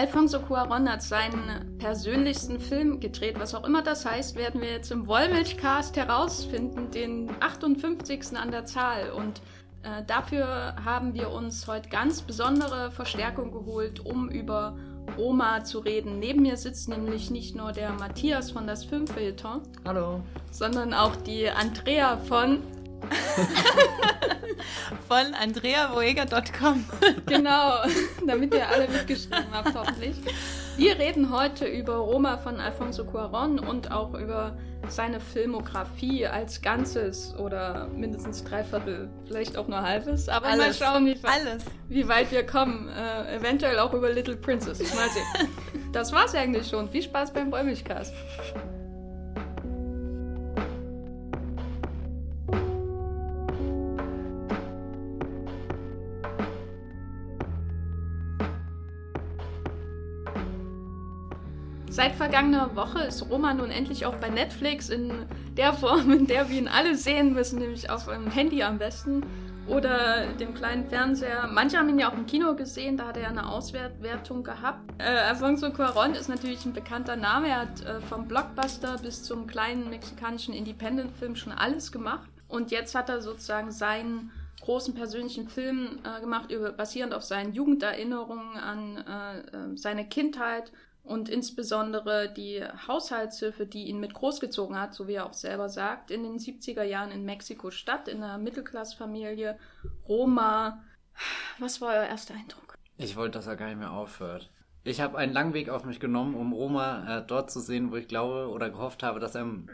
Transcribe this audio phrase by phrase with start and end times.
[0.00, 3.38] Alfonso Cuaron hat seinen persönlichsten Film gedreht.
[3.38, 8.34] Was auch immer das heißt, werden wir jetzt im Wollmilchcast herausfinden, den 58.
[8.34, 9.10] an der Zahl.
[9.10, 9.42] Und
[9.82, 14.74] äh, dafür haben wir uns heute ganz besondere Verstärkung geholt, um über
[15.18, 16.18] Roma zu reden.
[16.18, 19.60] Neben mir sitzt nämlich nicht nur der Matthias von das Filmfilter.
[19.84, 20.22] Hallo.
[20.50, 22.62] Sondern auch die Andrea von
[25.10, 26.84] von andreavoeger.com.
[27.26, 27.78] genau,
[28.24, 30.14] damit ihr alle mitgeschrieben habt, hoffentlich.
[30.76, 34.56] Wir reden heute über Roma von Alfonso Cuaron und auch über
[34.86, 40.28] seine Filmografie als Ganzes oder mindestens Dreiviertel, vielleicht auch nur halbes.
[40.28, 41.64] Aber alles, mal schauen, wie, alles.
[41.88, 42.88] wie weit wir kommen.
[42.88, 44.78] Äh, eventuell auch über Little Princess.
[44.94, 45.48] Mal sehen.
[45.92, 46.88] das war's eigentlich schon.
[46.88, 48.14] Viel Spaß beim Bäumigcast.
[62.00, 65.26] Seit vergangener Woche ist Roma nun endlich auch bei Netflix in
[65.58, 69.22] der Form, in der wir ihn alle sehen müssen, nämlich auf dem Handy am besten
[69.66, 71.50] oder dem kleinen Fernseher.
[71.52, 74.80] Manche haben ihn ja auch im Kino gesehen, da hat er eine Auswertung gehabt.
[74.96, 77.48] Äh, Alfonso Cuaron ist natürlich ein bekannter Name.
[77.48, 82.30] Er hat äh, vom Blockbuster bis zum kleinen mexikanischen Independent-Film schon alles gemacht.
[82.48, 87.52] Und jetzt hat er sozusagen seinen großen persönlichen Film äh, gemacht, über, basierend auf seinen
[87.52, 94.94] Jugenderinnerungen an äh, äh, seine Kindheit und insbesondere die Haushaltshilfe, die ihn mit großgezogen hat,
[94.94, 99.58] so wie er auch selber sagt, in den 70er Jahren in Mexiko-Stadt, in einer Mittelklassfamilie,
[100.08, 100.82] Roma.
[101.58, 102.74] Was war euer erster Eindruck?
[102.96, 104.50] Ich wollte, dass er gar nicht mehr aufhört.
[104.84, 107.96] Ich habe einen langen Weg auf mich genommen, um Roma äh, dort zu sehen, wo
[107.96, 109.68] ich glaube oder gehofft habe, dass er am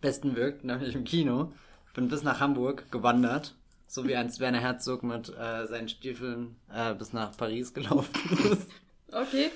[0.00, 1.52] besten wirkt, nämlich im Kino.
[1.94, 3.54] Bin bis nach Hamburg gewandert,
[3.86, 8.70] so wie ein Werner Herzog mit äh, seinen Stiefeln äh, bis nach Paris gelaufen ist.
[9.10, 9.50] Okay.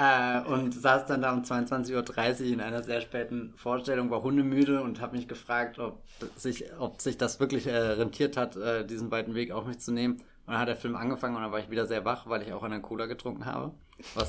[0.00, 4.82] Äh, und saß dann da um 22.30 Uhr in einer sehr späten Vorstellung, war hundemüde
[4.82, 6.02] und habe mich gefragt, ob
[6.36, 9.92] sich, ob sich das wirklich äh, rentiert hat, äh, diesen weiten Weg auf mich zu
[9.92, 10.14] nehmen.
[10.14, 12.52] Und dann hat der Film angefangen und dann war ich wieder sehr wach, weil ich
[12.54, 13.74] auch eine Cola getrunken habe.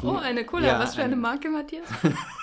[0.03, 0.67] oh, eine Cola.
[0.67, 1.87] Ja, Was für eine, eine Marke, Matthias?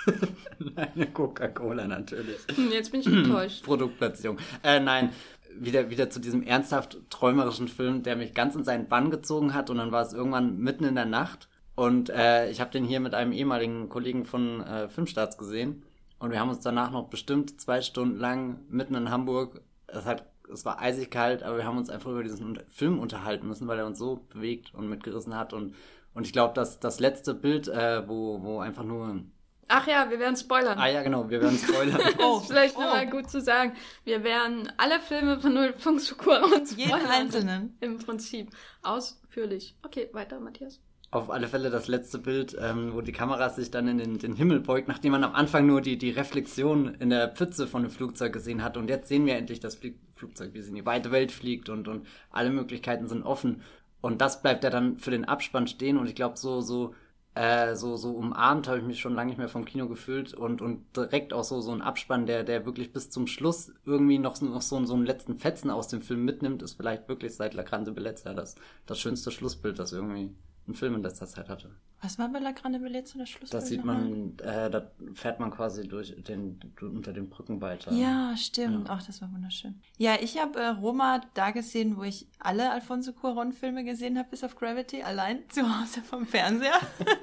[0.75, 2.39] eine Coca-Cola natürlich.
[2.55, 3.63] Hm, jetzt bin ich enttäuscht.
[3.63, 4.39] Produktplatzierung.
[4.63, 5.11] Äh, nein,
[5.55, 9.69] wieder, wieder zu diesem ernsthaft träumerischen Film, der mich ganz in seinen Bann gezogen hat
[9.69, 11.48] und dann war es irgendwann mitten in der Nacht
[11.79, 15.85] und äh, ich habe den hier mit einem ehemaligen Kollegen von äh, Filmstarts gesehen.
[16.19, 20.25] Und wir haben uns danach noch bestimmt zwei Stunden lang mitten in Hamburg, es, hat,
[20.51, 23.79] es war eisig kalt, aber wir haben uns einfach über diesen Film unterhalten müssen, weil
[23.79, 25.53] er uns so bewegt und mitgerissen hat.
[25.53, 25.73] Und,
[26.13, 29.21] und ich glaube, dass das letzte Bild, äh, wo, wo einfach nur
[29.69, 30.77] Ach ja, wir werden spoilern.
[30.79, 32.01] Ah ja, genau, wir werden spoilern.
[32.19, 32.81] oh, ist vielleicht oh.
[32.81, 33.71] nochmal gut zu sagen.
[34.03, 37.77] Wir werden alle Filme von Null Punkt Sukura und Jeden einzelnen.
[37.79, 38.49] Im Prinzip.
[38.81, 39.77] Ausführlich.
[39.81, 40.81] Okay, weiter, Matthias
[41.11, 44.35] auf alle Fälle das letzte Bild, ähm, wo die Kamera sich dann in den, den
[44.35, 47.91] Himmel beugt, nachdem man am Anfang nur die, die Reflexion in der Pfütze von dem
[47.91, 48.77] Flugzeug gesehen hat.
[48.77, 49.79] Und jetzt sehen wir endlich das
[50.15, 53.63] Flugzeug, wie es in die weite Welt fliegt und, und alle Möglichkeiten sind offen.
[54.01, 55.97] Und das bleibt ja dann für den Abspann stehen.
[55.97, 56.93] Und ich glaube, so, so,
[57.33, 60.61] äh, so, so umarmt habe ich mich schon lange nicht mehr vom Kino gefühlt und,
[60.61, 64.39] und direkt auch so, so ein Abspann, der, der wirklich bis zum Schluss irgendwie noch,
[64.41, 67.63] noch so, so einen letzten Fetzen aus dem Film mitnimmt, ist vielleicht wirklich seit La
[67.63, 68.55] Grande Bellezza das,
[68.85, 70.35] das schönste Schlussbild, das irgendwie
[70.69, 71.71] einen Film in letzter Zeit hatte.
[72.01, 73.49] Was war bei La Grande Bellezza das Schluss?
[73.49, 77.91] Das sieht man, äh, da fährt man quasi durch den, unter den Brücken weiter.
[77.91, 78.87] Ja, stimmt.
[78.87, 78.95] Ja.
[78.95, 79.81] Ach, das war wunderschön.
[79.97, 84.43] Ja, ich habe äh, Roma da gesehen, wo ich alle Alfonso Cuarón-Filme gesehen habe, bis
[84.43, 86.79] auf Gravity, allein zu Hause vom Fernseher.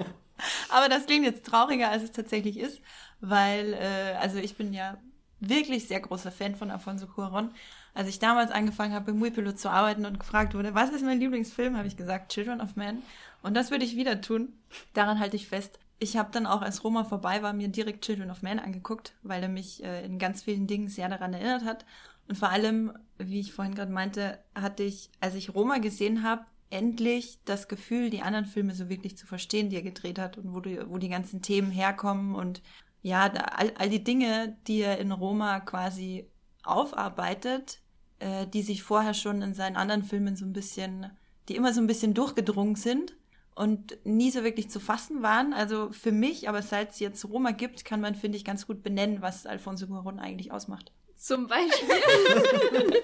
[0.69, 2.83] Aber das klingt jetzt trauriger, als es tatsächlich ist,
[3.21, 4.99] weil, äh, also ich bin ja
[5.41, 7.51] wirklich sehr großer Fan von Alfonso Cuarón.
[7.95, 11.19] Als ich damals angefangen habe, im Muipilot zu arbeiten und gefragt wurde, was ist mein
[11.19, 13.03] Lieblingsfilm, habe ich gesagt, Children of Men.
[13.47, 14.55] Und das würde ich wieder tun.
[14.93, 15.79] Daran halte ich fest.
[16.01, 19.41] Ich habe dann auch, als Roma vorbei war, mir direkt Children of Men angeguckt, weil
[19.41, 21.87] er mich äh, in ganz vielen Dingen sehr daran erinnert hat.
[22.27, 26.45] Und vor allem, wie ich vorhin gerade meinte, hatte ich, als ich Roma gesehen habe,
[26.71, 30.53] endlich das Gefühl, die anderen Filme so wirklich zu verstehen, die er gedreht hat und
[30.53, 32.63] wo, du, wo die ganzen Themen herkommen und
[33.03, 36.29] ja, all, all die Dinge, die er in Roma quasi
[36.65, 37.79] aufarbeitet,
[38.19, 41.13] äh, die sich vorher schon in seinen anderen Filmen so ein bisschen,
[41.49, 43.15] die immer so ein bisschen durchgedrungen sind
[43.57, 45.53] und nie so wirklich zu fassen waren.
[45.53, 48.83] Also für mich, aber seit es jetzt Roma gibt, kann man, finde ich, ganz gut
[48.83, 50.93] benennen, was Alfonso Cuarón eigentlich ausmacht.
[51.17, 51.89] Zum Beispiel.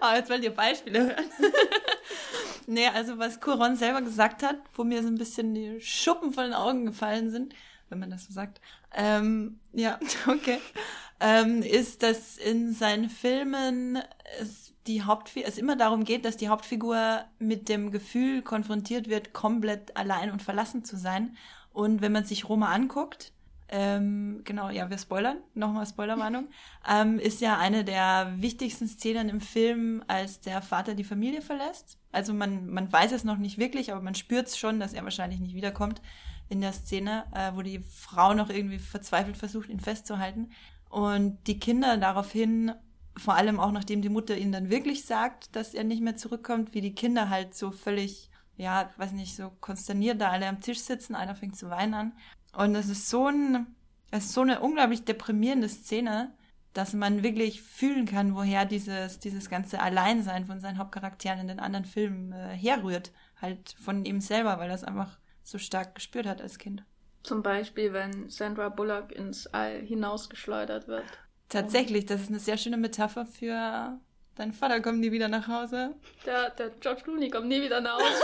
[0.00, 1.24] oh, jetzt wollt ihr Beispiele hören.
[2.68, 6.44] nee, also was Cuarón selber gesagt hat, wo mir so ein bisschen die Schuppen von
[6.44, 7.52] den Augen gefallen sind,
[7.88, 8.60] wenn man das so sagt.
[8.94, 9.98] Ähm, ja,
[10.28, 10.60] okay.
[11.18, 14.00] Ähm, ist, dass in seinen Filmen
[14.40, 19.32] es die Hauptfigur, es immer darum geht, dass die Hauptfigur mit dem Gefühl konfrontiert wird,
[19.32, 21.36] komplett allein und verlassen zu sein
[21.72, 23.32] Und wenn man sich Roma anguckt,
[23.72, 26.48] ähm, genau, ja, wir spoilern, nochmal Spoilerwarnung,
[26.88, 31.98] ähm, ist ja eine der wichtigsten Szenen im Film, als der Vater die Familie verlässt.
[32.10, 35.04] Also man, man weiß es noch nicht wirklich, aber man spürt es schon, dass er
[35.04, 36.02] wahrscheinlich nicht wiederkommt
[36.48, 40.50] in der Szene, äh, wo die Frau noch irgendwie verzweifelt versucht, ihn festzuhalten.
[40.88, 42.72] Und die Kinder daraufhin,
[43.20, 46.74] vor allem auch nachdem die Mutter ihnen dann wirklich sagt, dass er nicht mehr zurückkommt,
[46.74, 50.80] wie die Kinder halt so völlig, ja, weiß nicht, so konsterniert da alle am Tisch
[50.80, 52.12] sitzen, einer fängt zu weinen an.
[52.56, 53.66] Und das ist so ein,
[54.10, 56.32] das ist so eine unglaublich deprimierende Szene,
[56.72, 61.60] dass man wirklich fühlen kann, woher dieses, dieses ganze Alleinsein von seinen Hauptcharakteren in den
[61.60, 63.12] anderen Filmen äh, herrührt.
[63.40, 66.84] Halt von ihm selber, weil er es einfach so stark gespürt hat als Kind.
[67.22, 71.04] Zum Beispiel, wenn Sandra Bullock ins All hinausgeschleudert wird.
[71.50, 73.98] Tatsächlich, das ist eine sehr schöne Metapher für
[74.40, 75.94] dein Vater kommt nie wieder nach Hause.
[76.24, 78.22] Der, der George Clooney kommt nie wieder nach Hause.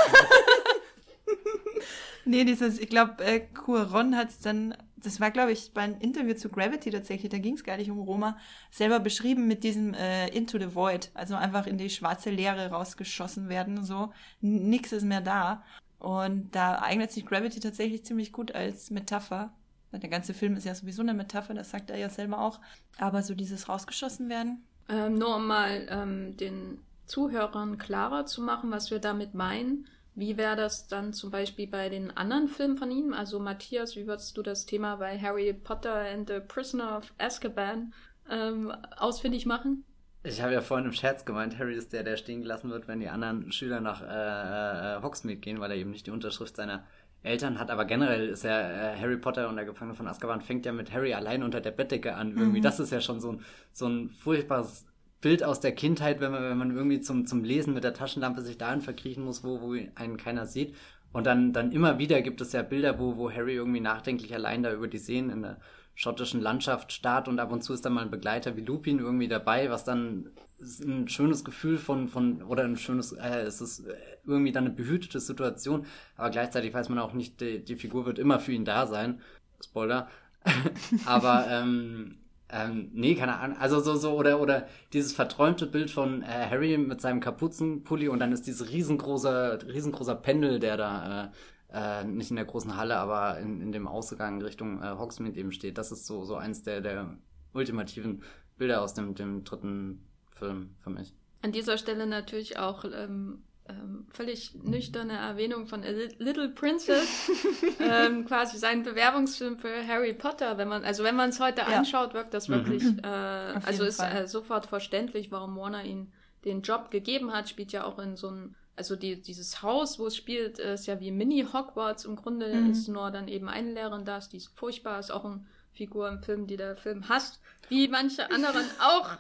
[2.25, 6.00] nee, dieses, ich glaube, äh, Cuaron hat es dann, das war, glaube ich, bei einem
[6.00, 8.38] Interview zu Gravity tatsächlich, da ging es gar nicht um Roma,
[8.70, 13.50] selber beschrieben mit diesem äh, Into the Void, also einfach in die schwarze Leere rausgeschossen
[13.50, 15.62] werden, so, nix ist mehr da.
[15.99, 19.52] Und da eignet sich Gravity tatsächlich ziemlich gut als Metapher.
[19.98, 22.60] Der ganze Film ist ja sowieso eine Metapher, das sagt er ja selber auch.
[22.98, 24.64] Aber so dieses rausgeschossen werden.
[24.88, 29.87] Ähm, nur um mal ähm, den Zuhörern klarer zu machen, was wir damit meinen.
[30.14, 33.12] Wie wäre das dann zum Beispiel bei den anderen Filmen von ihm?
[33.12, 37.92] Also Matthias, wie würdest du das Thema bei Harry Potter and the Prisoner of Azkaban
[38.31, 39.84] ähm, ausfindig machen?
[40.22, 42.99] Ich habe ja vorhin im Scherz gemeint, Harry ist der, der stehen gelassen wird, wenn
[42.99, 46.84] die anderen Schüler nach äh, äh, Hogsmeade gehen, weil er eben nicht die Unterschrift seiner
[47.26, 47.70] Eltern hat.
[47.70, 50.93] Aber generell ist ja äh, Harry Potter und der Gefangene von Azkaban fängt ja mit
[50.93, 52.37] Harry allein unter der Bettdecke an.
[52.37, 52.62] Irgendwie, mhm.
[52.62, 53.40] das ist ja schon so ein,
[53.73, 54.87] so ein furchtbares
[55.20, 58.43] Bild aus der Kindheit, wenn man, wenn man irgendwie zum, zum Lesen mit der Taschenlampe
[58.43, 60.75] sich dahin verkriechen muss, wo, wo einen keiner sieht.
[61.12, 64.62] Und dann, dann immer wieder gibt es ja Bilder, wo, wo Harry irgendwie nachdenklich allein
[64.62, 65.58] da über die Seen in der
[65.94, 69.28] schottischen Landschaft starrt und ab und zu ist dann mal ein Begleiter wie Lupin irgendwie
[69.28, 70.30] dabei, was dann
[70.60, 73.84] ein schönes Gefühl von, von oder ein schönes, äh, es ist
[74.26, 75.86] irgendwie dann eine behütete Situation,
[76.16, 79.20] aber gleichzeitig weiß man auch nicht, die, die Figur wird immer für ihn da sein.
[79.62, 80.08] Spoiler.
[81.06, 82.18] aber ähm,
[82.48, 83.58] ähm, nee, keine Ahnung.
[83.58, 88.20] Also so, so, oder, oder dieses verträumte Bild von äh, Harry mit seinem Kapuzenpulli und
[88.20, 91.28] dann ist dieses riesengroßer, riesengroßer Pendel, der da äh,
[91.72, 95.50] äh, nicht in der großen Halle, aber in, in dem Ausgang Richtung äh, Hogsmeade eben
[95.50, 95.76] steht.
[95.76, 97.19] Das ist so, so eins der, der
[97.52, 98.22] ultimativen
[98.56, 101.12] Bilder aus dem, dem dritten Film für mich.
[101.42, 107.30] An dieser Stelle natürlich auch ähm, ähm, völlig nüchterne Erwähnung von A Little Princess,
[107.80, 110.58] ähm, quasi sein Bewerbungsfilm für Harry Potter.
[110.58, 111.78] Wenn man, also wenn man es heute ja.
[111.78, 113.00] anschaut, wirkt das wirklich, mhm.
[113.02, 116.12] äh, also ist äh, sofort verständlich, warum Warner ihn
[116.44, 117.48] den Job gegeben hat.
[117.48, 121.00] Spielt ja auch in so einem, also die, dieses Haus, wo es spielt, ist ja
[121.00, 122.04] wie Mini Hogwarts.
[122.04, 122.70] Im Grunde mhm.
[122.70, 125.46] ist nur dann eben eine Lehrerin da, die ist furchtbar, ist auch ein
[125.76, 129.11] Figur im Film, die der Film hasst, wie manche anderen auch.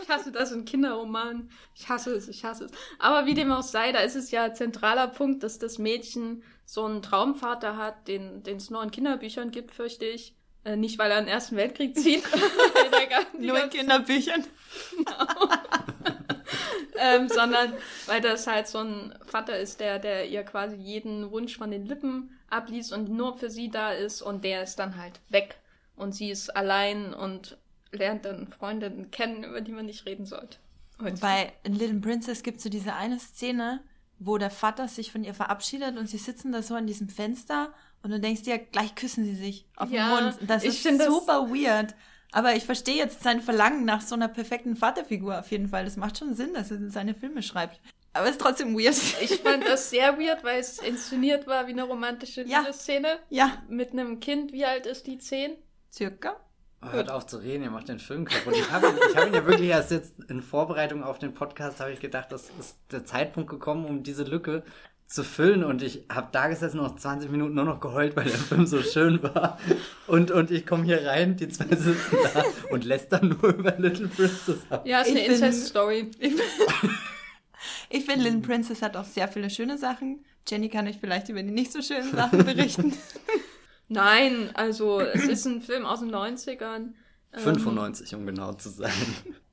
[0.00, 1.50] Ich hasse das in Kinderromanen.
[1.74, 2.72] Ich hasse es, ich hasse es.
[2.98, 6.84] Aber wie dem auch sei, da ist es ja zentraler Punkt, dass das Mädchen so
[6.84, 10.34] einen Traumvater hat, den, den es nur in Kinderbüchern gibt, fürchte ich.
[10.64, 12.22] Äh, nicht, weil er den Ersten Weltkrieg zieht.
[13.38, 14.44] nur in Kinderbüchern.
[14.96, 15.54] Genau.
[16.98, 17.72] ähm, sondern
[18.06, 21.86] weil das halt so ein Vater ist, der, der ihr quasi jeden Wunsch von den
[21.86, 25.58] Lippen abliest und nur für sie da ist und der ist dann halt weg
[25.98, 27.58] und sie ist allein und
[27.90, 30.58] lernt dann Freundinnen kennen, über die man nicht reden sollte.
[30.98, 33.80] Und Bei Little Princess gibt es so diese eine Szene,
[34.18, 37.72] wo der Vater sich von ihr verabschiedet und sie sitzen da so an diesem Fenster
[38.02, 40.38] und du denkst dir, gleich küssen sie sich auf ja, den Mund.
[40.46, 41.94] Das ist super das weird.
[42.32, 45.84] Aber ich verstehe jetzt sein Verlangen nach so einer perfekten Vaterfigur auf jeden Fall.
[45.84, 47.80] Das macht schon Sinn, dass er seine Filme schreibt.
[48.12, 48.96] Aber es ist trotzdem weird.
[49.22, 52.70] Ich fand das sehr weird, weil es inszeniert war wie eine romantische ja.
[52.72, 53.18] Szene.
[53.30, 53.62] Ja.
[53.68, 54.52] Mit einem Kind.
[54.52, 55.18] Wie alt ist die?
[55.18, 55.52] Zehn?
[55.98, 56.36] Circa.
[56.80, 58.54] Oh, hört auf zu reden, ihr macht den Film kaputt.
[58.56, 61.90] Ich habe ich hab ihn ja wirklich erst jetzt in Vorbereitung auf den Podcast, habe
[61.90, 64.62] ich gedacht, das ist der Zeitpunkt gekommen, um diese Lücke
[65.08, 68.34] zu füllen und ich habe da gesessen noch 20 Minuten nur noch geheult, weil der
[68.34, 69.58] Film so schön war
[70.06, 73.72] und, und ich komme hier rein, die zwei sitzen da und lässt dann nur über
[73.76, 74.86] Little Princess ab.
[74.86, 76.12] Ja, ist eine Incest-Story.
[77.90, 80.24] Ich finde, Little Princess hat auch sehr viele schöne Sachen.
[80.46, 82.92] Jenny kann euch vielleicht über die nicht so schönen Sachen berichten.
[83.88, 86.92] Nein, also es ist ein Film aus den 90ern.
[87.32, 88.92] 95, ähm, um genau zu sein.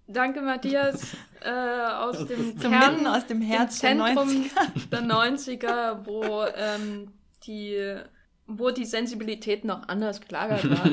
[0.07, 1.15] Danke, Matthias.
[1.41, 4.45] Äh, aus dem Zum Kern, aus dem Herz Zentrum
[4.91, 5.59] der 90er,
[5.97, 7.11] der 90er wo ähm,
[7.43, 8.01] die
[8.47, 10.89] wo die Sensibilität noch anders gelagert war.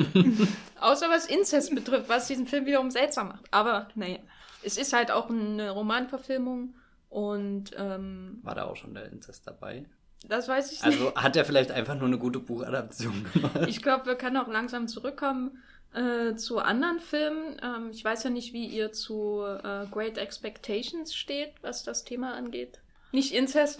[0.81, 3.45] Außer was Inzest betrifft, was diesen Film wiederum seltsam macht.
[3.51, 4.17] Aber naja,
[4.63, 6.73] es ist halt auch eine Romanverfilmung
[7.09, 9.85] und ähm, war da auch schon der Inzest dabei?
[10.23, 11.15] Das weiß ich Also nicht.
[11.17, 13.67] hat er vielleicht einfach nur eine gute Buchadaption gemacht.
[13.67, 15.61] Ich glaube, wir können auch langsam zurückkommen
[15.93, 17.57] äh, zu anderen Filmen.
[17.61, 22.33] Ähm, ich weiß ja nicht, wie ihr zu äh, Great Expectations steht, was das Thema
[22.35, 22.79] angeht.
[23.11, 23.79] Nicht Inzest.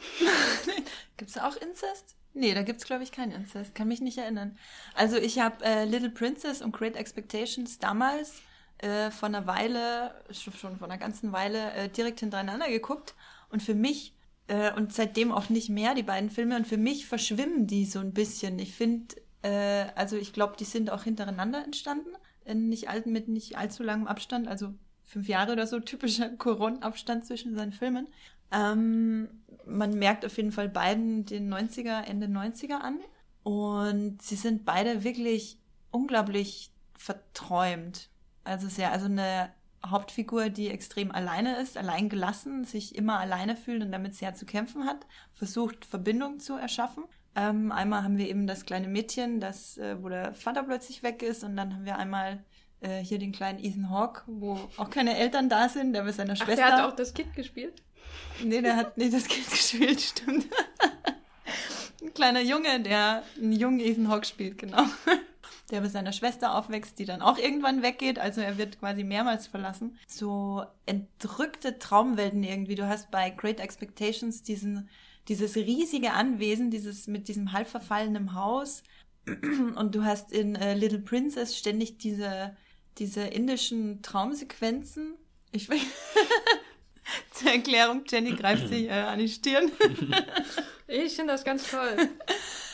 [1.18, 2.16] Gibt es auch Inzest?
[2.36, 3.76] Nee, da gibt es, glaube ich, keinen Inzest.
[3.76, 4.58] Kann mich nicht erinnern.
[4.96, 8.42] Also ich habe äh, Little Princess und Great Expectations damals
[8.80, 13.14] äh, vor einer Weile, schon schon vor einer ganzen Weile, äh, direkt hintereinander geguckt.
[13.50, 14.13] Und für mich,
[14.48, 18.00] äh, und seitdem auch nicht mehr, die beiden Filme, und für mich verschwimmen die so
[18.00, 18.60] ein bisschen.
[18.60, 22.10] Ich finde, äh, also ich glaube, die sind auch hintereinander entstanden.
[22.46, 24.74] In nicht alten, mit nicht allzu langem Abstand, also
[25.04, 28.08] fünf Jahre oder so, typischer Corona-Abstand zwischen seinen Filmen.
[28.52, 29.30] Ähm,
[29.66, 33.00] man merkt auf jeden Fall beiden den 90er, Ende 90er an.
[33.44, 35.58] Und sie sind beide wirklich
[35.92, 38.10] unglaublich verträumt.
[38.44, 39.52] Also sehr, also eine
[39.86, 44.46] Hauptfigur, die extrem alleine ist, allein gelassen, sich immer alleine fühlt und damit sehr zu
[44.46, 47.04] kämpfen hat, versucht Verbindung zu erschaffen.
[47.36, 51.24] Ähm, einmal haben wir eben das kleine Mädchen, das, äh, wo der Vater plötzlich weg
[51.24, 52.44] ist, und dann haben wir einmal
[52.82, 56.34] äh, hier den kleinen Ethan Hawke, wo auch keine Eltern da sind, der mit seiner
[56.34, 56.56] Ach, Schwester.
[56.56, 57.82] der hat auch das Kind gespielt.
[58.44, 60.46] Nee, der hat nicht das Kind gespielt, stimmt.
[62.02, 64.84] Ein kleiner Junge, der einen jungen Ethan Hawke spielt, genau.
[65.74, 68.20] Der mit seiner Schwester aufwächst, die dann auch irgendwann weggeht.
[68.20, 69.98] Also er wird quasi mehrmals verlassen.
[70.08, 72.76] So entrückte Traumwelten irgendwie.
[72.76, 74.88] Du hast bei Great Expectations diesen,
[75.28, 78.84] dieses riesige Anwesen, dieses mit diesem halb verfallenen Haus.
[79.76, 82.56] Und du hast in äh, Little Princess ständig diese,
[83.00, 85.16] diese indischen Traumsequenzen.
[85.52, 85.80] Ich will
[87.32, 89.72] zur Erklärung, Jenny greift sich äh, an die Stirn.
[90.86, 92.10] Ich finde das ganz toll,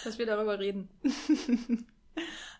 [0.04, 0.90] dass wir darüber reden.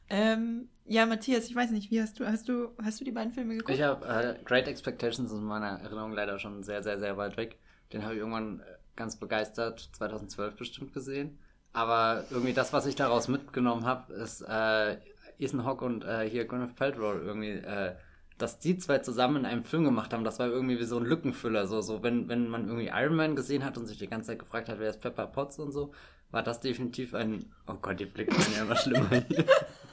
[0.10, 3.32] ähm, ja, Matthias, ich weiß nicht, wie hast du, hast du, hast du die beiden
[3.32, 3.76] Filme geguckt?
[3.76, 7.60] Ich habe äh, Great Expectations in meiner Erinnerung leider schon sehr, sehr, sehr weit weg.
[7.94, 8.64] Den habe ich irgendwann äh,
[8.96, 11.38] ganz begeistert 2012 bestimmt gesehen.
[11.74, 14.98] Aber irgendwie das, was ich daraus mitgenommen habe, ist äh,
[15.38, 17.94] Ethan Hawke und äh, hier Gwyneth Paltrow irgendwie, äh,
[18.40, 20.24] dass die zwei zusammen in einem Film gemacht haben.
[20.24, 21.68] Das war irgendwie wie so ein Lückenfüller.
[21.68, 24.40] So, so wenn, wenn man irgendwie Iron Man gesehen hat und sich die ganze Zeit
[24.40, 25.94] gefragt hat, wer ist Pepper Potts und so,
[26.32, 27.46] war das definitiv ein.
[27.68, 29.10] Oh Gott, die Blicke werden ja immer schlimmer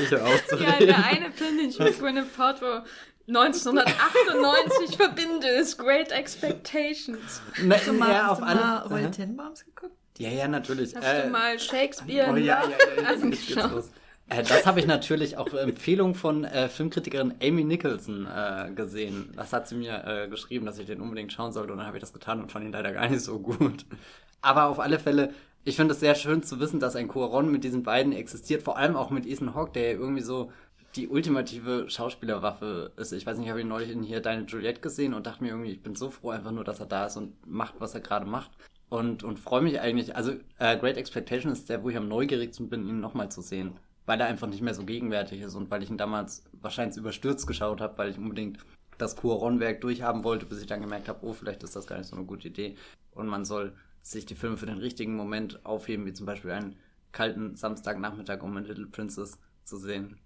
[0.00, 0.86] ich hör auf zu Ja, reden.
[0.88, 2.82] der eine Film, den ich mit Gwyneth Paltrow
[3.28, 7.40] 1998 verbinde, ist Great Expectations.
[7.62, 8.60] Na, Hast du mal, ja, hast auf du alle.
[8.60, 9.10] mal Roy Aha.
[9.10, 9.94] Tenenbaums geguckt?
[10.18, 10.94] Ja, ja, natürlich.
[10.94, 13.70] Hast Äh, du mal Shakespeare Oh ja, ja, ja, angeschaut?
[13.72, 13.90] los.
[14.28, 19.32] Äh, das habe ich natürlich auf Empfehlung von äh, Filmkritikerin Amy Nicholson äh, gesehen.
[19.36, 21.96] Das hat sie mir äh, geschrieben, dass ich den unbedingt schauen sollte und dann habe
[21.98, 23.84] ich das getan und fand ihn leider gar nicht so gut.
[24.42, 25.32] Aber auf alle Fälle,
[25.66, 28.78] ich finde es sehr schön zu wissen, dass ein Coron mit diesen beiden existiert, vor
[28.78, 30.52] allem auch mit Ethan Hawke, der ja irgendwie so
[30.94, 33.12] die ultimative Schauspielerwaffe ist.
[33.12, 35.50] Ich weiß nicht, ich habe ihn neulich in hier Deine Juliette gesehen und dachte mir
[35.50, 38.00] irgendwie, ich bin so froh einfach nur, dass er da ist und macht, was er
[38.00, 38.52] gerade macht.
[38.88, 42.68] Und, und freue mich eigentlich, also äh, Great Expectation ist der, wo ich am neugierigsten
[42.68, 43.72] bin, ihn nochmal zu sehen.
[44.06, 47.48] Weil er einfach nicht mehr so gegenwärtig ist und weil ich ihn damals wahrscheinlich überstürzt
[47.48, 48.58] geschaut habe, weil ich unbedingt
[48.98, 52.06] das Cuaron-Werk durchhaben wollte, bis ich dann gemerkt habe, oh, vielleicht ist das gar nicht
[52.06, 52.76] so eine gute Idee.
[53.10, 53.72] Und man soll
[54.10, 56.76] sich die Filme für den richtigen Moment aufheben, wie zum Beispiel einen
[57.12, 60.18] kalten Samstagnachmittag, um in Little Princess zu sehen.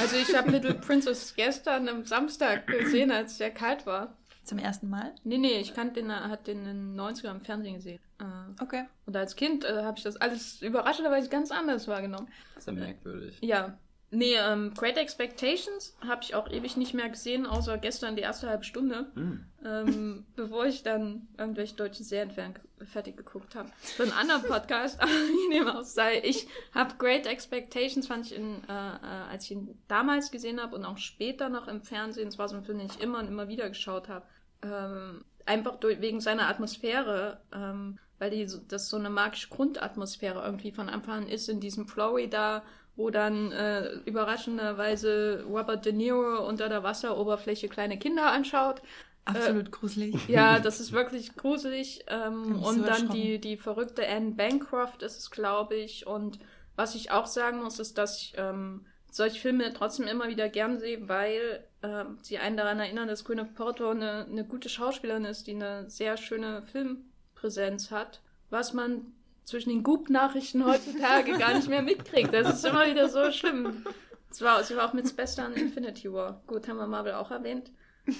[0.00, 4.16] Also ich habe Little Princess gestern am Samstag gesehen, als es sehr kalt war.
[4.44, 5.14] Zum ersten Mal?
[5.24, 8.00] Nee, nee, ich kannte den, hat den in den 90er im Fernsehen gesehen.
[8.18, 8.24] Äh,
[8.60, 8.84] Okay.
[9.06, 12.28] Und als Kind äh, habe ich das alles überraschenderweise ganz anders wahrgenommen.
[12.58, 13.38] Sehr merkwürdig.
[13.40, 13.78] Ja.
[14.14, 18.46] Nee, ähm, Great Expectations habe ich auch ewig nicht mehr gesehen, außer gestern die erste
[18.46, 19.46] halbe Stunde, Hm.
[19.64, 22.52] ähm, bevor ich dann irgendwelche deutschen Serien fer
[22.84, 23.70] fertig geguckt habe.
[23.78, 28.36] Für einen anderen Podcast, aber ich nehme aus, sei ich habe Great Expectations, fand ich,
[28.36, 32.28] in, äh, äh, als ich ihn damals gesehen habe und auch später noch im Fernsehen,
[32.28, 34.26] es war so ein Film, den ich immer und immer wieder geschaut habe,
[34.62, 40.70] ähm, einfach durch, wegen seiner Atmosphäre, ähm, weil die, das so eine magische Grundatmosphäre irgendwie
[40.70, 42.62] von Anfang an ist in diesem Florida,
[42.96, 48.82] wo dann äh, überraschenderweise Robert De Niro unter der Wasseroberfläche kleine Kinder anschaut.
[49.24, 50.28] Absolut gruselig.
[50.28, 52.04] Ja, das ist wirklich gruselig.
[52.08, 56.06] Ähm, mich so und dann die, die verrückte Anne Bancroft ist es, glaube ich.
[56.06, 56.38] Und
[56.76, 60.78] was ich auch sagen muss, ist, dass ich ähm, solche Filme trotzdem immer wieder gern
[60.78, 65.46] sehe, weil ähm, sie einen daran erinnern, dass Gwyneth Paltrow eine, eine gute Schauspielerin ist,
[65.46, 69.12] die eine sehr schöne Filmpräsenz hat, was man
[69.44, 72.32] zwischen den Goop-Nachrichten heutzutage gar nicht mehr mitkriegt.
[72.32, 73.84] Das ist immer wieder so schlimm.
[74.30, 76.42] Sie war, sie war auch mit Spester in Infinity War.
[76.46, 77.70] Gut, haben wir Marvel auch erwähnt.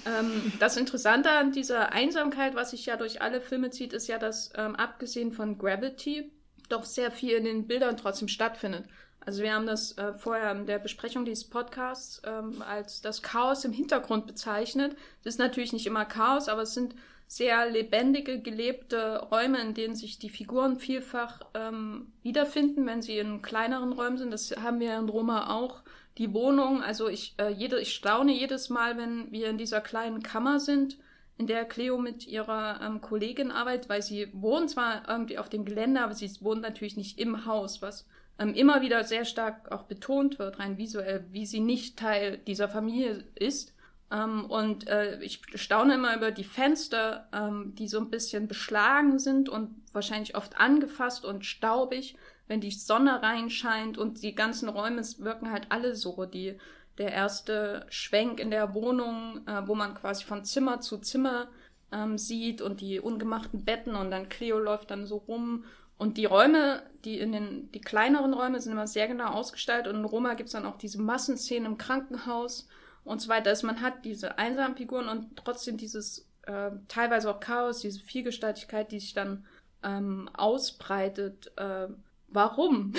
[0.05, 4.17] Ähm, das Interessante an dieser Einsamkeit, was sich ja durch alle Filme zieht, ist ja,
[4.17, 6.31] dass ähm, abgesehen von Gravity
[6.69, 8.85] doch sehr viel in den Bildern trotzdem stattfindet.
[9.25, 13.63] Also wir haben das äh, vorher in der Besprechung dieses Podcasts ähm, als das Chaos
[13.63, 14.97] im Hintergrund bezeichnet.
[15.21, 16.95] Es ist natürlich nicht immer Chaos, aber es sind
[17.35, 23.41] sehr lebendige, gelebte Räume, in denen sich die Figuren vielfach ähm, wiederfinden, wenn sie in
[23.41, 24.29] kleineren Räumen sind.
[24.29, 25.81] Das haben wir in Roma auch.
[26.19, 30.21] Die Wohnung, also ich, äh, jede, ich staune jedes Mal, wenn wir in dieser kleinen
[30.21, 30.99] Kammer sind,
[31.39, 35.65] in der Cleo mit ihrer ähm, Kollegin arbeitet, weil sie wohnt zwar irgendwie auf dem
[35.65, 38.05] Gelände, aber sie wohnt natürlich nicht im Haus, was
[38.37, 42.69] ähm, immer wieder sehr stark auch betont wird, rein visuell, wie sie nicht Teil dieser
[42.69, 43.73] Familie ist.
[44.11, 49.19] Ähm, und äh, ich staune immer über die Fenster, ähm, die so ein bisschen beschlagen
[49.19, 52.15] sind und wahrscheinlich oft angefasst und staubig,
[52.47, 56.25] wenn die Sonne reinscheint und die ganzen Räume wirken halt alle so.
[56.25, 56.57] Die,
[56.97, 61.47] der erste Schwenk in der Wohnung, äh, wo man quasi von Zimmer zu Zimmer
[61.91, 65.65] ähm, sieht und die ungemachten Betten und dann Cleo läuft dann so rum.
[65.97, 69.99] Und die Räume, die in den, die kleineren Räume sind immer sehr genau ausgestaltet und
[69.99, 72.67] in Roma gibt es dann auch diese Massenszenen im Krankenhaus
[73.03, 73.49] und so weiter.
[73.49, 78.91] Also man hat diese einsamen Figuren und trotzdem dieses äh, teilweise auch Chaos, diese Vielgestaltigkeit,
[78.91, 79.45] die sich dann
[79.83, 81.51] ähm, ausbreitet.
[81.57, 81.87] Äh,
[82.27, 82.93] warum?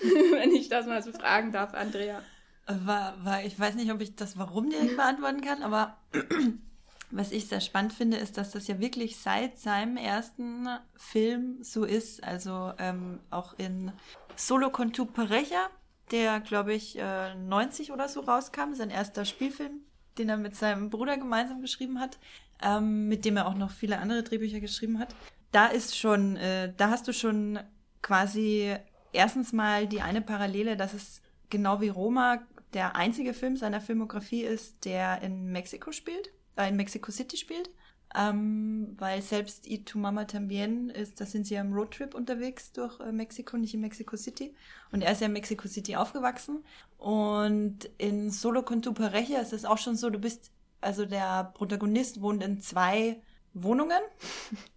[0.32, 2.22] Wenn ich das mal so fragen darf, Andrea.
[2.66, 5.96] War, war, ich weiß nicht, ob ich das Warum direkt beantworten kann, aber
[7.10, 11.84] was ich sehr spannend finde, ist, dass das ja wirklich seit seinem ersten Film so
[11.84, 12.24] ist.
[12.24, 13.92] Also ähm, auch in
[14.34, 15.06] Solo con tu
[16.10, 19.80] der, glaube ich, äh, 90 oder so rauskam, sein erster Spielfilm,
[20.18, 22.18] den er mit seinem Bruder gemeinsam geschrieben hat,
[22.62, 25.14] ähm, mit dem er auch noch viele andere Drehbücher geschrieben hat.
[25.52, 27.58] Da ist schon, äh, da hast du schon
[28.02, 28.76] quasi
[29.12, 32.40] erstens mal die eine Parallele, dass es genau wie Roma
[32.72, 37.70] der einzige Film seiner Filmografie ist, der in Mexiko spielt äh, in Mexico City spielt.
[38.14, 42.72] Ähm, weil selbst Y Tu Mama Tambien ist, da sind sie ja im Roadtrip unterwegs
[42.72, 44.54] durch äh, Mexiko, nicht in Mexico City.
[44.92, 46.64] Und er ist ja in Mexico City aufgewachsen.
[46.98, 51.52] Und in Solo con tu pareja ist es auch schon so, du bist, also der
[51.54, 53.20] Protagonist wohnt in zwei
[53.52, 54.00] Wohnungen.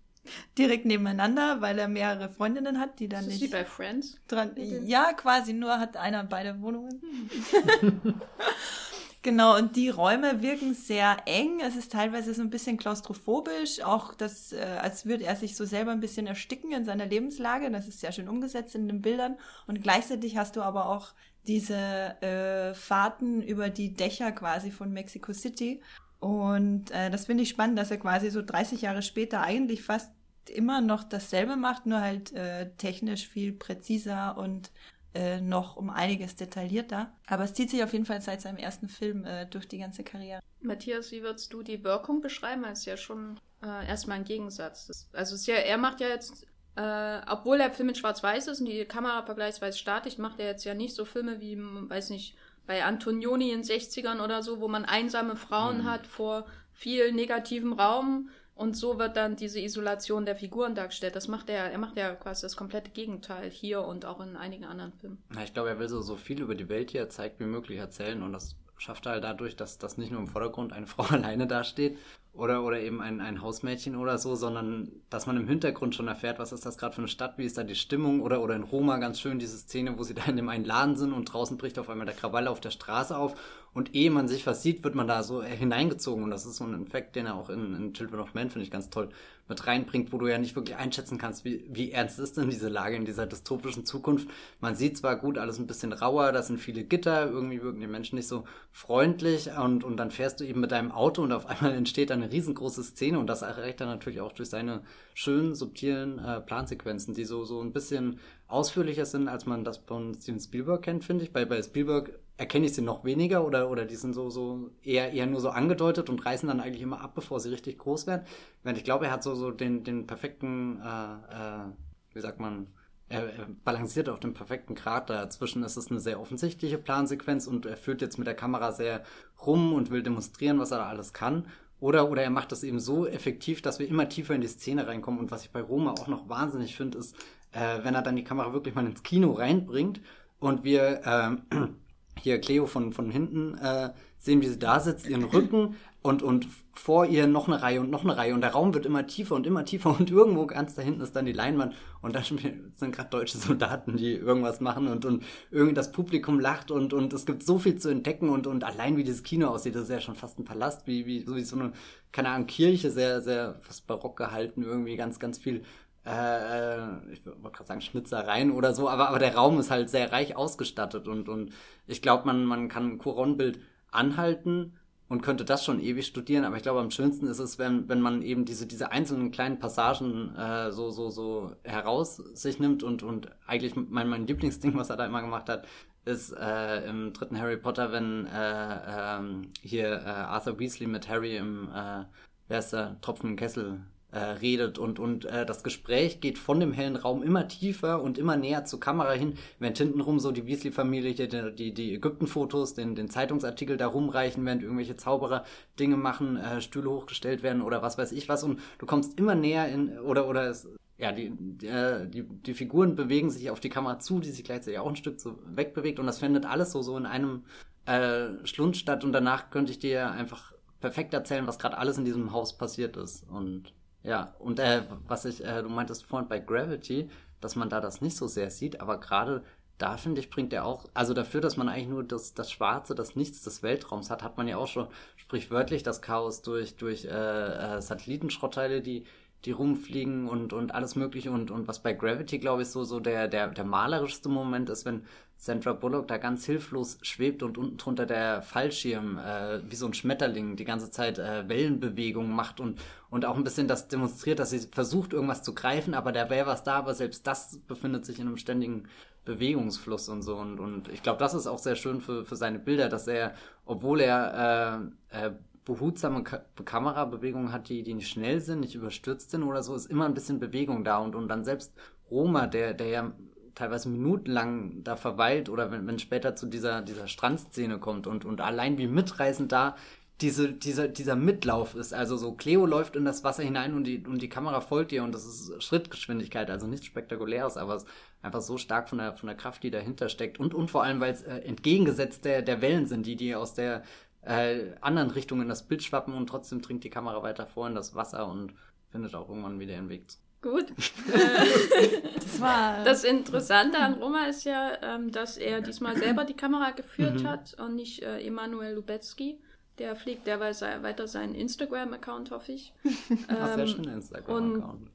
[0.57, 3.41] direkt nebeneinander, weil er mehrere Freundinnen hat, die dann ist nicht.
[3.41, 4.17] Wie bei Friends?
[4.27, 4.51] Dran,
[4.85, 7.01] ja, quasi, nur hat einer beide Wohnungen.
[9.21, 11.59] Genau, und die Räume wirken sehr eng.
[11.59, 15.65] Es ist teilweise so ein bisschen klaustrophobisch, auch das, äh, als würde er sich so
[15.65, 17.69] selber ein bisschen ersticken in seiner Lebenslage.
[17.69, 19.37] Das ist sehr schön umgesetzt in den Bildern.
[19.67, 21.13] Und gleichzeitig hast du aber auch
[21.47, 21.75] diese
[22.21, 25.81] äh, Fahrten über die Dächer quasi von Mexico City.
[26.21, 30.11] Und äh, das finde ich spannend, dass er quasi so 30 Jahre später eigentlich fast
[30.49, 34.71] immer noch dasselbe macht, nur halt äh, technisch viel präziser und
[35.13, 37.11] äh, noch um einiges detaillierter.
[37.27, 40.03] Aber es zieht sich auf jeden Fall seit seinem ersten Film äh, durch die ganze
[40.03, 40.41] Karriere.
[40.61, 42.63] Matthias, wie würdest du die Wirkung beschreiben?
[42.63, 44.87] Das ist ja schon äh, erstmal ein Gegensatz.
[44.87, 46.45] Das, also ja, er macht ja jetzt,
[46.75, 50.65] äh, obwohl der Film in Schwarz-Weiß ist und die Kamera vergleichsweise statisch, macht er jetzt
[50.65, 52.35] ja nicht so Filme wie, weiß nicht,
[52.67, 55.85] bei Antonioni in den 60ern oder so, wo man einsame Frauen mhm.
[55.85, 61.15] hat vor viel negativem Raum und so wird dann diese Isolation der Figuren dargestellt.
[61.15, 64.65] Das macht er, er macht ja quasi das komplette Gegenteil hier und auch in einigen
[64.65, 65.23] anderen Filmen.
[65.33, 67.45] Ja, ich glaube, er will so, so viel über die Welt, die er zeigt, wie
[67.45, 70.87] möglich erzählen und das schafft er halt dadurch, dass das nicht nur im Vordergrund eine
[70.87, 71.97] Frau alleine dasteht
[72.33, 76.37] oder, oder eben ein, ein Hausmädchen oder so, sondern dass man im Hintergrund schon erfährt,
[76.37, 78.63] was ist das gerade für eine Stadt, wie ist da die Stimmung oder, oder in
[78.63, 81.57] Roma ganz schön diese Szene, wo sie da in dem einen Laden sind und draußen
[81.57, 83.35] bricht auf einmal der Krawall auf der Straße auf
[83.73, 86.23] und ehe man sich was sieht, wird man da so hineingezogen.
[86.23, 88.63] Und das ist so ein Effekt, den er auch in, in Children of Men, finde
[88.63, 89.09] ich ganz toll,
[89.49, 92.69] mit reinbringt, wo du ja nicht wirklich einschätzen kannst, wie, wie ernst ist denn diese
[92.69, 94.29] Lage in dieser dystopischen Zukunft.
[94.59, 97.87] Man sieht zwar gut, alles ein bisschen rauer, da sind viele Gitter, irgendwie wirken die
[97.87, 101.45] Menschen nicht so freundlich und, und dann fährst du eben mit deinem Auto und auf
[101.47, 104.83] einmal entsteht eine riesengroße Szene und das erreicht er natürlich auch durch seine
[105.15, 110.13] schönen, subtilen äh, Plansequenzen, die so, so ein bisschen ausführlicher sind, als man das von
[110.15, 111.31] Steven Spielberg kennt, finde ich.
[111.31, 115.13] Bei, bei Spielberg erkenne ich sie noch weniger oder, oder die sind so, so eher,
[115.13, 118.25] eher nur so angedeutet und reißen dann eigentlich immer ab, bevor sie richtig groß werden.
[118.63, 121.65] Während ich glaube, er hat so, so den, den perfekten, äh, äh,
[122.13, 122.67] wie sagt man,
[123.07, 125.63] er, er balanciert auf dem perfekten Grad dazwischen.
[125.63, 129.03] Es ist eine sehr offensichtliche Plansequenz und er führt jetzt mit der Kamera sehr
[129.45, 131.45] rum und will demonstrieren, was er da alles kann.
[131.79, 134.87] Oder, oder er macht das eben so effektiv, dass wir immer tiefer in die Szene
[134.87, 135.19] reinkommen.
[135.19, 137.15] Und was ich bei Roma auch noch wahnsinnig finde, ist,
[137.51, 140.01] äh, wenn er dann die Kamera wirklich mal ins Kino reinbringt
[140.39, 141.55] und wir äh,
[142.21, 146.47] hier Cleo von, von hinten äh, sehen, wie sie da sitzt, ihren Rücken und, und
[146.73, 149.35] vor ihr noch eine Reihe und noch eine Reihe und der Raum wird immer tiefer
[149.35, 152.91] und immer tiefer und irgendwo ganz da hinten ist dann die Leinwand und da sind
[152.91, 157.25] gerade deutsche Soldaten, die irgendwas machen und, und irgendwie das Publikum lacht und, und es
[157.25, 160.01] gibt so viel zu entdecken und, und allein wie dieses Kino aussieht, das ist ja
[160.01, 161.71] schon fast ein Palast, wie, wie, so wie so eine,
[162.11, 165.63] keine Ahnung, Kirche, sehr, sehr fast barock gehalten, irgendwie ganz, ganz viel
[166.09, 170.11] äh, ich wollte gerade sagen Schnitzereien oder so, aber, aber der Raum ist halt sehr
[170.11, 171.51] reich ausgestattet und, und
[171.87, 173.59] ich glaube, man, man kann ein Couronne-Bild
[173.91, 177.89] anhalten und könnte das schon ewig studieren, aber ich glaube, am schönsten ist es, wenn,
[177.89, 182.83] wenn man eben diese, diese einzelnen kleinen Passagen äh, so, so, so heraus sich nimmt
[182.83, 185.67] und, und eigentlich mein, mein Lieblingsding, was er da immer gemacht hat,
[186.05, 191.37] ist äh, im dritten Harry Potter, wenn äh, ähm, hier äh, Arthur Weasley mit Harry
[191.37, 192.05] im, äh,
[192.47, 196.73] wer ist der, Tropfen Kessel äh, redet und, und äh, das Gespräch geht von dem
[196.73, 201.13] hellen Raum immer tiefer und immer näher zur Kamera hin, während hintenrum so die Weasley-Familie
[201.13, 205.43] die, die, die Ägypten-Fotos, den, den Zeitungsartikel da rumreichen, während irgendwelche Zauberer
[205.79, 208.43] Dinge machen, äh, Stühle hochgestellt werden oder was weiß ich was.
[208.43, 210.67] Und du kommst immer näher in, oder, oder es,
[210.97, 214.79] ja, die, die, äh, die, Figuren bewegen sich auf die Kamera zu, die sich gleichzeitig
[214.79, 215.99] auch ein Stück so wegbewegt.
[215.99, 217.43] Und das findet alles so, so in einem
[217.85, 219.03] äh, Schlund statt.
[219.03, 222.97] Und danach könnte ich dir einfach perfekt erzählen, was gerade alles in diesem Haus passiert
[222.97, 223.25] ist.
[223.29, 223.73] Und
[224.09, 228.01] ja, und äh, was ich, äh, du meintest vorhin bei Gravity, dass man da das
[228.01, 229.43] nicht so sehr sieht, aber gerade
[229.77, 232.95] da finde ich, bringt er auch, also dafür, dass man eigentlich nur das, das Schwarze,
[232.95, 237.05] das Nichts des Weltraums hat, hat man ja auch schon sprichwörtlich das Chaos durch, durch
[237.05, 239.05] äh, äh, Satellitenschrottteile, die,
[239.45, 242.99] die rumfliegen und, und alles mögliche und, und was bei Gravity, glaube ich, so, so
[242.99, 245.03] der, der, der malerischste Moment ist, wenn
[245.37, 249.93] Sandra Bullock da ganz hilflos schwebt und unten drunter der Fallschirm äh, wie so ein
[249.93, 254.49] Schmetterling die ganze Zeit äh, Wellenbewegungen macht und, und auch ein bisschen das demonstriert, dass
[254.49, 258.19] sie versucht, irgendwas zu greifen, aber da wäre was da, aber selbst das befindet sich
[258.19, 258.89] in einem ständigen
[259.23, 260.35] Bewegungsfluss und so.
[260.35, 263.33] Und, und ich glaube, das ist auch sehr schön für, für seine Bilder, dass er,
[263.65, 265.31] obwohl er äh, äh,
[265.65, 269.85] behutsame Ka Kamerabewegungen hat, die, die nicht schnell sind, nicht überstürzt sind oder so, ist
[269.85, 270.97] immer ein bisschen Bewegung da.
[270.97, 271.73] Und, und dann selbst
[272.09, 273.13] Roma, der, der ja
[273.55, 278.41] teilweise minutenlang da verweilt oder wenn, wenn später zu dieser, dieser Strandszene kommt und, und
[278.41, 279.75] allein wie mitreißend da
[280.21, 281.93] diese, dieser, dieser Mitlauf ist.
[281.93, 285.03] Also so Cleo läuft in das Wasser hinein und die, und die Kamera folgt ihr
[285.03, 287.89] und das ist Schrittgeschwindigkeit, also nichts Spektakuläres, aber es ist
[288.21, 290.39] einfach so stark von der, von der Kraft, die dahinter steckt.
[290.39, 293.53] Und, und vor allem, weil es äh, entgegengesetzt der, der Wellen sind, die, die aus
[293.53, 293.83] der
[294.29, 297.75] äh, anderen Richtung in das Bild schwappen und trotzdem dringt die Kamera weiter vor in
[297.75, 298.53] das Wasser und
[298.91, 300.05] findet auch irgendwann wieder ihren Weg.
[300.41, 300.67] Gut.
[302.15, 302.83] das war.
[302.83, 307.27] Das Interessante an Roma ist ja, ähm, dass er diesmal selber die Kamera geführt mhm.
[307.27, 309.39] hat und nicht äh, Emanuel Lubetsky.
[309.79, 312.73] Der fliegt derweil weiter seinen Instagram-Account, hoffe ich.
[313.27, 314.91] Ach, sehr schöner Instagram-Account.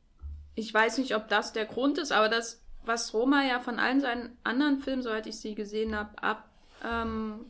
[0.54, 4.00] Ich weiß nicht, ob das der Grund ist, aber das, was Roma ja von allen
[4.00, 6.53] seinen anderen Filmen, soweit ich sie gesehen habe, abgrenzt,
[6.84, 7.46] ähm,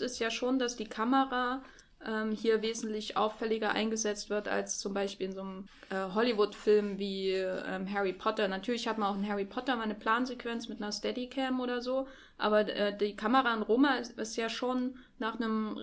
[0.00, 1.62] ist ja schon, dass die Kamera
[2.06, 7.30] ähm, hier wesentlich auffälliger eingesetzt wird als zum Beispiel in so einem äh, Hollywood-Film wie
[7.30, 8.48] ähm, Harry Potter.
[8.48, 12.08] Natürlich hat man auch in Harry Potter mal eine Plansequenz mit einer Steadicam oder so,
[12.38, 15.78] aber äh, die Kamera in Roma ist, ist ja schon nach einem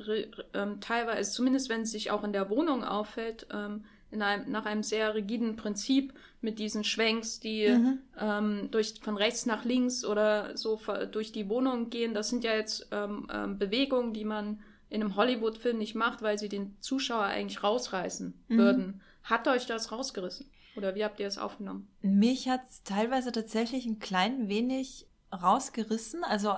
[0.53, 4.83] ähm, teilweise, zumindest wenn es sich auch in der Wohnung auffällt, ähm, einem, nach einem
[4.83, 7.99] sehr rigiden Prinzip mit diesen Schwenks, die mhm.
[8.19, 10.79] ähm, durch, von rechts nach links oder so
[11.11, 12.13] durch die Wohnung gehen.
[12.13, 16.39] Das sind ja jetzt ähm, ähm, Bewegungen, die man in einem Hollywood-Film nicht macht, weil
[16.39, 18.57] sie den Zuschauer eigentlich rausreißen mhm.
[18.57, 19.01] würden.
[19.23, 20.49] Hat euch das rausgerissen?
[20.75, 21.87] Oder wie habt ihr es aufgenommen?
[22.01, 26.23] Mich hat es teilweise tatsächlich ein klein wenig rausgerissen.
[26.23, 26.55] Also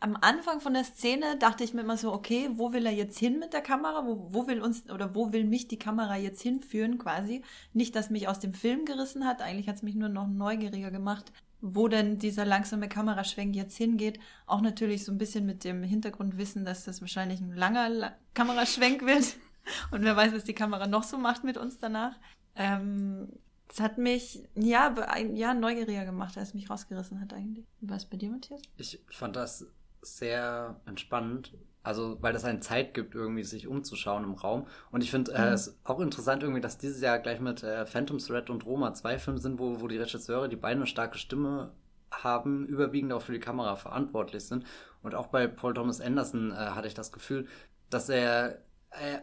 [0.00, 3.18] am Anfang von der Szene dachte ich mir immer so, okay, wo will er jetzt
[3.18, 4.06] hin mit der Kamera?
[4.06, 7.42] Wo, wo will uns oder wo will mich die Kamera jetzt hinführen quasi?
[7.72, 10.92] Nicht, dass mich aus dem Film gerissen hat, eigentlich hat es mich nur noch neugieriger
[10.92, 14.20] gemacht, wo denn dieser langsame Kameraschwenk jetzt hingeht.
[14.46, 19.04] Auch natürlich so ein bisschen mit dem Hintergrundwissen, dass das wahrscheinlich ein langer La Kameraschwenk
[19.04, 19.36] wird.
[19.90, 22.16] Und wer weiß, was die Kamera noch so macht mit uns danach.
[22.54, 23.28] Ähm,
[23.68, 24.94] das hat mich, ja,
[25.32, 27.66] ja, neugieriger gemacht, als es mich rausgerissen hat eigentlich.
[27.80, 28.60] War es bei dir, Matthias?
[28.76, 29.66] Ich fand das
[30.02, 31.54] sehr entspannend.
[31.82, 34.66] Also, weil das eine Zeit gibt, irgendwie sich umzuschauen im Raum.
[34.90, 35.52] Und ich finde äh, mhm.
[35.52, 39.18] es auch interessant irgendwie, dass dieses Jahr gleich mit äh, Phantom Thread und Roma zwei
[39.18, 41.72] Filme sind, wo, wo die Regisseure, die beide eine starke Stimme
[42.10, 44.64] haben, überwiegend auch für die Kamera verantwortlich sind.
[45.02, 47.46] Und auch bei Paul Thomas Anderson äh, hatte ich das Gefühl,
[47.90, 48.62] dass er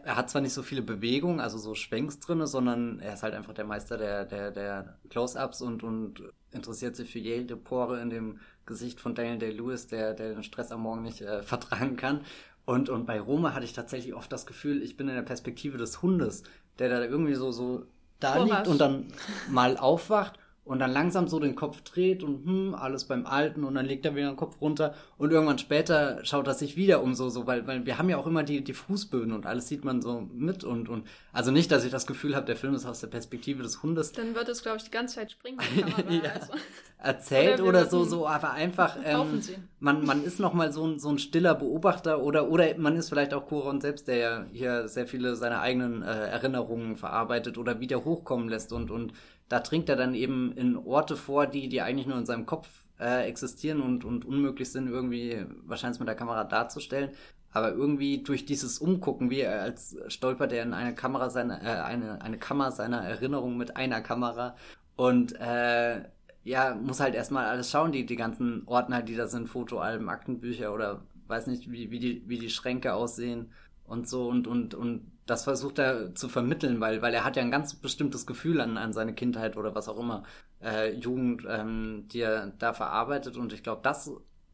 [0.04, 3.34] er hat zwar nicht so viele Bewegungen, also so Schwenks drin, sondern er ist halt
[3.34, 8.10] einfach der Meister der, der, der Close-Ups und, und interessiert sich für jede Pore in
[8.10, 12.20] dem Gesicht von Daniel Day-Lewis, der, der den Stress am Morgen nicht äh, vertragen kann.
[12.64, 15.78] Und, und bei Roma hatte ich tatsächlich oft das Gefühl, ich bin in der Perspektive
[15.78, 16.44] des Hundes,
[16.78, 17.86] der da irgendwie so, so
[18.20, 18.50] da Vorrasch.
[18.50, 19.06] liegt und dann
[19.48, 23.74] mal aufwacht und dann langsam so den Kopf dreht und hm, alles beim Alten und
[23.74, 27.14] dann legt er wieder den Kopf runter und irgendwann später schaut er sich wieder um
[27.14, 29.84] so, so, weil, weil wir haben ja auch immer die, die Fußböden und alles sieht
[29.84, 32.86] man so mit und, und also nicht, dass ich das Gefühl habe, der Film ist
[32.86, 34.12] aus der Perspektive des Hundes.
[34.12, 35.58] Dann wird es, glaube ich, die ganze Zeit springen.
[36.08, 36.30] ja.
[36.32, 36.52] also.
[36.98, 39.42] Erzählt oder, oder so, so, aber einfach, ähm,
[39.80, 43.34] man, man ist nochmal so ein, so ein stiller Beobachter oder, oder man ist vielleicht
[43.34, 48.04] auch Koron selbst, der ja hier sehr viele seiner eigenen äh, Erinnerungen verarbeitet oder wieder
[48.04, 49.12] hochkommen lässt und, und
[49.52, 52.86] da dringt er dann eben in Orte vor, die, die eigentlich nur in seinem Kopf
[52.98, 57.10] äh, existieren und, und unmöglich sind, irgendwie wahrscheinlich mit der Kamera darzustellen.
[57.52, 61.82] Aber irgendwie durch dieses Umgucken, wie er als stolpert er in eine Kamera seiner, äh,
[61.82, 64.56] eine, eine Kammer seiner Erinnerung mit einer Kamera
[64.96, 66.00] und äh,
[66.44, 70.72] ja, muss halt erstmal alles schauen, die, die ganzen Ordner, die da sind, Fotoalben, Aktenbücher
[70.72, 73.52] oder weiß nicht, wie, wie, die, wie die Schränke aussehen
[73.84, 77.42] und so und, und, und das versucht er zu vermitteln, weil, weil er hat ja
[77.42, 80.24] ein ganz bestimmtes Gefühl an, an seine Kindheit oder was auch immer,
[80.62, 84.10] äh, Jugend, ähm, die er da verarbeitet und ich glaube, das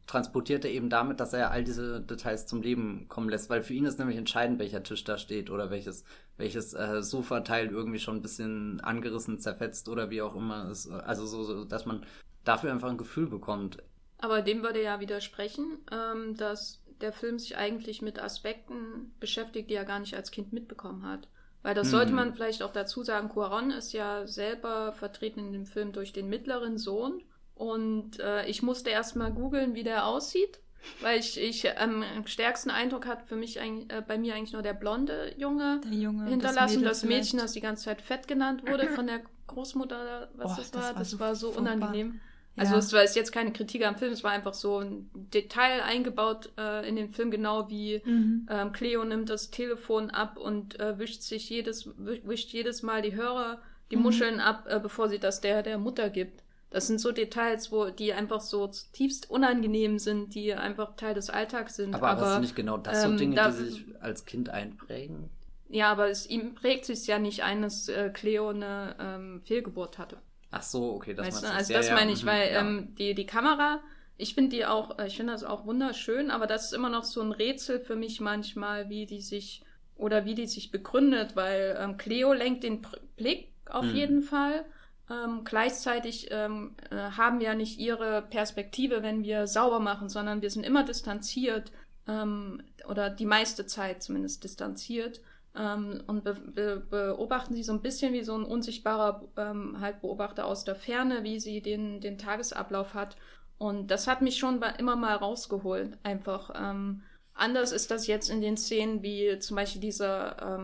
[0.09, 3.73] transportiert er eben damit, dass er all diese Details zum Leben kommen lässt, weil für
[3.73, 6.03] ihn ist nämlich entscheidend, welcher Tisch da steht oder welches,
[6.37, 10.89] welches äh, Sofateil irgendwie schon ein bisschen angerissen, zerfetzt oder wie auch immer ist.
[10.89, 12.03] Also so, so dass man
[12.43, 13.77] dafür einfach ein Gefühl bekommt.
[14.17, 19.75] Aber dem würde ja widersprechen, ähm, dass der Film sich eigentlich mit Aspekten beschäftigt, die
[19.75, 21.27] er gar nicht als Kind mitbekommen hat.
[21.61, 22.15] Weil das sollte hm.
[22.15, 26.29] man vielleicht auch dazu sagen, Cuaron ist ja selber vertreten in dem Film durch den
[26.29, 27.21] mittleren Sohn
[27.55, 30.61] und äh, ich musste erst mal googeln, wie der aussieht,
[31.01, 34.61] weil ich, ich ähm, stärksten Eindruck hat für mich ein, äh, bei mir eigentlich nur
[34.61, 36.59] der blonde Junge, der Junge hinterlassen.
[36.59, 40.53] Das Mädchen, das, Mädchen, das die ganze Zeit fett genannt wurde von der Großmutter, was
[40.53, 40.81] oh, das war.
[40.81, 42.21] Das war, das so, war so unangenehm.
[42.59, 42.79] Also ja.
[42.79, 46.87] es war jetzt keine Kritik am Film, es war einfach so ein Detail eingebaut äh,
[46.87, 48.47] in den Film, genau wie mhm.
[48.49, 53.15] ähm, Cleo nimmt das Telefon ab und äh, wischt sich jedes, wischt jedes Mal die
[53.15, 54.01] Hörer, die mhm.
[54.01, 56.43] Muscheln ab, äh, bevor sie das der, der Mutter gibt.
[56.69, 61.29] Das sind so Details, wo die einfach so tiefst unangenehm sind, die einfach Teil des
[61.29, 61.95] Alltags sind.
[61.95, 65.29] Aber, aber sind nicht genau das so ähm, Dinge, da, die sich als Kind einprägen?
[65.69, 69.97] Ja, aber es, ihm prägt sich ja nicht ein, dass äh, Cleo eine ähm, Fehlgeburt
[69.97, 70.17] hatte.
[70.51, 71.47] Ach so, okay, das weißt du?
[71.51, 72.59] Also ja, das ja, meine ich, mhm, weil ja.
[72.59, 73.81] ähm, die, die Kamera,
[74.17, 77.03] ich finde die auch, äh, ich finde das auch wunderschön, aber das ist immer noch
[77.03, 79.63] so ein Rätsel für mich manchmal, wie die sich
[79.95, 82.81] oder wie die sich begründet, weil ähm, Cleo lenkt den
[83.17, 83.95] Blick auf mhm.
[83.95, 84.65] jeden Fall
[85.09, 90.51] ähm, gleichzeitig ähm, äh, haben wir nicht ihre Perspektive, wenn wir sauber machen, sondern wir
[90.51, 91.71] sind immer distanziert
[92.07, 95.21] ähm, oder die meiste Zeit zumindest distanziert
[95.55, 100.01] ähm, und be be beobachten sie so ein bisschen wie so ein unsichtbarer ähm, halt
[100.01, 103.15] Beobachter aus der Ferne, wie sie den, den Tagesablauf hat.
[103.57, 106.51] Und das hat mich schon immer mal rausgeholt, einfach.
[106.55, 107.01] Ähm,
[107.33, 110.59] anders ist das jetzt in den Szenen wie zum Beispiel dieser,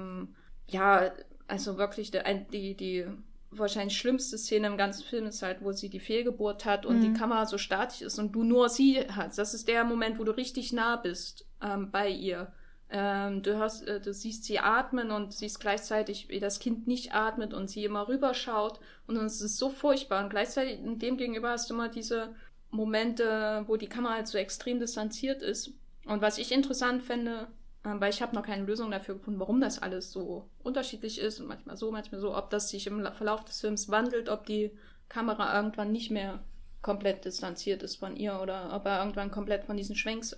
[0.67, 1.11] ja,
[1.47, 2.19] also wirklich die,
[2.51, 3.05] die, die
[3.51, 7.01] wahrscheinlich schlimmste Szene im ganzen Film ist halt, wo sie die Fehlgeburt hat und mhm.
[7.01, 9.37] die Kamera so statisch ist und du nur sie hast.
[9.37, 12.51] Das ist der Moment, wo du richtig nah bist ähm, bei ihr.
[12.89, 17.13] Ähm, du, hörst, äh, du siehst sie atmen und siehst gleichzeitig, wie das Kind nicht
[17.13, 18.79] atmet und sie immer rüberschaut.
[19.07, 20.23] Und es ist so furchtbar.
[20.23, 22.35] Und gleichzeitig dem gegenüber hast du immer diese
[22.69, 25.73] Momente, wo die Kamera halt so extrem distanziert ist.
[26.05, 27.47] Und was ich interessant fände,
[27.85, 31.39] ähm, weil ich habe noch keine Lösung dafür gefunden, warum das alles so unterschiedlich ist
[31.39, 34.71] und manchmal so, manchmal so, ob das sich im Verlauf des Films wandelt, ob die
[35.09, 36.43] Kamera irgendwann nicht mehr
[36.81, 40.33] komplett distanziert ist von ihr oder ob er irgendwann komplett von diesen Schwenks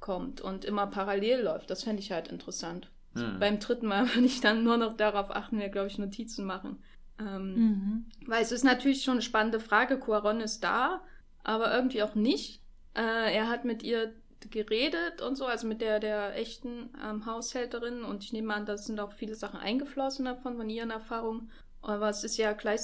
[0.00, 1.70] abkommt und immer parallel läuft.
[1.70, 2.90] Das fände ich halt interessant.
[3.14, 3.38] Mhm.
[3.38, 6.82] Beim dritten Mal würde ich dann nur noch darauf achten, mir, glaube ich, Notizen machen.
[7.18, 8.04] Ähm, mhm.
[8.26, 9.98] Weil es ist natürlich schon eine spannende Frage.
[9.98, 11.02] Cuaron ist da,
[11.44, 12.62] aber irgendwie auch nicht.
[12.94, 14.14] Äh, er hat mit ihr
[14.48, 18.04] geredet und so, also mit der, der echten ähm, Haushälterin.
[18.04, 21.50] Und ich nehme an, da sind auch viele Sachen eingeflossen davon, von ihren Erfahrungen.
[21.82, 22.80] Aber es ist ja gleich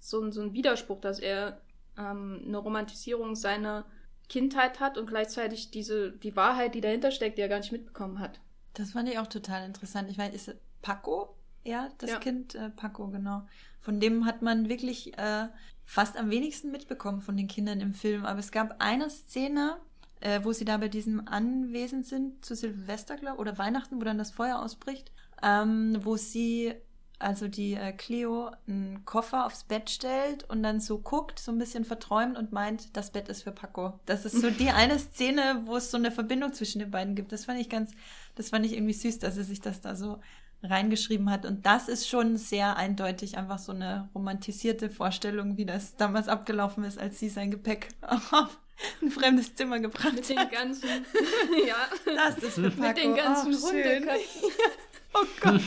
[0.00, 1.60] so, so ein Widerspruch, dass er
[1.96, 3.84] ähm, eine Romantisierung seiner
[4.28, 8.18] Kindheit hat und gleichzeitig diese, die Wahrheit, die dahinter steckt, die er gar nicht mitbekommen
[8.18, 8.40] hat.
[8.74, 10.10] Das fand ich auch total interessant.
[10.10, 11.34] Ich meine, ist Paco,
[11.64, 12.18] ja, das ja.
[12.18, 13.46] Kind äh, Paco, genau.
[13.80, 15.48] Von dem hat man wirklich äh,
[15.84, 18.24] fast am wenigsten mitbekommen von den Kindern im Film.
[18.26, 19.76] Aber es gab eine Szene,
[20.20, 24.18] äh, wo sie da bei diesem Anwesen sind, zu Silvester, glaub, oder Weihnachten, wo dann
[24.18, 25.12] das Feuer ausbricht,
[25.42, 26.74] ähm, wo sie,
[27.18, 31.58] also die äh, Cleo, einen Koffer aufs Bett stellt und dann so guckt, so ein
[31.58, 33.98] bisschen verträumt und meint, das Bett ist für Paco.
[34.04, 37.32] Das ist so die eine Szene, wo es so eine Verbindung zwischen den beiden gibt.
[37.32, 37.92] Das fand ich ganz,
[38.34, 40.20] das fand ich irgendwie süß, dass er sich das da so
[40.62, 41.46] reingeschrieben hat.
[41.46, 46.84] Und das ist schon sehr eindeutig einfach so eine romantisierte Vorstellung, wie das damals abgelaufen
[46.84, 48.58] ist, als sie sein Gepäck auf
[49.00, 50.86] ein fremdes Zimmer gebracht Mit den ganzen,
[51.66, 51.76] ja.
[52.04, 52.82] Das ist für Paco.
[52.82, 53.68] Mit den ganzen oh.
[55.14, 55.62] Oh Gott.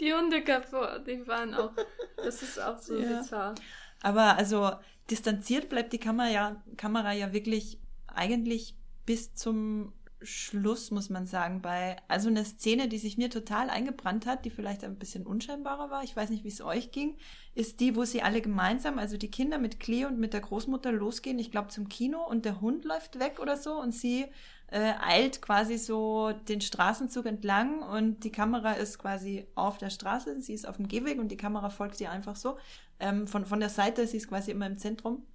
[0.00, 1.72] Die Hundeköpfe, die waren auch,
[2.16, 3.20] das ist auch so ja.
[3.20, 3.54] bizarr.
[4.02, 4.72] Aber also
[5.10, 8.76] distanziert bleibt die Kamera ja, Kamera ja wirklich eigentlich
[9.06, 9.92] bis zum
[10.24, 14.50] Schluss, muss man sagen, bei, also eine Szene, die sich mir total eingebrannt hat, die
[14.50, 17.16] vielleicht ein bisschen unscheinbarer war, ich weiß nicht, wie es euch ging,
[17.54, 20.92] ist die, wo sie alle gemeinsam, also die Kinder mit Cleo und mit der Großmutter
[20.92, 24.26] losgehen, ich glaube zum Kino und der Hund läuft weg oder so und sie
[24.68, 30.40] äh, eilt quasi so den Straßenzug entlang und die Kamera ist quasi auf der Straße,
[30.40, 32.58] sie ist auf dem Gehweg und die Kamera folgt ihr einfach so.
[33.00, 35.26] Ähm, von, von der Seite, sie ist quasi immer im Zentrum.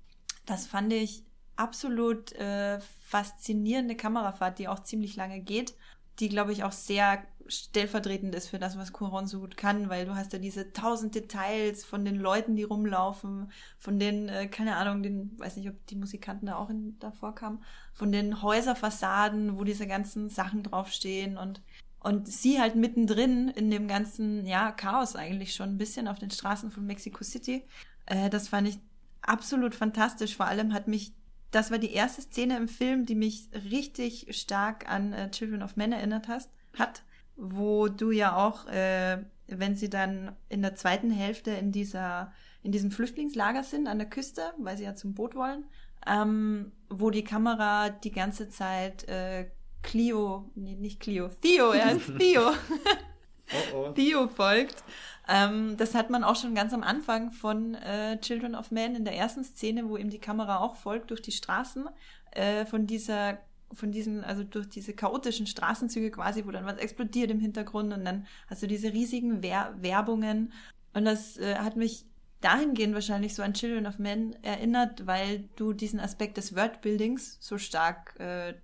[0.45, 1.23] Das fand ich
[1.55, 5.75] absolut äh, faszinierende Kamerafahrt, die auch ziemlich lange geht,
[6.19, 10.05] die, glaube ich, auch sehr stellvertretend ist für das, was Cuaron so gut kann, weil
[10.05, 14.75] du hast ja diese tausend Details von den Leuten, die rumlaufen, von den, äh, keine
[14.75, 19.57] Ahnung, den, weiß nicht, ob die Musikanten da auch in, davor kamen, von den Häuserfassaden,
[19.57, 21.61] wo diese ganzen Sachen draufstehen und
[22.01, 26.31] und sie halt mittendrin in dem ganzen, ja, Chaos eigentlich schon ein bisschen auf den
[26.31, 27.65] Straßen von Mexico City.
[28.05, 28.79] Äh, das fand ich
[29.21, 30.35] absolut fantastisch.
[30.37, 31.13] Vor allem hat mich,
[31.51, 35.75] das war die erste Szene im Film, die mich richtig stark an äh, Children of
[35.75, 37.03] Men erinnert hast, hat
[37.39, 42.71] wo du ja auch, äh, wenn sie dann in der zweiten Hälfte in dieser, in
[42.71, 45.65] diesem Flüchtlingslager sind an der Küste, weil sie ja zum Boot wollen,
[46.05, 49.49] ähm, wo die Kamera die ganze Zeit äh,
[49.81, 52.51] Clio, nee, nicht Clio, Theo, er ist Theo.
[53.53, 53.91] Oh oh.
[53.91, 54.83] Theo folgt.
[55.27, 59.05] Ähm, das hat man auch schon ganz am Anfang von äh, Children of Men in
[59.05, 61.87] der ersten Szene, wo ihm die Kamera auch folgt durch die Straßen,
[62.31, 63.37] äh, von dieser
[63.71, 68.03] von diesen, also durch diese chaotischen Straßenzüge quasi, wo dann was explodiert im Hintergrund und
[68.03, 70.51] dann hast du diese riesigen Wer Werbungen.
[70.93, 72.05] Und das äh, hat mich
[72.41, 77.57] dahingehend wahrscheinlich so an Children of Men erinnert, weil du diesen Aspekt des Wordbuildings so
[77.57, 78.55] stark äh,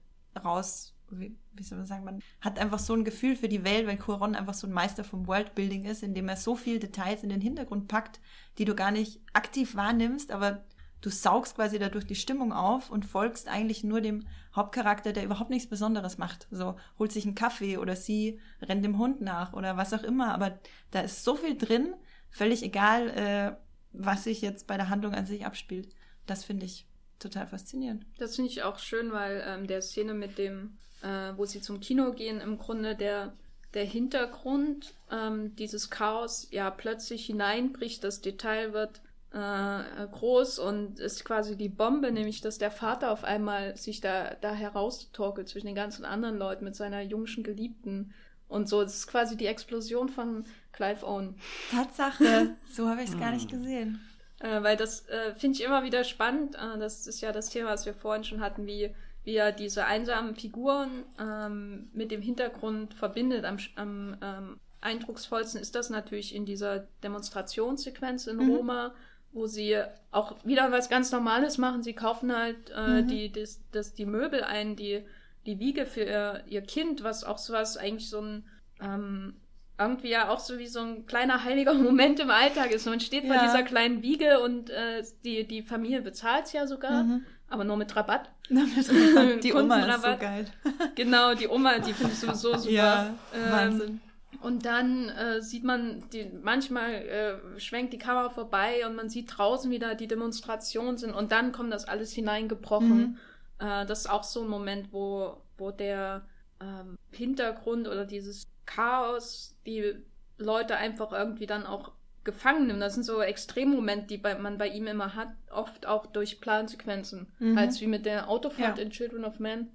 [0.43, 3.87] raus, wie, wie soll man sagen, man hat einfach so ein Gefühl für die Welt,
[3.87, 7.29] weil Cuaron einfach so ein Meister vom Worldbuilding ist, indem er so viel Details in
[7.29, 8.19] den Hintergrund packt,
[8.57, 10.63] die du gar nicht aktiv wahrnimmst, aber
[11.01, 15.51] du saugst quasi dadurch die Stimmung auf und folgst eigentlich nur dem Hauptcharakter, der überhaupt
[15.51, 16.47] nichts Besonderes macht.
[16.49, 20.33] So holt sich einen Kaffee oder sie rennt dem Hund nach oder was auch immer.
[20.33, 20.59] Aber
[20.91, 21.93] da ist so viel drin,
[22.29, 23.55] völlig egal, äh,
[23.91, 25.93] was sich jetzt bei der Handlung an sich abspielt.
[26.25, 26.87] Das finde ich
[27.19, 28.05] total faszinierend.
[28.17, 31.79] Das finde ich auch schön, weil ähm, der Szene mit dem, äh, wo sie zum
[31.79, 33.33] Kino gehen, im Grunde der
[33.75, 39.01] der Hintergrund ähm, dieses Chaos ja plötzlich hineinbricht, das Detail wird
[39.33, 44.35] äh, groß und ist quasi die Bombe, nämlich dass der Vater auf einmal sich da,
[44.39, 48.13] da heraustorkelt zwischen den ganzen anderen Leuten mit seiner jungschen Geliebten.
[48.47, 51.35] Und so, das ist quasi die Explosion von Clive Owen.
[51.71, 53.99] Tatsache, so habe ich es gar nicht gesehen.
[54.39, 56.55] Äh, weil das äh, finde ich immer wieder spannend.
[56.55, 58.93] Äh, das ist ja das Thema, was wir vorhin schon hatten, wie, wie
[59.33, 63.43] er diese einsamen Figuren ähm, mit dem Hintergrund verbindet.
[63.45, 68.51] Am, am ähm, eindrucksvollsten ist das natürlich in dieser Demonstrationssequenz in mhm.
[68.51, 68.93] Roma,
[69.31, 71.81] wo sie auch wieder was ganz Normales machen.
[71.81, 73.07] Sie kaufen halt äh, mhm.
[73.07, 75.03] die, das, das, die Möbel ein, die,
[75.45, 78.45] die Wiege für ihr, ihr Kind, was auch sowas eigentlich so ein
[78.79, 79.35] ähm,
[79.77, 82.85] irgendwie ja auch so wie so ein kleiner heiliger Moment im Alltag ist.
[82.85, 83.33] Man steht ja.
[83.33, 87.25] vor dieser kleinen Wiege und äh, die, die Familie bezahlt es ja sogar, mhm.
[87.49, 88.31] Aber nur mit Rabatt.
[88.49, 90.45] die Oma ist so geil.
[90.95, 92.71] genau, die Oma, die finde ich sowieso super.
[92.71, 94.01] Ja, ähm, Wahnsinn.
[94.41, 99.37] Und dann äh, sieht man, die, manchmal äh, schwenkt die Kamera vorbei und man sieht
[99.37, 103.17] draußen wieder die Demonstrationen sind und dann kommt das alles hineingebrochen.
[103.59, 103.65] Mhm.
[103.65, 106.27] Äh, das ist auch so ein Moment, wo, wo der
[106.61, 109.95] ähm, Hintergrund oder dieses Chaos die
[110.37, 111.91] Leute einfach irgendwie dann auch
[112.25, 112.81] gefangen nimmt.
[112.81, 117.31] Das sind so Extremmomente, die bei, man bei ihm immer hat, oft auch durch Plansequenzen.
[117.39, 117.57] Mhm.
[117.57, 118.83] Als wie mit der Autofahrt ja.
[118.83, 119.71] in Children of Men.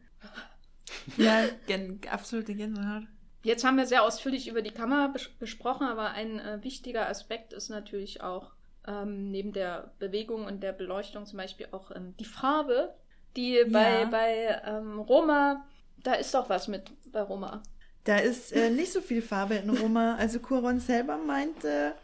[1.16, 3.04] Ja, gen absolute Gänsehaut.
[3.42, 7.54] Jetzt haben wir sehr ausführlich über die Kamera bes besprochen, aber ein äh, wichtiger Aspekt
[7.54, 8.52] ist natürlich auch
[8.86, 12.94] ähm, neben der Bewegung und der Beleuchtung zum Beispiel auch ähm, die Farbe,
[13.36, 13.64] die ja.
[13.70, 15.64] bei, bei ähm, Roma,
[16.02, 17.62] da ist doch was mit bei Roma.
[18.04, 20.16] Da ist äh, nicht so viel Farbe in Roma.
[20.16, 21.94] Also Cuaron selber meinte,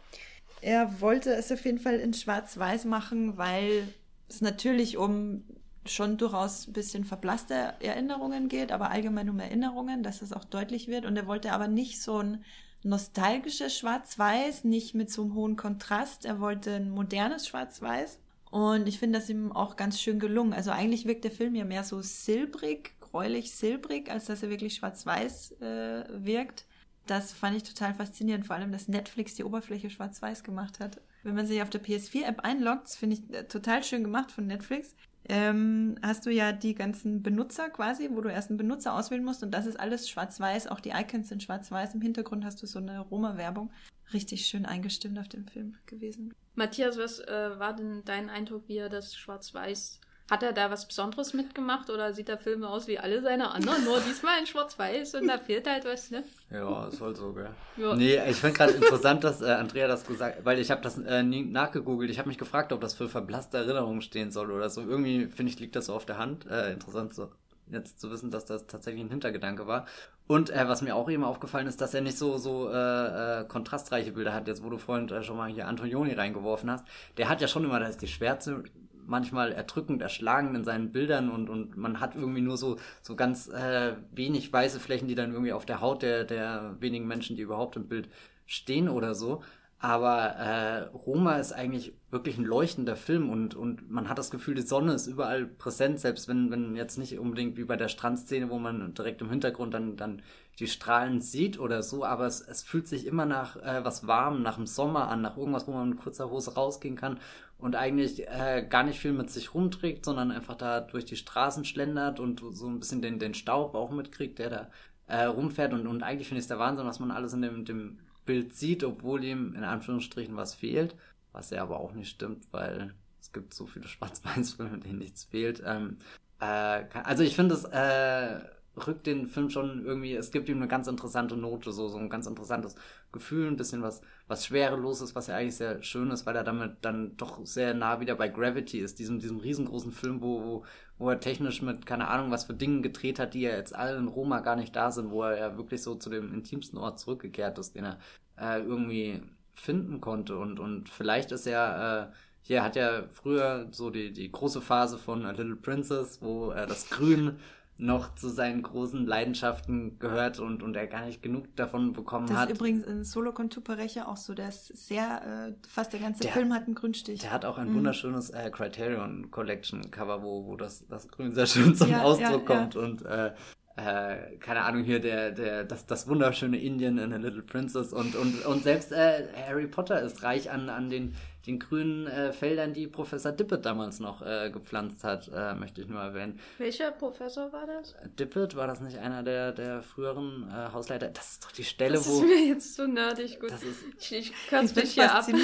[0.61, 3.87] er wollte es auf jeden Fall in Schwarz-Weiß machen, weil
[4.27, 5.43] es natürlich um
[5.85, 10.87] schon durchaus ein bisschen verblasste Erinnerungen geht, aber allgemein um Erinnerungen, dass es auch deutlich
[10.87, 11.05] wird.
[11.05, 12.43] Und er wollte aber nicht so ein
[12.83, 16.25] nostalgisches Schwarz-Weiß, nicht mit so einem hohen Kontrast.
[16.25, 18.19] Er wollte ein modernes Schwarz-Weiß.
[18.49, 20.53] Und ich finde das ihm auch ganz schön gelungen.
[20.53, 24.75] Also eigentlich wirkt der Film ja mehr so silbrig, gräulich silbrig, als dass er wirklich
[24.75, 26.65] schwarz-weiß äh, wirkt.
[27.07, 31.01] Das fand ich total faszinierend, vor allem, dass Netflix die Oberfläche schwarz-weiß gemacht hat.
[31.23, 34.95] Wenn man sich auf der PS4-App einloggt, finde ich äh, total schön gemacht von Netflix
[35.29, 39.43] ähm, hast du ja die ganzen Benutzer quasi, wo du erst einen Benutzer auswählen musst
[39.43, 40.67] und das ist alles schwarz-weiß.
[40.67, 41.95] Auch die Icons sind schwarz-weiß.
[41.95, 43.71] Im Hintergrund hast du so eine Roma-Werbung.
[44.13, 46.33] Richtig schön eingestimmt auf dem Film gewesen.
[46.55, 49.99] Matthias, was äh, war denn dein Eindruck, wie er das schwarz-weiß
[50.29, 53.83] hat er da was Besonderes mitgemacht oder sieht der Film aus wie alle seine anderen,
[53.85, 56.23] nur diesmal in Schwarz-Weiß und da fehlt halt was, ne?
[56.51, 57.49] Ja, ist halt so, gell?
[57.77, 57.95] Ja.
[57.95, 61.23] Nee, ich finde gerade interessant, dass äh, Andrea das gesagt weil ich habe das äh,
[61.23, 62.09] nie nachgegoogelt.
[62.09, 64.81] Ich habe mich gefragt, ob das für verblasste Erinnerungen stehen soll oder so.
[64.81, 66.45] Irgendwie, finde ich, liegt das so auf der Hand.
[66.47, 67.29] Äh, interessant so.
[67.71, 69.85] jetzt zu wissen, dass das tatsächlich ein Hintergedanke war.
[70.27, 73.45] Und äh, was mir auch eben aufgefallen ist, dass er nicht so so äh, äh,
[73.45, 74.47] kontrastreiche Bilder hat.
[74.47, 76.85] Jetzt, wo du vorhin äh, schon mal hier Antonioni reingeworfen hast,
[77.17, 78.63] der hat ja schon immer, da ist die Schwärze
[79.07, 83.47] manchmal erdrückend erschlagen in seinen Bildern und, und man hat irgendwie nur so, so ganz
[83.47, 87.41] äh, wenig weiße Flächen, die dann irgendwie auf der Haut der, der wenigen Menschen, die
[87.41, 88.09] überhaupt im Bild
[88.45, 89.41] stehen oder so.
[89.79, 94.55] Aber äh, Roma ist eigentlich wirklich ein leuchtender Film und, und man hat das Gefühl,
[94.55, 98.49] die Sonne ist überall präsent, selbst wenn, wenn jetzt nicht unbedingt wie bei der Strandszene,
[98.49, 100.23] wo man direkt im Hintergrund dann, dann
[100.57, 104.41] die Strahlen sieht oder so, aber es, es fühlt sich immer nach äh, was warm,
[104.41, 107.19] nach dem Sommer an, nach irgendwas, wo man mit kurzer Hose rausgehen kann
[107.57, 111.65] und eigentlich äh, gar nicht viel mit sich rumträgt, sondern einfach da durch die Straßen
[111.65, 114.71] schlendert und so ein bisschen den, den Staub auch mitkriegt, der da
[115.07, 117.65] äh, rumfährt und, und eigentlich finde ich es der Wahnsinn, was man alles in dem,
[117.65, 120.95] dem Bild sieht, obwohl ihm in Anführungsstrichen was fehlt,
[121.31, 125.63] was ja aber auch nicht stimmt, weil es gibt so viele Schwarz-Weiß-Filme, denen nichts fehlt.
[125.65, 125.97] Ähm,
[126.39, 128.39] äh, also ich finde es äh,
[128.85, 132.09] rückt den Film schon irgendwie, es gibt ihm eine ganz interessante Note, so, so ein
[132.09, 132.75] ganz interessantes
[133.11, 136.77] Gefühl, ein bisschen was, was Schwereloses, was ja eigentlich sehr schön ist, weil er damit
[136.81, 140.65] dann doch sehr nah wieder bei Gravity ist, diesem, diesem riesengroßen Film, wo, wo,
[140.97, 143.97] wo er technisch mit, keine Ahnung, was für Dingen gedreht hat, die ja jetzt alle
[143.97, 146.99] in Roma gar nicht da sind, wo er ja wirklich so zu dem intimsten Ort
[146.99, 147.99] zurückgekehrt ist, den er
[148.37, 149.21] äh, irgendwie
[149.53, 150.37] finden konnte.
[150.37, 154.97] Und, und vielleicht ist er, äh, hier hat ja früher so die, die große Phase
[154.97, 157.39] von A Little Princess, wo er das Grün
[157.79, 162.37] noch zu seinen großen Leidenschaften gehört und, und er gar nicht genug davon bekommen das
[162.37, 162.43] hat.
[162.45, 165.99] Das ist übrigens in Solo con Tupareche auch so, der ist sehr, äh, fast der
[165.99, 167.21] ganze der, Film hat einen Grünstich.
[167.21, 167.75] Der hat auch ein mhm.
[167.75, 172.49] wunderschönes äh, Criterion Collection Cover, wo, wo das, das Grün sehr schön zum ja, Ausdruck
[172.49, 172.81] ja, kommt ja.
[172.81, 173.31] und äh,
[173.77, 178.15] äh, keine Ahnung hier, der, der, das, das wunderschöne Indien in A Little Princess und,
[178.15, 181.13] und, und selbst äh, Harry Potter ist reich an, an den,
[181.47, 185.87] den grünen äh, Feldern, die Professor Dippet damals noch äh, gepflanzt hat, äh, möchte ich
[185.87, 186.39] nur erwähnen.
[186.57, 187.95] Welcher Professor war das?
[188.19, 191.07] Dippet, war das nicht einer der, der früheren äh, Hausleiter?
[191.07, 192.21] Das ist doch die Stelle, das wo.
[192.21, 193.51] Das ist mir jetzt so nerdig gut.
[193.51, 195.25] Das ist, ich ich kann mich hier ab.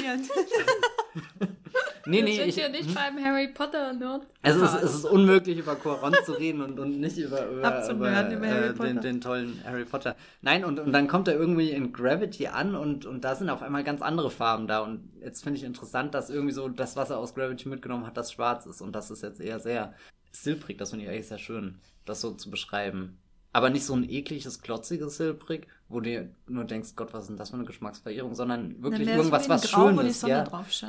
[2.06, 2.94] Nee, Wir nee, sind ich, ja nicht hm?
[2.94, 4.26] beim Harry Potter Nerd.
[4.42, 8.30] Also es, es, ist unmöglich über Coron zu reden und, und nicht über, über, über,
[8.30, 10.14] über äh, den, den, tollen Harry Potter.
[10.42, 13.62] Nein, und, und dann kommt er irgendwie in Gravity an und, und da sind auf
[13.62, 14.80] einmal ganz andere Farben da.
[14.80, 18.16] Und jetzt finde ich interessant, dass irgendwie so das, was er aus Gravity mitgenommen hat,
[18.16, 18.80] das schwarz ist.
[18.80, 19.94] Und das ist jetzt eher sehr
[20.30, 20.78] silbrig.
[20.78, 23.18] Das finde ich eigentlich sehr schön, das so zu beschreiben.
[23.54, 27.36] Aber nicht so ein ekliges, klotziges Silbrig, wo du nur denkst, Gott, was ist denn
[27.36, 30.22] das für eine Geschmacksverirrung, sondern wirklich irgendwas, was Grau, Schönes.
[30.22, 30.44] ja,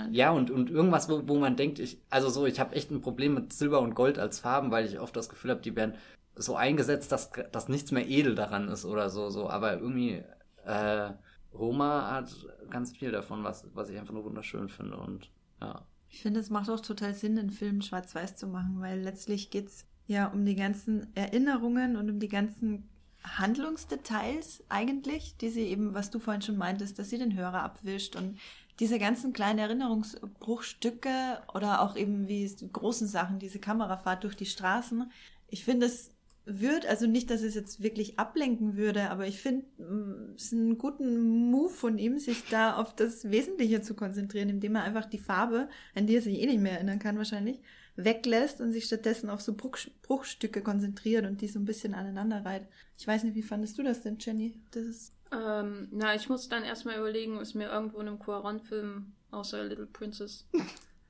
[0.09, 3.01] ja und, und irgendwas, wo, wo man denkt, ich, also so, ich habe echt ein
[3.01, 5.93] Problem mit Silber und Gold als Farben, weil ich oft das Gefühl habe, die werden
[6.35, 9.47] so eingesetzt, dass, dass nichts mehr edel daran ist oder so, so.
[9.47, 10.23] Aber irgendwie,
[10.65, 11.11] äh,
[11.53, 12.29] Roma hat
[12.69, 15.85] ganz viel davon, was, was ich einfach nur wunderschön finde und ja.
[16.09, 19.85] Ich finde, es macht auch total Sinn, den Film schwarz-weiß zu machen, weil letztlich geht's
[20.07, 22.87] ja, um die ganzen Erinnerungen und um die ganzen
[23.23, 28.15] Handlungsdetails eigentlich, die sie eben, was du vorhin schon meintest, dass sie den Hörer abwischt
[28.15, 28.37] und
[28.79, 35.11] diese ganzen kleinen Erinnerungsbruchstücke oder auch eben wie großen Sachen, diese Kamerafahrt durch die Straßen.
[35.47, 36.11] Ich finde, es
[36.45, 40.77] wird, also nicht, dass es jetzt wirklich ablenken würde, aber ich finde mm, es einen
[40.77, 45.17] guten Move von ihm, sich da auf das Wesentliche zu konzentrieren, indem er einfach die
[45.17, 47.59] Farbe, an die er sich eh nicht mehr erinnern kann wahrscheinlich,
[47.95, 52.45] weglässt und sich stattdessen auf so Bruch, Bruchstücke konzentriert und die so ein bisschen aneinander
[52.45, 52.67] reiht.
[52.97, 54.59] Ich weiß nicht, wie fandest du das denn, Jenny?
[54.71, 59.13] Das ist ähm, na, ich muss dann erstmal überlegen, ist mir irgendwo in einem Quaron-Film
[59.31, 60.47] außer Little Princess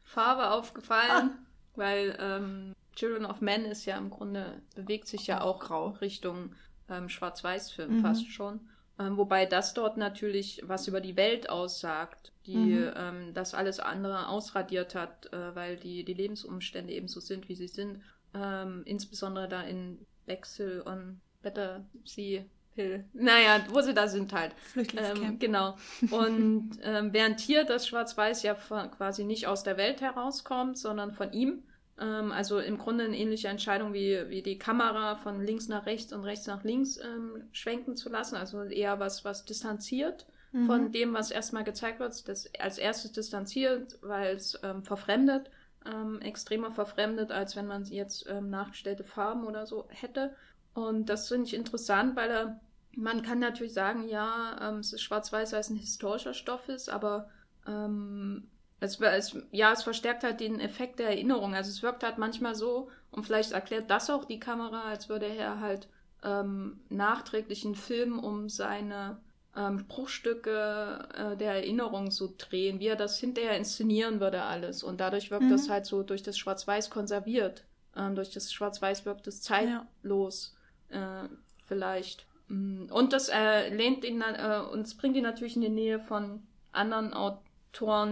[0.03, 1.37] Farbe aufgefallen, ah.
[1.75, 6.55] weil ähm, Children of Men ist ja im Grunde, bewegt sich ja auch grau Richtung
[6.89, 8.01] ähm, Schwarz-Weiß-Film mhm.
[8.01, 8.61] fast schon.
[8.97, 12.93] Ähm, wobei das dort natürlich was über die Welt aussagt, die mhm.
[12.95, 17.55] ähm, das alles andere ausradiert hat, äh, weil die, die Lebensumstände eben so sind, wie
[17.55, 18.01] sie sind.
[18.33, 23.05] Ähm, insbesondere da in Wechsel und Better Sea Hill.
[23.13, 24.53] Naja, wo sie da sind halt.
[24.59, 25.23] Flüchtlingscamp.
[25.23, 25.77] Ähm, genau.
[26.11, 31.13] Und ähm, während hier das Schwarz-Weiß ja von, quasi nicht aus der Welt herauskommt, sondern
[31.13, 31.63] von ihm,
[31.99, 36.11] ähm, also im Grunde eine ähnliche Entscheidung wie, wie die Kamera von links nach rechts
[36.11, 38.35] und rechts nach links ähm, schwenken zu lassen.
[38.35, 40.65] Also eher was, was distanziert mhm.
[40.65, 42.27] von dem, was erstmal gezeigt wird.
[42.27, 45.49] Das als erstes distanziert, weil es ähm, verfremdet,
[45.85, 50.35] ähm, extremer verfremdet, als wenn man jetzt ähm, nachgestellte Farben oder so hätte.
[50.73, 52.59] Und das finde ich interessant, weil er,
[52.95, 56.89] man kann natürlich sagen, ja, ähm, es ist schwarz-weiß, weil es ein historischer Stoff ist,
[56.89, 57.29] aber
[57.65, 58.49] ähm,
[58.85, 61.55] es, es, ja, es verstärkt halt den Effekt der Erinnerung.
[61.55, 65.25] Also es wirkt halt manchmal so, und vielleicht erklärt das auch die Kamera, als würde
[65.25, 65.87] er halt
[66.23, 69.17] ähm, nachträglich einen Film um seine
[69.55, 74.83] ähm, Bruchstücke äh, der Erinnerung so drehen, wie er das hinterher inszenieren würde alles.
[74.83, 75.51] Und dadurch wirkt mhm.
[75.51, 77.63] das halt so durch das Schwarz-Weiß konserviert.
[77.95, 80.55] ähm, durch das Schwarz-Weiß wirkt es zeitlos
[80.91, 81.23] ja.
[81.23, 81.29] äh,
[81.67, 82.25] vielleicht.
[82.49, 86.43] Mm, und das äh, lehnt ihn äh, uns bringt ihn natürlich in die Nähe von
[86.73, 87.45] anderen Autoren,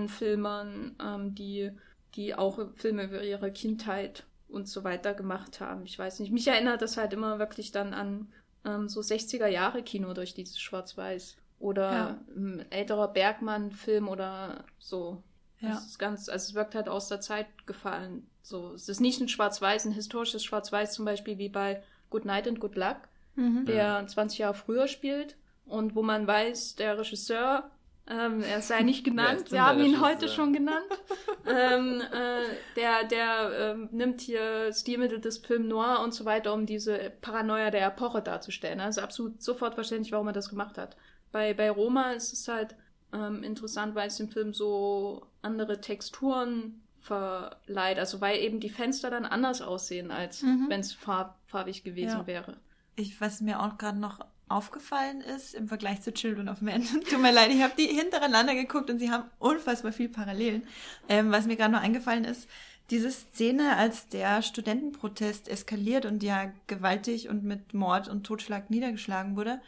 [0.07, 1.71] Filmern, ähm, die,
[2.15, 5.83] die auch Filme über ihre Kindheit und so weiter gemacht haben.
[5.85, 6.31] Ich weiß nicht.
[6.31, 8.27] Mich erinnert das halt immer wirklich dann an
[8.65, 11.37] ähm, so 60er Jahre Kino durch dieses Schwarz-Weiß.
[11.59, 12.17] Oder ja.
[12.35, 15.23] ein älterer Bergmann-Film oder so.
[15.59, 15.69] Ja.
[15.69, 18.27] Das ist ganz, also es wirkt halt aus der Zeit gefallen.
[18.41, 22.47] So, es ist nicht ein Schwarz-Weiß, ein historisches Schwarz-Weiß zum Beispiel wie bei Good Night
[22.47, 22.97] and Good Luck,
[23.35, 23.65] mhm.
[23.65, 27.71] der 20 Jahre früher spielt und wo man weiß, der Regisseur
[28.07, 29.51] ähm, er sei nicht genannt.
[29.51, 30.85] Wir haben ihn heute schon genannt.
[31.47, 32.43] ähm, äh,
[32.75, 37.71] der der ähm, nimmt hier Stilmittel des Film Noir und so weiter, um diese Paranoia
[37.71, 38.79] der Epoche darzustellen.
[38.79, 40.97] Also absolut sofort verständlich, warum er das gemacht hat.
[41.31, 42.75] Bei, bei Roma ist es halt
[43.13, 47.99] ähm, interessant, weil es dem Film so andere Texturen verleiht.
[47.99, 50.65] Also weil eben die Fenster dann anders aussehen, als mhm.
[50.69, 52.27] wenn es farb, farbig gewesen ja.
[52.27, 52.57] wäre.
[52.95, 54.19] Ich, was mir auch gerade noch
[54.53, 56.83] aufgefallen ist im Vergleich zu Children of Men.
[57.09, 60.63] Tut mir leid, ich habe die hintereinander geguckt und sie haben unfassbar viel Parallelen.
[61.09, 62.47] Ähm, was mir gerade noch eingefallen ist,
[62.89, 69.35] diese Szene, als der Studentenprotest eskaliert und ja gewaltig und mit Mord und Totschlag niedergeschlagen
[69.35, 69.61] wurde,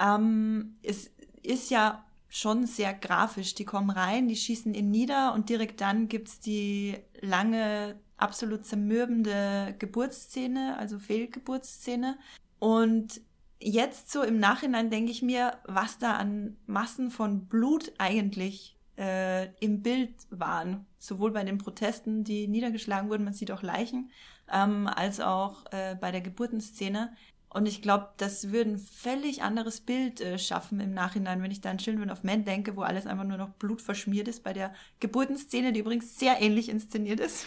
[0.00, 1.10] ähm, ist,
[1.42, 3.54] ist ja schon sehr grafisch.
[3.54, 9.74] Die kommen rein, die schießen ihn nieder und direkt dann gibt's die lange, absolut zermürbende
[9.78, 12.18] Geburtsszene, also Fehlgeburtsszene.
[12.58, 13.20] Und
[13.62, 19.46] jetzt so im Nachhinein denke ich mir, was da an Massen von Blut eigentlich äh,
[19.60, 20.86] im Bild waren.
[20.98, 24.10] Sowohl bei den Protesten, die niedergeschlagen wurden, man sieht auch Leichen,
[24.52, 27.12] ähm, als auch äh, bei der Geburtenszene.
[27.48, 31.60] Und ich glaube, das würde ein völlig anderes Bild äh, schaffen im Nachhinein, wenn ich
[31.60, 34.42] da an Children of Men denke, wo alles einfach nur noch blutverschmiert ist.
[34.42, 37.46] Bei der Geburtenszene, die übrigens sehr ähnlich inszeniert ist.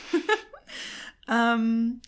[1.28, 2.02] ähm,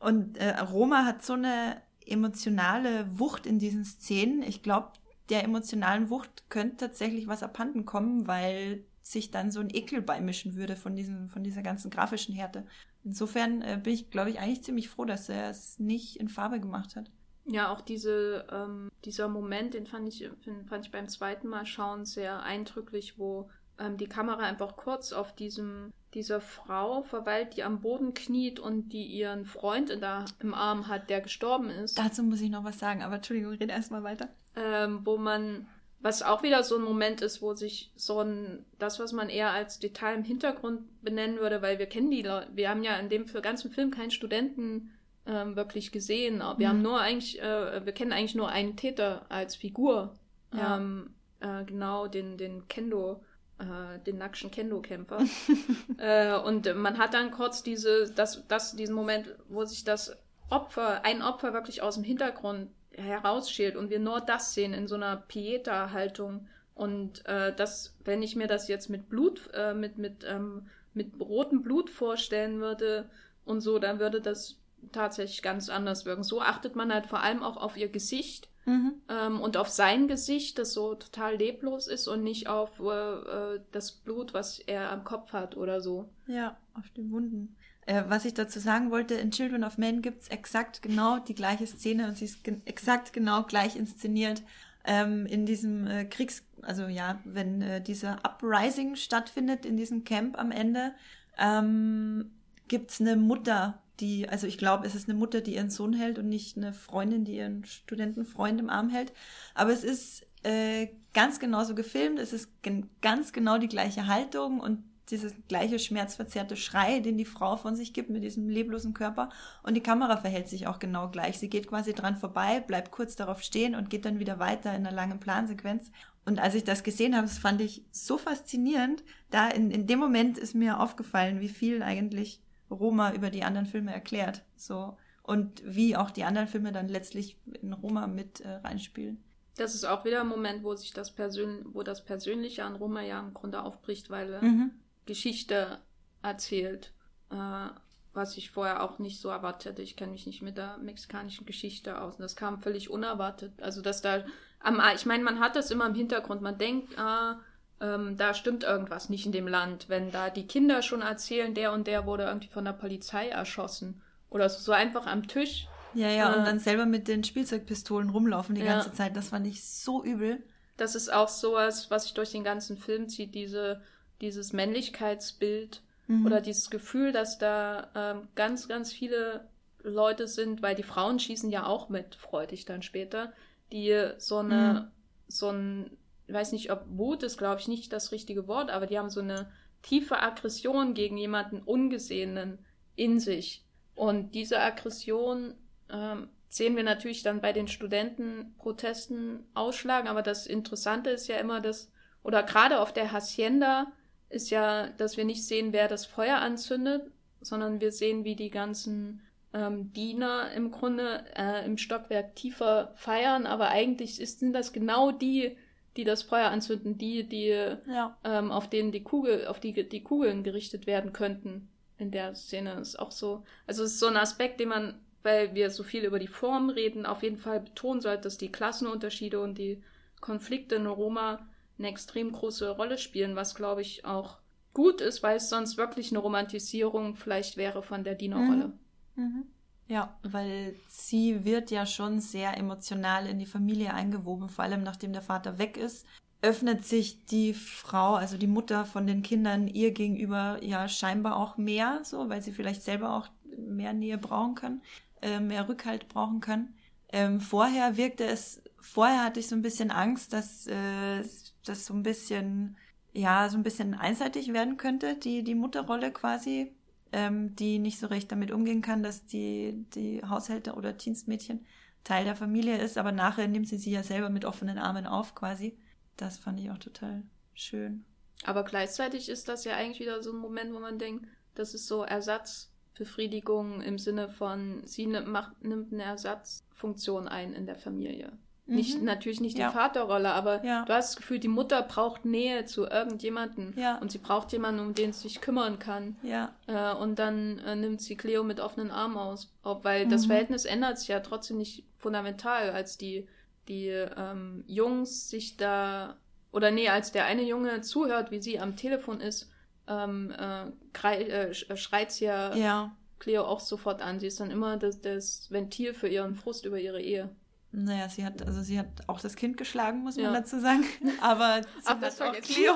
[0.00, 4.42] und äh, Roma hat so eine emotionale Wucht in diesen Szenen.
[4.42, 4.92] Ich glaube,
[5.30, 10.54] der emotionalen Wucht könnte tatsächlich was abhanden kommen, weil sich dann so ein Ekel beimischen
[10.56, 12.66] würde von diesem, von dieser ganzen grafischen Härte.
[13.04, 16.58] Insofern äh, bin ich, glaube ich, eigentlich ziemlich froh, dass er es nicht in Farbe
[16.58, 17.10] gemacht hat.
[17.44, 20.30] Ja, auch diese, ähm, dieser Moment, den fand ich,
[20.66, 25.34] fand ich beim zweiten Mal schauen sehr eindrücklich, wo ähm, die Kamera einfach kurz auf
[25.34, 30.54] diesem dieser Frau verweilt, die am Boden kniet und die ihren Freund in der, im
[30.54, 31.98] Arm hat, der gestorben ist.
[31.98, 34.28] Dazu muss ich noch was sagen, aber Entschuldigung, rede erstmal weiter.
[34.56, 35.66] Ähm, wo man,
[36.00, 39.50] was auch wieder so ein Moment ist, wo sich so ein, das, was man eher
[39.50, 43.08] als Detail im Hintergrund benennen würde, weil wir kennen die Leute, wir haben ja in
[43.08, 44.92] dem ganzen Film keinen Studenten
[45.26, 46.38] ähm, wirklich gesehen.
[46.38, 46.66] Wir mhm.
[46.68, 50.14] haben nur eigentlich, äh, wir kennen eigentlich nur einen Täter als Figur.
[50.52, 50.76] Ja.
[50.76, 51.10] Ähm,
[51.40, 53.22] äh, genau, den, den Kendo
[53.58, 55.24] äh, den nackschen Kendo-Kämpfer.
[55.98, 60.16] äh, und man hat dann kurz diese, das, das, diesen Moment, wo sich das
[60.50, 64.94] Opfer, ein Opfer wirklich aus dem Hintergrund herausschält und wir nur das sehen in so
[64.94, 66.48] einer Pieta-Haltung.
[66.74, 71.18] Und äh, das, wenn ich mir das jetzt mit Blut, äh, mit, mit, ähm, mit
[71.20, 73.08] rotem Blut vorstellen würde
[73.44, 74.58] und so, dann würde das
[74.92, 76.24] tatsächlich ganz anders wirken.
[76.24, 78.94] So achtet man halt vor allem auch auf ihr Gesicht Mhm.
[79.08, 83.60] Ähm, und auf sein Gesicht, das so total leblos ist und nicht auf äh, äh,
[83.72, 86.08] das Blut, was er am Kopf hat oder so.
[86.26, 87.56] Ja, auf den Wunden.
[87.86, 91.66] Äh, was ich dazu sagen wollte, in Children of Men gibt's exakt genau die gleiche
[91.66, 94.42] Szene und sie ist ge exakt genau gleich inszeniert.
[94.86, 100.38] Ähm, in diesem äh, Kriegs, also ja, wenn äh, dieser Uprising stattfindet in diesem Camp
[100.38, 100.92] am Ende,
[101.38, 102.30] ähm,
[102.68, 106.18] gibt's eine Mutter, die, also ich glaube, es ist eine Mutter, die ihren Sohn hält
[106.18, 109.12] und nicht eine Freundin, die ihren Studentenfreund im Arm hält.
[109.54, 114.60] Aber es ist äh, ganz genauso gefilmt, es ist gen ganz genau die gleiche Haltung
[114.60, 119.28] und dieses gleiche schmerzverzerrte Schrei, den die Frau von sich gibt mit diesem leblosen Körper.
[119.62, 121.38] Und die Kamera verhält sich auch genau gleich.
[121.38, 124.86] Sie geht quasi dran vorbei, bleibt kurz darauf stehen und geht dann wieder weiter in
[124.86, 125.90] einer langen Plansequenz.
[126.24, 129.04] Und als ich das gesehen habe, das fand ich so faszinierend.
[129.30, 132.40] Da in, in dem Moment ist mir aufgefallen, wie viel eigentlich
[132.70, 134.42] Roma über die anderen Filme erklärt.
[134.56, 134.96] So.
[135.22, 139.22] Und wie auch die anderen Filme dann letztlich in Roma mit äh, reinspielen.
[139.56, 143.02] Das ist auch wieder ein Moment, wo sich das Persön wo das Persönliche an Roma
[143.02, 144.72] ja im Grunde aufbricht, weil er mhm.
[145.06, 145.78] Geschichte
[146.22, 146.92] erzählt,
[147.30, 147.68] äh,
[148.12, 149.82] was ich vorher auch nicht so erwartet hätte.
[149.82, 152.16] Ich kenne mich nicht mit der mexikanischen Geschichte aus.
[152.16, 153.60] Und das kam völlig unerwartet.
[153.62, 154.24] Also, dass da
[154.60, 156.40] am, ich meine, man hat das immer im Hintergrund.
[156.42, 157.34] Man denkt, äh,
[157.80, 161.72] ähm, da stimmt irgendwas nicht in dem Land, wenn da die Kinder schon erzählen, der
[161.72, 164.02] und der wurde irgendwie von der Polizei erschossen.
[164.30, 165.68] Oder so, einfach am Tisch.
[165.94, 168.74] Ja, ja, äh, und dann selber mit den Spielzeugpistolen rumlaufen die ja.
[168.74, 169.16] ganze Zeit.
[169.16, 170.42] Das fand ich so übel.
[170.76, 173.80] Das ist auch sowas, was sich durch den ganzen Film zieht, diese,
[174.20, 176.26] dieses Männlichkeitsbild mhm.
[176.26, 179.48] oder dieses Gefühl, dass da ähm, ganz, ganz viele
[179.82, 183.32] Leute sind, weil die Frauen schießen ja auch mit, freudig dann später,
[183.70, 184.90] die so eine, mhm.
[185.28, 188.86] so ein, ich weiß nicht, ob Wut ist, glaube ich, nicht das richtige Wort, aber
[188.86, 189.50] die haben so eine
[189.82, 192.58] tiefe Aggression gegen jemanden Ungesehenen
[192.96, 193.64] in sich.
[193.94, 195.54] Und diese Aggression
[195.90, 201.60] ähm, sehen wir natürlich dann bei den Studentenprotesten ausschlagen, aber das Interessante ist ja immer,
[201.60, 201.90] dass,
[202.22, 203.92] oder gerade auf der Hacienda
[204.30, 207.10] ist ja, dass wir nicht sehen, wer das Feuer anzündet,
[207.40, 209.20] sondern wir sehen, wie die ganzen
[209.52, 215.12] ähm, Diener im Grunde äh, im Stockwerk tiefer feiern, aber eigentlich ist, sind das genau
[215.12, 215.56] die,
[215.96, 218.16] die das Feuer anzünden, die, die ja.
[218.24, 221.68] ähm, auf denen die Kugel, auf die die Kugeln gerichtet werden könnten.
[221.98, 225.54] In der Szene ist auch so, also es ist so ein Aspekt, den man, weil
[225.54, 229.40] wir so viel über die Form reden, auf jeden Fall betonen sollte, dass die Klassenunterschiede
[229.40, 229.82] und die
[230.20, 231.46] Konflikte in Roma
[231.78, 234.38] eine extrem große Rolle spielen, was glaube ich auch
[234.72, 238.72] gut ist, weil es sonst wirklich eine Romantisierung vielleicht wäre von der Dienerrolle.
[239.14, 239.24] Mhm.
[239.24, 239.44] Mhm.
[239.86, 245.12] Ja, weil sie wird ja schon sehr emotional in die Familie eingewoben, vor allem nachdem
[245.12, 246.06] der Vater weg ist.
[246.40, 251.56] Öffnet sich die Frau, also die Mutter von den Kindern, ihr gegenüber ja scheinbar auch
[251.56, 254.82] mehr, so, weil sie vielleicht selber auch mehr Nähe brauchen kann,
[255.22, 256.74] äh, mehr Rückhalt brauchen kann.
[257.12, 261.22] Ähm, vorher wirkte es, vorher hatte ich so ein bisschen Angst, dass äh,
[261.64, 262.76] das so ein bisschen,
[263.12, 266.72] ja, so ein bisschen einseitig werden könnte, die, die Mutterrolle quasi
[267.12, 271.64] ähm, die nicht so recht damit umgehen kann, dass die, die Haushälter oder Dienstmädchen
[272.04, 275.34] Teil der Familie ist, aber nachher nimmt sie sie ja selber mit offenen Armen auf
[275.34, 275.76] quasi.
[276.16, 277.22] Das fand ich auch total
[277.54, 278.04] schön.
[278.44, 281.86] Aber gleichzeitig ist das ja eigentlich wieder so ein Moment, wo man denkt, das ist
[281.86, 288.36] so Ersatzbefriedigung im Sinne von, sie nimmt, macht, nimmt eine Ersatzfunktion ein in der Familie.
[288.66, 288.74] Mhm.
[288.76, 289.70] Nicht, natürlich nicht die ja.
[289.70, 290.84] Vaterrolle, aber ja.
[290.86, 293.74] du hast das Gefühl, die Mutter braucht Nähe zu irgendjemandem.
[293.76, 293.98] Ja.
[293.98, 296.16] Und sie braucht jemanden, um den sie sich kümmern kann.
[296.22, 296.54] Ja.
[296.66, 299.52] Äh, und dann äh, nimmt sie Cleo mit offenen Armen aus.
[299.62, 300.10] Ob, weil mhm.
[300.10, 303.28] das Verhältnis ändert sich ja trotzdem nicht fundamental, als die,
[303.68, 306.16] die ähm, Jungs sich da,
[306.50, 309.50] oder nee, als der eine Junge zuhört, wie sie am Telefon ist,
[309.88, 310.68] ähm, äh,
[311.12, 314.20] äh, schreit sie ja, ja Cleo auch sofort an.
[314.20, 317.30] Sie ist dann immer das, das Ventil für ihren Frust über ihre Ehe.
[317.76, 320.32] Naja, sie hat, also sie hat auch das Kind geschlagen, muss man ja.
[320.32, 320.84] dazu sagen.
[321.20, 322.74] Aber sie Ach, hat auch Cleo.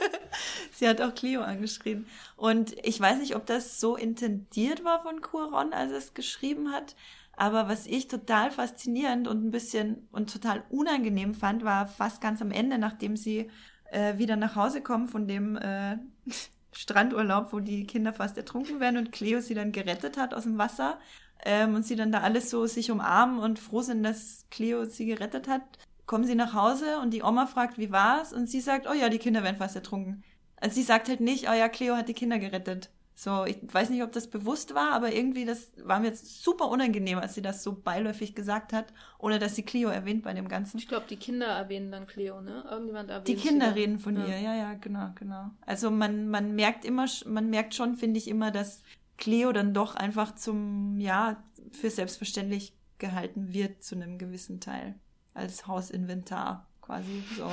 [0.72, 2.06] sie hat auch Cleo angeschrieben.
[2.36, 6.72] Und ich weiß nicht, ob das so intendiert war von Cuaron, als er es geschrieben
[6.72, 6.96] hat.
[7.36, 12.42] Aber was ich total faszinierend und ein bisschen und total unangenehm fand, war fast ganz
[12.42, 13.50] am Ende, nachdem sie
[13.92, 15.98] äh, wieder nach Hause kommen von dem äh,
[16.72, 20.58] Strandurlaub, wo die Kinder fast ertrunken werden und Cleo sie dann gerettet hat aus dem
[20.58, 20.98] Wasser
[21.44, 25.06] ähm, und sie dann da alles so sich umarmen und froh sind, dass Cleo sie
[25.06, 25.62] gerettet hat,
[26.06, 28.32] kommen sie nach Hause und die Oma fragt, wie war's?
[28.32, 30.22] Und sie sagt, oh ja, die Kinder werden fast ertrunken.
[30.56, 32.90] Also sie sagt halt nicht, oh ja, Cleo hat die Kinder gerettet.
[33.18, 36.68] So, ich weiß nicht, ob das bewusst war, aber irgendwie, das war mir jetzt super
[36.68, 40.48] unangenehm, als sie das so beiläufig gesagt hat, ohne dass sie Cleo erwähnt bei dem
[40.48, 40.76] Ganzen.
[40.76, 42.64] Ich glaube, die Kinder erwähnen dann Cleo, ne?
[42.70, 44.26] Irgendjemand erwähnt Die Kinder reden von ja.
[44.26, 45.50] ihr, ja, ja, genau, genau.
[45.64, 48.82] Also man, man merkt immer, man merkt schon, finde ich immer, dass
[49.16, 51.42] Cleo dann doch einfach zum, ja,
[51.72, 54.94] für selbstverständlich gehalten wird zu einem gewissen Teil.
[55.34, 57.50] Als Hausinventar quasi so.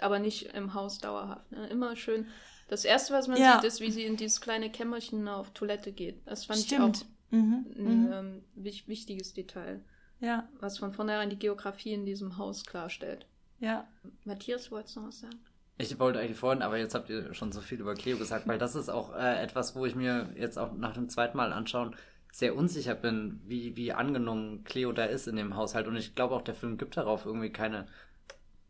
[0.00, 1.50] Aber nicht im Haus dauerhaft.
[1.52, 1.66] Ne?
[1.68, 2.26] Immer schön.
[2.68, 3.54] Das erste, was man ja.
[3.54, 6.20] sieht, ist, wie sie in dieses kleine Kämmerchen auf Toilette geht.
[6.26, 6.96] Das fand Stimmt.
[6.96, 7.66] ich auch mhm.
[7.76, 8.12] ein mhm.
[8.12, 9.82] ähm, wichtiges Detail.
[10.20, 10.48] Ja.
[10.60, 13.26] Was von vornherein die Geografie in diesem Haus klarstellt.
[13.60, 13.86] Ja.
[14.24, 15.38] Matthias, wolltest du noch was sagen?
[15.76, 18.58] Ich wollte eigentlich vorhin, aber jetzt habt ihr schon so viel über Cleo gesagt, weil
[18.58, 21.96] das ist auch äh, etwas, wo ich mir jetzt auch nach dem zweiten Mal anschauen
[22.34, 25.86] sehr unsicher bin, wie, wie angenommen Cleo da ist in dem Haushalt.
[25.86, 27.86] Und ich glaube auch, der Film gibt darauf irgendwie keine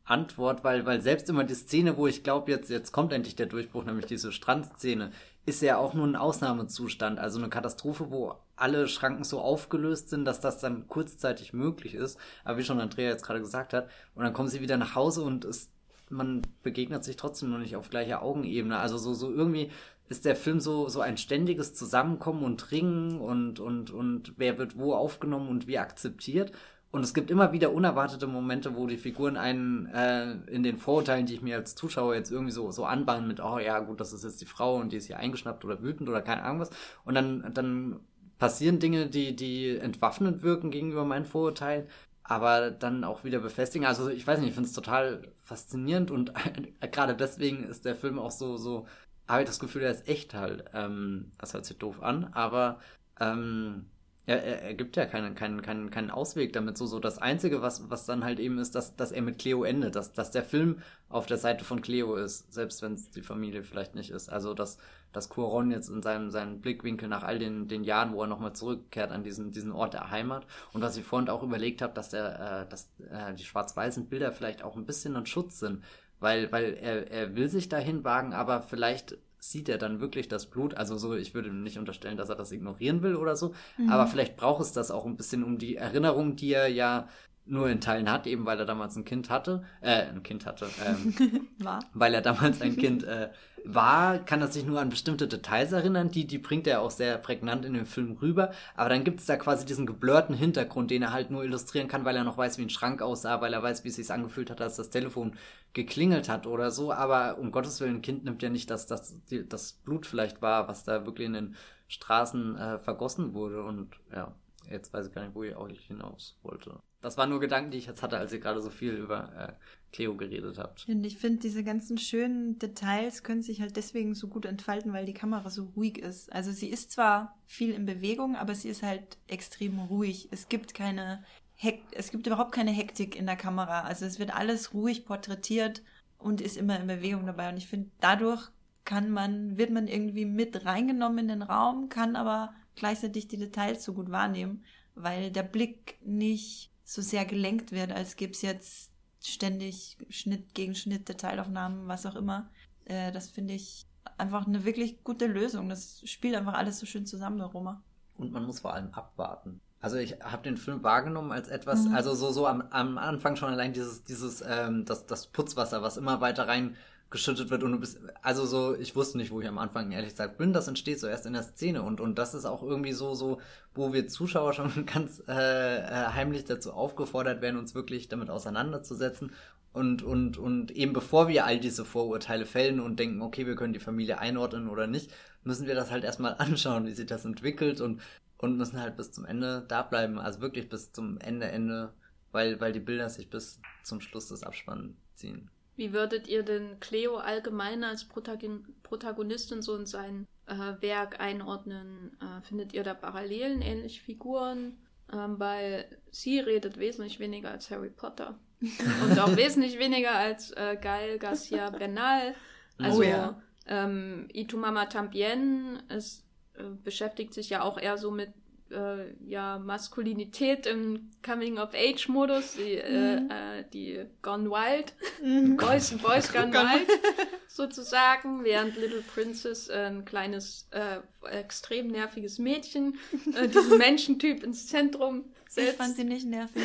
[0.04, 3.46] Antwort, weil, weil selbst immer die Szene, wo ich glaube, jetzt, jetzt kommt endlich der
[3.46, 5.12] Durchbruch, nämlich diese Strandszene,
[5.46, 10.26] ist ja auch nur ein Ausnahmezustand, also eine Katastrophe, wo alle Schranken so aufgelöst sind,
[10.26, 12.18] dass das dann kurzzeitig möglich ist.
[12.44, 15.22] Aber wie schon Andrea jetzt gerade gesagt hat, und dann kommen sie wieder nach Hause
[15.22, 15.70] und es
[16.10, 18.78] man begegnet sich trotzdem noch nicht auf gleicher Augenebene.
[18.78, 19.70] Also so, so irgendwie
[20.08, 24.78] ist der Film so, so ein ständiges Zusammenkommen und Ringen und, und, und wer wird
[24.78, 26.52] wo aufgenommen und wie akzeptiert.
[26.90, 31.26] Und es gibt immer wieder unerwartete Momente, wo die Figuren einen äh, in den Vorurteilen,
[31.26, 34.12] die ich mir als Zuschauer jetzt irgendwie so, so anbahnen mit, oh ja, gut, das
[34.12, 36.70] ist jetzt die Frau und die ist hier eingeschnappt oder wütend oder keine Ahnung was.
[37.04, 37.98] Und dann, dann
[38.38, 41.88] passieren Dinge, die, die entwaffnend wirken gegenüber meinen Vorurteilen
[42.24, 43.86] aber dann auch wieder befestigen.
[43.86, 46.32] Also ich weiß nicht, ich finde es total faszinierend und
[46.92, 48.86] gerade deswegen ist der Film auch so, so,
[49.28, 50.64] habe ich das Gefühl, er ist echt halt.
[50.74, 52.80] Ähm, das hört sich doof an, aber
[53.20, 53.86] ähm,
[54.26, 56.78] er, er, er gibt ja keinen, keinen, keinen, keinen Ausweg damit.
[56.78, 59.64] So, so das Einzige, was, was dann halt eben ist, dass, dass er mit Cleo
[59.64, 63.22] endet, dass, dass der Film auf der Seite von Cleo ist, selbst wenn es die
[63.22, 64.30] Familie vielleicht nicht ist.
[64.30, 64.78] Also dass,
[65.14, 68.52] dass Cuaron jetzt in seinem, seinem Blickwinkel nach all den, den Jahren, wo er nochmal
[68.52, 70.46] zurückkehrt an diesen, diesen Ort der Heimat.
[70.72, 74.32] Und was ich vorhin auch überlegt habe, dass der, äh, dass äh, die schwarz-weißen Bilder
[74.32, 75.82] vielleicht auch ein bisschen ein Schutz sind.
[76.20, 80.46] Weil, weil er, er will sich dahin wagen, aber vielleicht sieht er dann wirklich das
[80.46, 80.74] Blut.
[80.74, 83.54] Also so, ich würde nicht unterstellen, dass er das ignorieren will oder so.
[83.76, 83.90] Mhm.
[83.90, 87.08] Aber vielleicht braucht es das auch ein bisschen um die Erinnerung, die er ja
[87.46, 90.66] nur in Teilen hat, eben weil er damals ein Kind hatte, äh, ein Kind hatte,
[90.84, 91.80] ähm, war.
[91.92, 93.30] weil er damals ein Kind äh,
[93.64, 97.18] war, kann er sich nur an bestimmte Details erinnern, die, die bringt er auch sehr
[97.18, 101.02] prägnant in dem Film rüber, aber dann gibt es da quasi diesen geblurrten Hintergrund, den
[101.02, 103.62] er halt nur illustrieren kann, weil er noch weiß, wie ein Schrank aussah, weil er
[103.62, 105.36] weiß, wie es sich angefühlt hat, als das Telefon
[105.72, 109.16] geklingelt hat oder so, aber um Gottes Willen, ein Kind nimmt ja nicht, dass das,
[109.48, 111.56] das Blut vielleicht war, was da wirklich in den
[111.88, 113.62] Straßen äh, vergossen wurde.
[113.62, 114.34] Und ja,
[114.70, 116.80] jetzt weiß ich gar nicht, wo ich auch hinaus wollte.
[117.04, 119.52] Das waren nur Gedanken, die ich jetzt hatte, als ihr gerade so viel über äh,
[119.92, 120.88] Cleo geredet habt.
[120.88, 125.04] Und ich finde, diese ganzen schönen Details können sich halt deswegen so gut entfalten, weil
[125.04, 126.32] die Kamera so ruhig ist.
[126.32, 130.28] Also sie ist zwar viel in Bewegung, aber sie ist halt extrem ruhig.
[130.30, 131.22] Es gibt keine
[131.56, 133.82] Hek es gibt überhaupt keine Hektik in der Kamera.
[133.82, 135.82] Also es wird alles ruhig porträtiert
[136.16, 137.50] und ist immer in Bewegung dabei.
[137.50, 138.48] Und ich finde, dadurch
[138.86, 143.84] kann man, wird man irgendwie mit reingenommen in den Raum, kann aber gleichzeitig die Details
[143.84, 148.90] so gut wahrnehmen, weil der Blick nicht so sehr gelenkt wird, als gäbe es jetzt
[149.22, 152.50] ständig Schnitt gegen Schnitt, Detailaufnahmen, was auch immer.
[152.84, 153.86] Äh, das finde ich
[154.18, 155.68] einfach eine wirklich gute Lösung.
[155.68, 157.82] Das spielt einfach alles so schön zusammen, Roma.
[158.16, 159.60] Und man muss vor allem abwarten.
[159.80, 161.94] Also ich habe den Film wahrgenommen als etwas, mhm.
[161.94, 165.98] also so so am, am Anfang schon allein dieses dieses ähm, das das Putzwasser, was
[165.98, 166.76] immer weiter rein
[167.14, 170.10] geschüttet wird und du bist, also so, ich wusste nicht, wo ich am Anfang ehrlich
[170.10, 172.92] gesagt bin, das entsteht so erst in der Szene und, und das ist auch irgendwie
[172.92, 173.40] so, so,
[173.72, 179.30] wo wir Zuschauer schon ganz äh, äh, heimlich dazu aufgefordert werden, uns wirklich damit auseinanderzusetzen
[179.72, 183.74] und, und, und eben bevor wir all diese Vorurteile fällen und denken, okay, wir können
[183.74, 185.12] die Familie einordnen oder nicht,
[185.44, 188.02] müssen wir das halt erstmal anschauen, wie sich das entwickelt und,
[188.38, 191.94] und müssen halt bis zum Ende da bleiben, also wirklich bis zum Ende, Ende,
[192.32, 195.48] weil, weil die Bilder sich bis zum Schluss des Abspanns ziehen.
[195.76, 202.16] Wie würdet ihr denn Cleo allgemein als Protagonistin so in sein äh, Werk einordnen?
[202.20, 204.78] Äh, findet ihr da Parallelen, ähnliche Figuren?
[205.12, 208.38] Ähm, weil sie redet wesentlich weniger als Harry Potter.
[208.60, 212.34] Und auch wesentlich weniger als äh, Gael Garcia Bernal.
[212.78, 213.42] Oh also oh, ja.
[213.66, 218.32] ähm, Itumama Tambien ist, äh, beschäftigt sich ja auch eher so mit
[218.74, 223.30] äh, ja, Maskulinität im Coming-of-Age-Modus, die, äh, mhm.
[223.30, 225.56] äh, die Gone Wild, mhm.
[225.58, 226.88] Boys, Boys Gone Wild
[227.48, 230.98] sozusagen, während Little Princess ein kleines, äh,
[231.30, 232.98] extrem nerviges Mädchen,
[233.34, 235.70] äh, diesen Menschentyp ins Zentrum setzt.
[235.70, 236.62] Ich fand sie nicht nervig.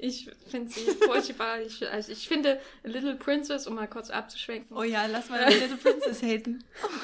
[0.00, 1.60] Ich finde sie furchtbar.
[1.60, 4.76] Ich, also ich finde Little Princess, um mal kurz abzuschwenken.
[4.76, 6.62] Oh ja, lass mal Little Princess haten.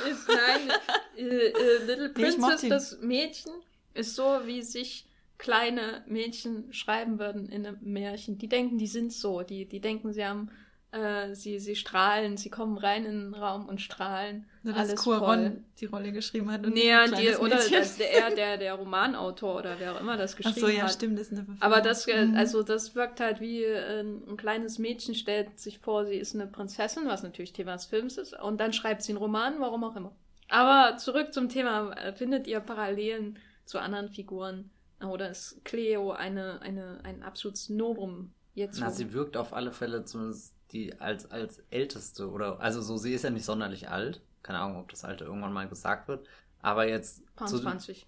[0.09, 0.71] Ist, nein,
[1.17, 3.53] äh, äh, Little Princess, nee, das Mädchen,
[3.95, 5.07] ist so, wie sich
[5.39, 8.39] kleine Mädchen schreiben würden in einem Märchen.
[8.39, 9.43] Die denken, die sind so.
[9.43, 10.51] Die, die denken, sie haben,
[10.93, 14.47] äh, sie, sie strahlen, sie kommen rein in den Raum und strahlen.
[14.63, 16.65] Nur, dass alles Cuaron die Rolle geschrieben hat.
[16.65, 20.57] Und nee, die, oder das, der, der, der Romanautor oder wer auch immer das geschrieben
[20.57, 20.63] hat.
[20.65, 20.93] Ach so, ja, hat.
[20.93, 21.63] stimmt, das ist eine Verfilmung.
[21.63, 22.37] Aber das, äh, mhm.
[22.37, 26.35] also das wirkt halt wie ein, äh, ein kleines Mädchen stellt sich vor, sie ist
[26.35, 29.85] eine Prinzessin, was natürlich Thema des Films ist, und dann schreibt sie einen Roman, warum
[29.85, 30.13] auch immer.
[30.49, 34.71] Aber zurück zum Thema, findet ihr Parallelen zu anderen Figuren.
[35.03, 38.81] Oder ist Cleo eine, eine, ein absolutes Novum jetzt?
[38.81, 43.13] Na, sie wirkt auf alle Fälle zumindest die als, als älteste oder, also so, sie
[43.13, 44.21] ist ja nicht sonderlich alt.
[44.43, 46.27] Keine Ahnung, ob das Alter irgendwann mal gesagt wird.
[46.61, 47.23] Aber jetzt.
[47.37, 48.07] 20.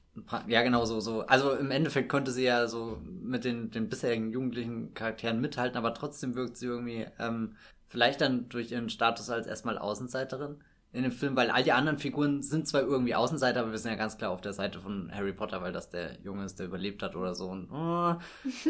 [0.49, 1.21] ja, genau so, so.
[1.27, 5.93] Also im Endeffekt konnte sie ja so mit den, den bisherigen jugendlichen Charakteren mithalten, aber
[5.93, 7.57] trotzdem wirkt sie irgendwie, ähm,
[7.89, 11.99] vielleicht dann durch ihren Status als erstmal Außenseiterin in dem Film, weil all die anderen
[11.99, 15.11] Figuren sind zwar irgendwie Außenseiter, aber wir sind ja ganz klar auf der Seite von
[15.15, 17.49] Harry Potter, weil das der Junge ist, der überlebt hat oder so.
[17.49, 18.15] Und, oh.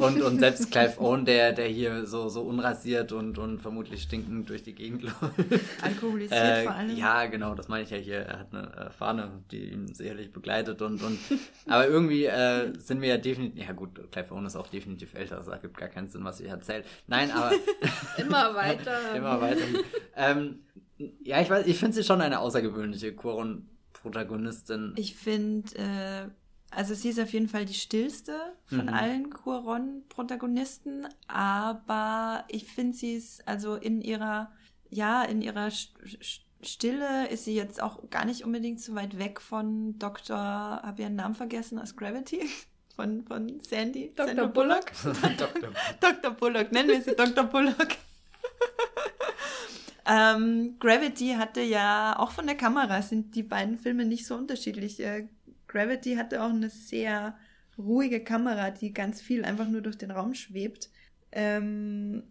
[0.00, 4.48] und, und selbst Clive Owen, der, der hier so, so unrasiert und, und vermutlich stinkend
[4.48, 5.62] durch die Gegend läuft.
[5.82, 6.96] Alkoholisiert äh, vor allem.
[6.96, 8.18] Ja, genau, das meine ich ja hier.
[8.18, 11.18] Er hat eine äh, Fahne, die ihn sicherlich begleitet und, und
[11.68, 15.38] aber irgendwie äh, sind wir ja definitiv, ja gut, Clive Owen ist auch definitiv älter,
[15.38, 16.84] also gibt gar keinen Sinn, was ich erzähle.
[17.06, 17.52] Nein, aber...
[18.18, 19.14] immer weiter.
[19.14, 19.62] immer weiter.
[20.16, 20.60] Ähm,
[20.98, 24.94] ja, ich weiß, ich finde sie schon eine außergewöhnliche Cuaron-Protagonistin.
[24.96, 26.28] Ich finde, äh,
[26.70, 28.34] also sie ist auf jeden Fall die stillste
[28.66, 28.94] von mhm.
[28.94, 34.50] allen Cuaron-Protagonisten, aber ich finde sie ist, also in ihrer,
[34.88, 35.70] ja, in ihrer
[36.62, 40.36] Stille ist sie jetzt auch gar nicht unbedingt so weit weg von Dr.
[40.36, 42.40] Habe ihren Namen vergessen aus Gravity?
[42.96, 44.12] von, von Sandy.
[44.16, 44.28] Dr.
[44.28, 44.92] Sandra Bullock.
[46.00, 46.30] Dr.
[46.32, 47.44] Bullock, nennen wir sie Dr.
[47.44, 47.88] Bullock.
[50.06, 55.00] ähm, Gravity hatte ja, auch von der Kamera sind die beiden Filme nicht so unterschiedlich.
[55.00, 55.28] Äh,
[55.66, 57.36] Gravity hatte auch eine sehr
[57.78, 60.90] ruhige Kamera, die ganz viel einfach nur durch den Raum schwebt.
[61.32, 62.22] Ähm,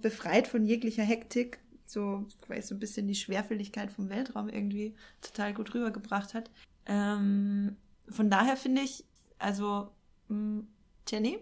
[0.00, 5.54] befreit von jeglicher Hektik, so, weil so ein bisschen die Schwerfälligkeit vom Weltraum irgendwie total
[5.54, 6.50] gut rübergebracht hat.
[6.86, 7.76] Ähm,
[8.08, 9.04] von daher finde ich,
[9.38, 9.90] also,
[10.28, 10.62] mh,
[11.08, 11.38] Jenny?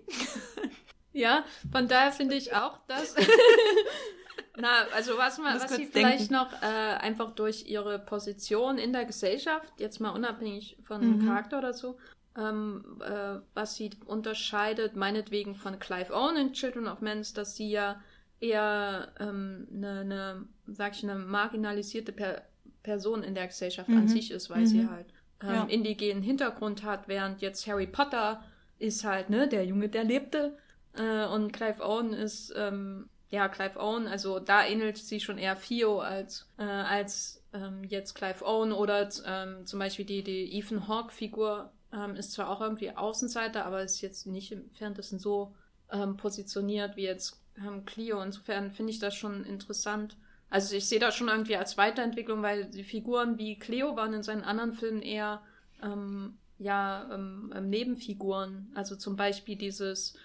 [1.12, 3.14] Ja, von daher finde ich auch, dass.
[4.58, 6.34] Na, also was, man, was sie vielleicht denken.
[6.34, 11.18] noch äh, einfach durch ihre Position in der Gesellschaft, jetzt mal unabhängig von Mhm.
[11.18, 11.98] Charakter oder so,
[12.36, 17.56] ähm, äh, was sie unterscheidet, meinetwegen von Clive Owen in Children of Men, ist, dass
[17.56, 18.00] sie ja
[18.40, 22.42] eher ähm, eine, eine, sag ich, eine marginalisierte per
[22.82, 24.08] Person in der Gesellschaft an Mhm.
[24.08, 24.66] sich ist, weil Mhm.
[24.66, 25.06] sie halt
[25.42, 25.64] ähm, Ja.
[25.64, 28.42] indigenen Hintergrund hat, während jetzt Harry Potter
[28.78, 30.56] ist halt, ne, der Junge, der lebte.
[30.94, 35.60] Äh, und Clive Owen ist, ähm, ja, Clive Owen, also da ähnelt sie schon eher
[35.60, 40.86] Theo als, äh, als ähm, jetzt Clive Owen oder ähm, zum Beispiel die, die Ethan
[40.86, 45.54] Hawke-Figur ähm, ist zwar auch irgendwie Außenseiter, aber ist jetzt nicht im Entferntesten so
[45.90, 48.20] ähm, positioniert wie jetzt ähm, Clio.
[48.20, 50.16] Insofern finde ich das schon interessant.
[50.48, 54.22] Also ich sehe das schon irgendwie als Weiterentwicklung, weil die Figuren wie Cleo waren in
[54.22, 55.42] seinen anderen Filmen eher
[55.82, 58.70] ähm, ja ähm, ähm, Nebenfiguren.
[58.74, 60.16] Also zum Beispiel dieses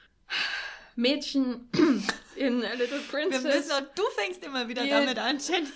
[0.96, 1.70] Mädchen
[2.36, 5.68] in A Little Wir müssen Princess, auch, du fängst immer wieder Die- damit an, Jenny.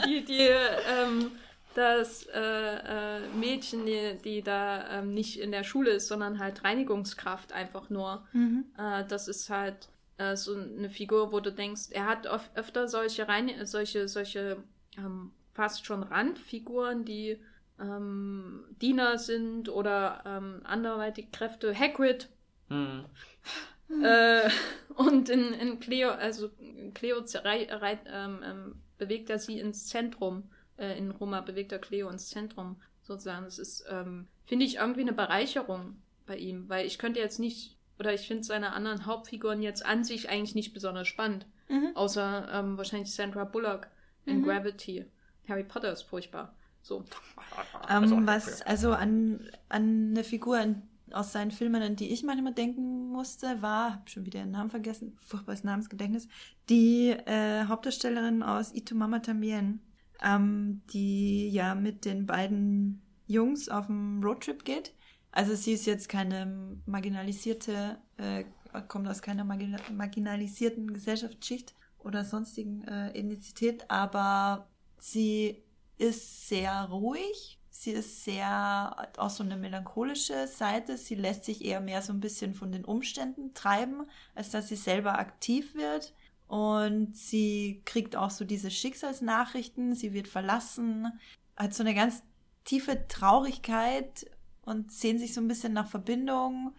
[0.06, 1.30] die, die ähm,
[1.74, 6.62] das äh, äh, Mädchen, die, die da ähm, nicht in der Schule ist, sondern halt
[6.62, 8.24] Reinigungskraft einfach nur.
[8.78, 9.88] Äh, das ist halt
[10.18, 14.58] äh, so eine Figur, wo du denkst, er hat oft, öfter solche rein, solche, solche
[14.96, 17.40] ähm, fast schon Randfiguren, die
[17.80, 21.76] ähm, Diener sind oder ähm, anderweitige Kräfte.
[21.76, 22.28] Hagrid
[23.94, 24.04] Hm.
[24.04, 24.50] äh,
[24.96, 26.50] und in, in Cleo, also
[26.94, 30.44] Cleo rei, rei, ähm, ähm, bewegt er sie ins Zentrum.
[30.76, 33.44] Äh, in Roma bewegt er Cleo ins Zentrum, sozusagen.
[33.44, 37.76] Das ist, ähm, finde ich, irgendwie eine Bereicherung bei ihm, weil ich könnte jetzt nicht,
[37.98, 41.46] oder ich finde seine anderen Hauptfiguren jetzt an sich eigentlich nicht besonders spannend.
[41.68, 41.90] Mhm.
[41.94, 43.88] Außer ähm, wahrscheinlich Sandra Bullock
[44.26, 44.44] in Mhm.
[44.44, 45.06] Gravity.
[45.48, 46.54] Harry Potter ist furchtbar.
[46.82, 47.04] So.
[47.88, 50.82] Ähm, was also an, an eine Figur an,
[51.14, 54.70] aus seinen Filmen, an die ich manchmal denken musste, war, hab schon wieder den Namen
[54.70, 56.28] vergessen, furchtbares Namensgedächtnis,
[56.68, 59.80] die äh, Hauptdarstellerin aus Itu Mama Tambien,
[60.22, 64.94] ähm, die ja mit den beiden Jungs auf dem Roadtrip geht.
[65.32, 68.44] Also sie ist jetzt keine marginalisierte, äh,
[68.88, 75.62] kommt aus keiner margina marginalisierten Gesellschaftsschicht oder sonstigen äh, Ethnizität, aber sie
[75.98, 77.58] ist sehr ruhig.
[77.76, 80.96] Sie ist sehr, auch so eine melancholische Seite.
[80.96, 84.06] Sie lässt sich eher mehr so ein bisschen von den Umständen treiben,
[84.36, 86.14] als dass sie selber aktiv wird.
[86.46, 89.92] Und sie kriegt auch so diese Schicksalsnachrichten.
[89.96, 91.18] Sie wird verlassen,
[91.56, 92.22] hat so eine ganz
[92.62, 94.30] tiefe Traurigkeit
[94.62, 96.74] und sehnt sich so ein bisschen nach Verbindung.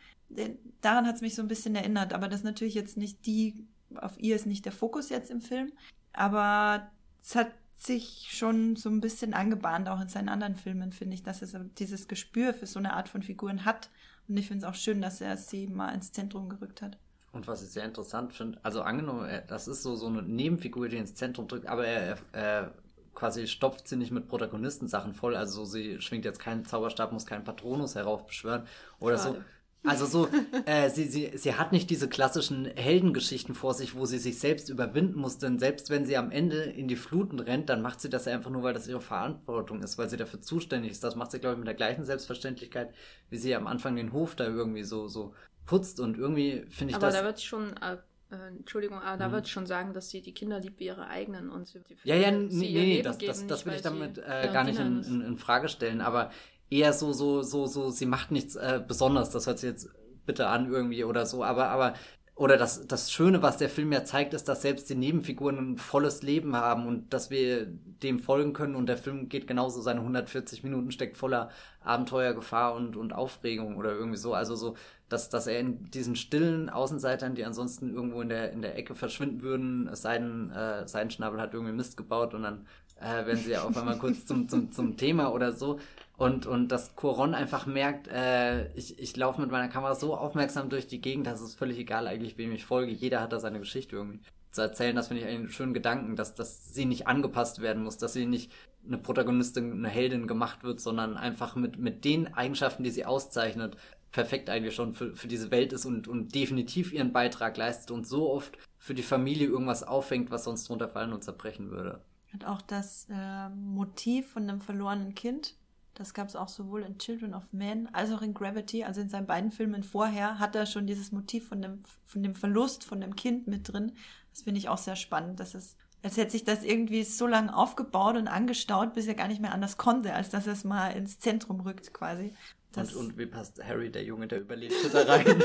[0.80, 2.14] Daran hat es mich so ein bisschen erinnert.
[2.14, 5.42] Aber das ist natürlich jetzt nicht die, auf ihr ist nicht der Fokus jetzt im
[5.42, 5.74] Film.
[6.14, 6.90] Aber
[7.22, 11.24] es hat sich schon so ein bisschen angebahnt, auch in seinen anderen Filmen, finde ich,
[11.24, 13.90] dass er dieses Gespür für so eine Art von Figuren hat.
[14.28, 16.98] Und ich finde es auch schön, dass er sie mal ins Zentrum gerückt hat.
[17.32, 20.98] Und was ich sehr interessant finde, also angenommen, das ist so, so eine Nebenfigur, die
[20.98, 22.72] ins Zentrum drückt, aber er, er
[23.14, 25.36] quasi stopft sie nicht mit Protagonistensachen voll.
[25.36, 28.68] Also so, sie schwingt jetzt keinen Zauberstab, muss keinen Patronus heraufbeschwören
[29.00, 29.38] oder so.
[29.86, 30.28] Also so,
[30.66, 34.70] äh, sie, sie, sie hat nicht diese klassischen Heldengeschichten vor sich, wo sie sich selbst
[34.70, 38.10] überwinden muss, denn selbst wenn sie am Ende in die Fluten rennt, dann macht sie
[38.10, 41.04] das ja einfach nur, weil das ihre Verantwortung ist, weil sie dafür zuständig ist.
[41.04, 42.94] Das macht sie, glaube ich, mit der gleichen Selbstverständlichkeit,
[43.30, 45.34] wie sie am Anfang den Hof da irgendwie so, so
[45.66, 47.16] putzt und irgendwie finde ich Aber das...
[47.16, 47.98] da würde ich schon, äh,
[48.32, 49.32] äh, Entschuldigung, aber da Mhm.
[49.34, 51.98] würde ich schon sagen, dass sie die Kinder liebt wie ihre eigenen und sie die
[52.04, 55.04] Ja, ja, nee, nee, das, das, das will ich damit äh, ihre gar nicht in,
[55.04, 56.32] in, in Frage stellen, aber
[56.70, 59.90] eher so, so, so, so, sie macht nichts äh, Besonderes, das hört sich jetzt
[60.26, 61.94] bitte an irgendwie oder so, aber, aber,
[62.36, 65.78] oder das, das Schöne, was der Film ja zeigt, ist, dass selbst die Nebenfiguren ein
[65.78, 70.02] volles Leben haben und dass wir dem folgen können und der Film geht genauso, seine
[70.02, 71.50] 140 Minuten steckt voller
[71.82, 74.76] Abenteuer, Gefahr und, und Aufregung oder irgendwie so, also so,
[75.08, 78.96] dass, dass er in diesen stillen Außenseitern, die ansonsten irgendwo in der, in der Ecke
[78.96, 82.66] verschwinden würden, es sei denn, äh, sein Schnabel hat irgendwie Mist gebaut und dann
[83.00, 85.80] äh, werden sie ja auf einmal kurz zum, zum, zum Thema oder so.
[86.18, 90.70] Und, und dass Coron einfach merkt, äh, ich, ich laufe mit meiner Kamera so aufmerksam
[90.70, 92.92] durch die Gegend, dass es völlig egal eigentlich, wem ich folge.
[92.92, 94.20] Jeder hat da seine Geschichte irgendwie.
[94.52, 97.98] zu erzählen, das finde ich einen schönen Gedanken, dass, dass sie nicht angepasst werden muss,
[97.98, 98.52] dass sie nicht
[98.88, 103.76] eine Protagonistin, eine Heldin gemacht wird, sondern einfach mit, mit den Eigenschaften, die sie auszeichnet,
[104.12, 108.08] perfekt eigentlich schon für, für diese Welt ist und, und definitiv ihren Beitrag leistet und
[108.08, 112.00] so oft für die Familie irgendwas auffängt, was sonst drunter fallen und zerbrechen würde.
[112.32, 115.56] Hat auch das äh, Motiv von einem verlorenen Kind
[115.96, 118.84] das gab es auch sowohl in Children of Men als auch in Gravity.
[118.84, 122.36] Also in seinen beiden Filmen vorher hat er schon dieses Motiv von dem, von dem
[122.36, 123.94] Verlust von dem Kind mit drin.
[124.32, 125.40] Das finde ich auch sehr spannend.
[125.40, 129.30] dass es, als hätte sich das irgendwie so lange aufgebaut und angestaut, bis er gar
[129.30, 132.34] nicht mehr anders konnte, als dass er es mal ins Zentrum rückt quasi.
[132.76, 135.26] Und, und, wie passt Harry, der Junge, der überlebt, da rein?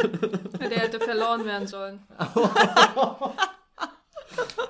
[0.61, 2.01] der hätte verloren werden sollen.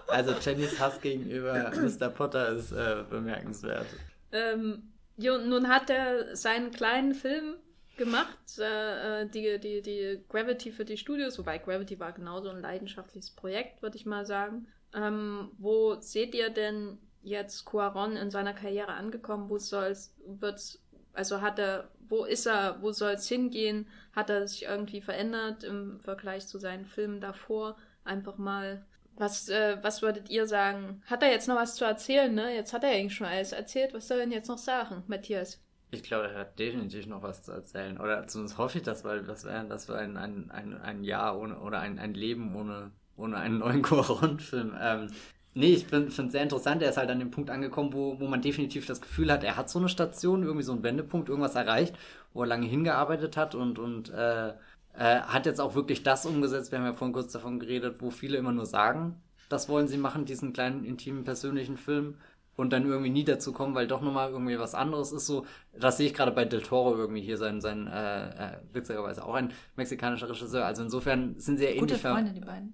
[0.09, 2.11] also Jennys Hass gegenüber Mr.
[2.11, 3.87] Potter ist äh, bemerkenswert.
[4.33, 7.57] Ähm, Jo, nun hat er seinen kleinen Film
[7.99, 12.63] gemacht, äh, äh, die, die, die Gravity für die Studios, wobei Gravity war genauso ein
[12.63, 14.67] leidenschaftliches Projekt, würde ich mal sagen.
[14.95, 19.51] Ähm, wo seht ihr denn jetzt Cuaron in seiner Karriere angekommen?
[19.51, 23.89] Wo soll's, wird's, also hat er, wo ist er, wo soll es hingehen?
[24.15, 27.77] Hat er sich irgendwie verändert im Vergleich zu seinen Filmen davor?
[28.05, 28.87] Einfach mal
[29.21, 31.03] was, äh, was würdet ihr sagen?
[31.07, 32.55] Hat er jetzt noch was zu erzählen, ne?
[32.55, 33.95] Jetzt hat er eigentlich schon alles erzählt.
[33.95, 35.61] Was soll er denn jetzt noch sagen, Matthias?
[35.93, 37.99] Ich glaube, er hat definitiv noch was zu erzählen.
[37.99, 41.39] Oder zumindest hoffe ich das, weil das wäre das wär ein, ein, ein, ein Jahr
[41.39, 44.75] ohne oder ein, ein Leben ohne, ohne einen neuen Coron-Film.
[44.81, 45.11] Ähm,
[45.55, 46.83] nee, ich finde es sehr interessant.
[46.83, 49.57] Er ist halt an dem Punkt angekommen, wo, wo man definitiv das Gefühl hat, er
[49.57, 51.97] hat so eine Station, irgendwie so einen Wendepunkt, irgendwas erreicht,
[52.33, 54.53] wo er lange hingearbeitet hat und, und äh,
[55.01, 58.11] äh, hat jetzt auch wirklich das umgesetzt, wir haben ja vorhin kurz davon geredet, wo
[58.11, 59.17] viele immer nur sagen,
[59.49, 62.19] das wollen sie machen, diesen kleinen, intimen, persönlichen Film
[62.55, 65.47] und dann irgendwie nie dazu kommen, weil doch nochmal irgendwie was anderes ist so.
[65.73, 69.33] Das sehe ich gerade bei Del Toro irgendwie hier, sein, sein äh, äh, witzigerweise auch
[69.33, 70.67] ein mexikanischer Regisseur.
[70.67, 72.23] Also insofern sind sie ja ähnlich ver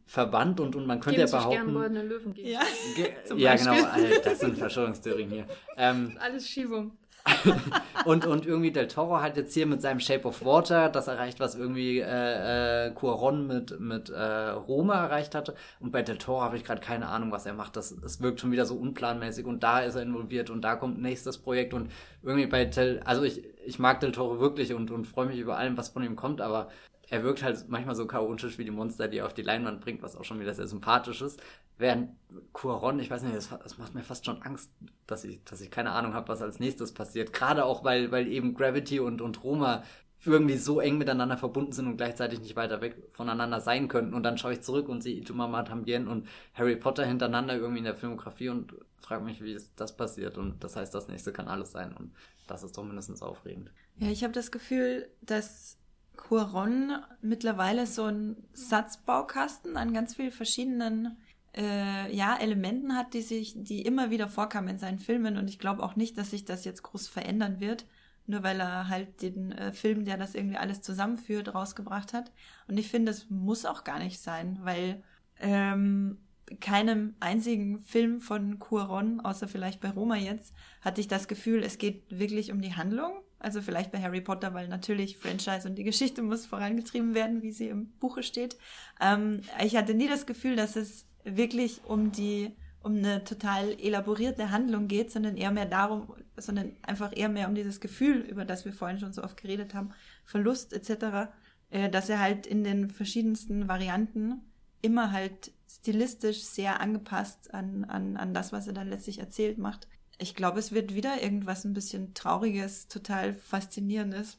[0.07, 2.09] verbannt und, und man könnte Geben ja behaupten.
[2.09, 2.49] Löwen geben.
[2.49, 2.61] Ja,
[3.37, 3.77] ja genau,
[4.25, 5.47] das sind Verschwörungstheorien hier.
[5.79, 6.93] Ähm, Alles Schiebung.
[8.05, 11.41] und, und irgendwie Del Toro hat jetzt hier mit seinem Shape of Water das erreicht,
[11.41, 15.55] was irgendwie äh, äh, Cuaron mit, mit äh, Roma erreicht hatte.
[15.81, 17.77] Und bei Del Toro habe ich gerade keine Ahnung, was er macht.
[17.77, 21.01] Das, das wirkt schon wieder so unplanmäßig und da ist er involviert und da kommt
[21.01, 21.91] nächstes Projekt und
[22.23, 25.57] irgendwie bei Del, also ich, ich mag Del Toro wirklich und, und freue mich über
[25.57, 26.69] allem, was von ihm kommt, aber
[27.09, 30.03] er wirkt halt manchmal so chaotisch wie die Monster, die er auf die Leinwand bringt,
[30.03, 31.41] was auch schon wieder sehr sympathisch ist.
[31.79, 32.11] Während
[32.53, 34.71] Cuaron, ich weiß nicht, das, das, macht mir fast schon Angst,
[35.07, 37.33] dass ich, dass ich keine Ahnung habe, was als nächstes passiert.
[37.33, 39.83] Gerade auch, weil, weil eben Gravity und, und Roma
[40.25, 44.15] irgendwie so eng miteinander verbunden sind und gleichzeitig nicht weiter weg voneinander sein könnten.
[44.15, 47.85] Und dann schaue ich zurück und sehe Itumama Tambien und Harry Potter hintereinander irgendwie in
[47.85, 50.39] der Filmografie und frage mich, wie ist das passiert.
[50.39, 51.93] Und das heißt, das nächste kann alles sein.
[51.93, 52.13] Und
[52.47, 52.87] das ist doch
[53.21, 53.71] aufregend.
[53.99, 55.79] Ja, ich habe das Gefühl, dass
[56.17, 61.19] Cuaron mittlerweile so ein Satzbaukasten an ganz vielen verschiedenen
[61.57, 65.59] äh, ja, Elementen hat, die sich, die immer wieder vorkamen in seinen Filmen und ich
[65.59, 67.87] glaube auch nicht, dass sich das jetzt groß verändern wird,
[68.27, 72.33] nur weil er halt den äh, Film, der das irgendwie alles zusammenführt, rausgebracht hat.
[72.69, 75.03] Und ich finde, es muss auch gar nicht sein, weil
[75.39, 76.19] ähm,
[76.61, 81.79] keinem einzigen Film von Cuaron, außer vielleicht bei Roma jetzt, hatte ich das Gefühl, es
[81.79, 83.23] geht wirklich um die Handlung.
[83.39, 87.53] Also vielleicht bei Harry Potter, weil natürlich Franchise und die Geschichte muss vorangetrieben werden, wie
[87.53, 88.57] sie im Buche steht.
[89.01, 92.53] Ähm, ich hatte nie das Gefühl, dass es wirklich um die
[92.87, 97.57] um eine total elaborierte Handlung geht, sondern eher mehr darum, sondern einfach eher mehr um
[97.57, 99.91] dieses Gefühl, über das wir vorhin schon so oft geredet haben,
[100.25, 101.33] Verlust etc.,
[101.71, 104.41] äh, dass er halt in den verschiedensten Varianten
[104.83, 109.89] immer halt stilistisch sehr angepasst an, an, an das, was er dann letztlich erzählt macht.
[110.19, 114.39] Ich glaube, es wird wieder irgendwas ein bisschen Trauriges, total Faszinierendes.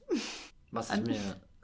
[0.72, 1.20] Was ich mir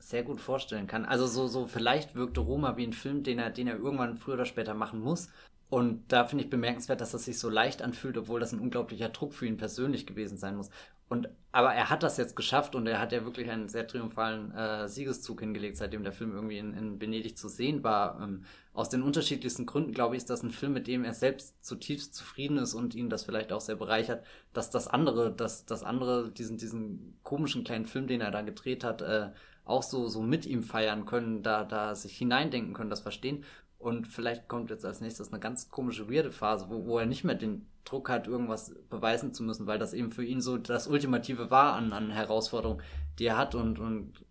[0.09, 1.05] sehr gut vorstellen kann.
[1.05, 4.35] Also so, so vielleicht wirkte Roma wie ein Film, den er, den er irgendwann früher
[4.35, 5.29] oder später machen muss.
[5.69, 9.09] Und da finde ich bemerkenswert, dass das sich so leicht anfühlt, obwohl das ein unglaublicher
[9.09, 10.69] Druck für ihn persönlich gewesen sein muss.
[11.09, 14.51] Und aber er hat das jetzt geschafft und er hat ja wirklich einen sehr triumphalen
[14.53, 18.19] äh, Siegeszug hingelegt, seitdem der Film irgendwie in, in Venedig zu sehen war.
[18.21, 21.63] Ähm, aus den unterschiedlichsten Gründen, glaube ich, ist das ein Film, mit dem er selbst
[21.63, 25.83] zutiefst zufrieden ist und ihn das vielleicht auch sehr bereichert, dass das andere, dass das
[25.83, 29.29] andere, diesen, diesen komischen kleinen Film, den er da gedreht hat, äh,
[29.65, 33.43] auch so, so mit ihm feiern können, da, da sich hineindenken können, das verstehen.
[33.79, 37.23] Und vielleicht kommt jetzt als nächstes eine ganz komische, weirde Phase, wo, wo er nicht
[37.23, 40.87] mehr den Druck hat, irgendwas beweisen zu müssen, weil das eben für ihn so das
[40.87, 42.81] Ultimative war an, an Herausforderungen,
[43.19, 44.23] die er hat und, und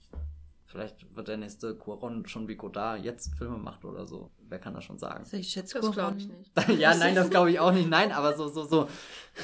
[0.72, 4.30] Vielleicht wird der nächste Cuaron schon wie Godard jetzt Filme macht oder so.
[4.52, 5.20] Wer kann das schon sagen?
[5.24, 6.52] Also ich schätze das Cuaron ich nicht.
[6.78, 7.88] ja, nein, das glaube ich auch nicht.
[7.88, 8.86] Nein, aber so, so, so.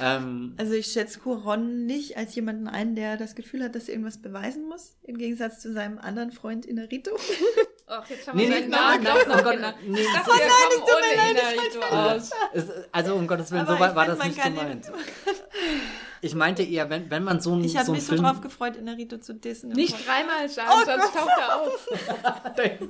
[0.02, 3.94] Ähm, also ich schätze Cuaron nicht als jemanden ein, der das Gefühl hat, dass er
[3.94, 4.96] irgendwas beweisen muss.
[5.02, 7.12] Im Gegensatz zu seinem anderen Freund Inarito.
[7.86, 9.76] Ach, jetzt haben Nee, wir nee, seinen nein, Namen nein, doch oh noch Gott, genannt.
[9.86, 9.98] nee.
[10.00, 12.30] Ich dachte, Oh wir nein, kommen es tut mir ohne leid, ich Inarito wollte- aus.
[12.52, 14.54] Es, also um Gottes Willen, Aber so war, ich war find, das man nicht kann
[14.54, 14.92] gemeint.
[16.20, 18.24] Ich meinte eher, wenn, wenn man so ein, Ich so hatte einen mich so Film...
[18.24, 19.70] drauf gefreut, in Naruto zu dissen.
[19.70, 21.88] Nicht dreimal sagen, Oh sonst taucht er auf.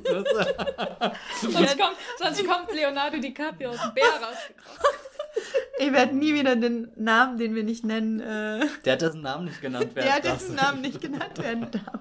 [1.41, 4.99] Sonst kommt, sonst kommt Leonardo DiCaprio aus dem Bär rausgekrochen.
[5.79, 9.45] Ich werde nie wieder den Namen, den wir nicht nennen, äh, Der hat dessen Namen
[9.45, 10.39] nicht genannt werden der darf.
[10.39, 12.01] dessen Namen nicht genannt werden darf,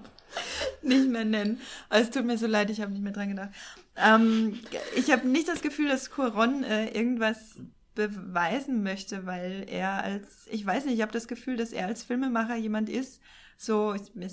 [0.81, 1.61] nicht mehr nennen.
[1.89, 3.49] Also, es tut mir so leid, ich habe nicht mehr dran gedacht.
[3.95, 4.59] Ähm,
[4.95, 7.55] ich habe nicht das Gefühl, dass Cuaron äh, irgendwas
[7.97, 12.03] beweisen möchte, weil er als, ich weiß nicht, ich habe das Gefühl, dass er als
[12.03, 13.21] Filmemacher jemand ist,
[13.57, 14.29] so, ich mir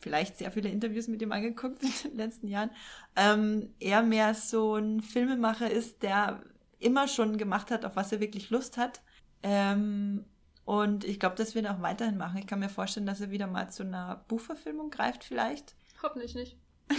[0.00, 2.70] vielleicht sehr viele Interviews mit ihm angeguckt in den letzten Jahren,
[3.16, 6.42] ähm, er mehr so ein Filmemacher ist, der
[6.78, 9.00] immer schon gemacht hat, auf was er wirklich Lust hat.
[9.42, 10.24] Ähm,
[10.66, 12.38] und ich glaube, das wird er auch weiterhin machen.
[12.38, 15.74] Ich kann mir vorstellen, dass er wieder mal zu einer Buchverfilmung greift vielleicht.
[16.02, 16.56] Hoffentlich nicht.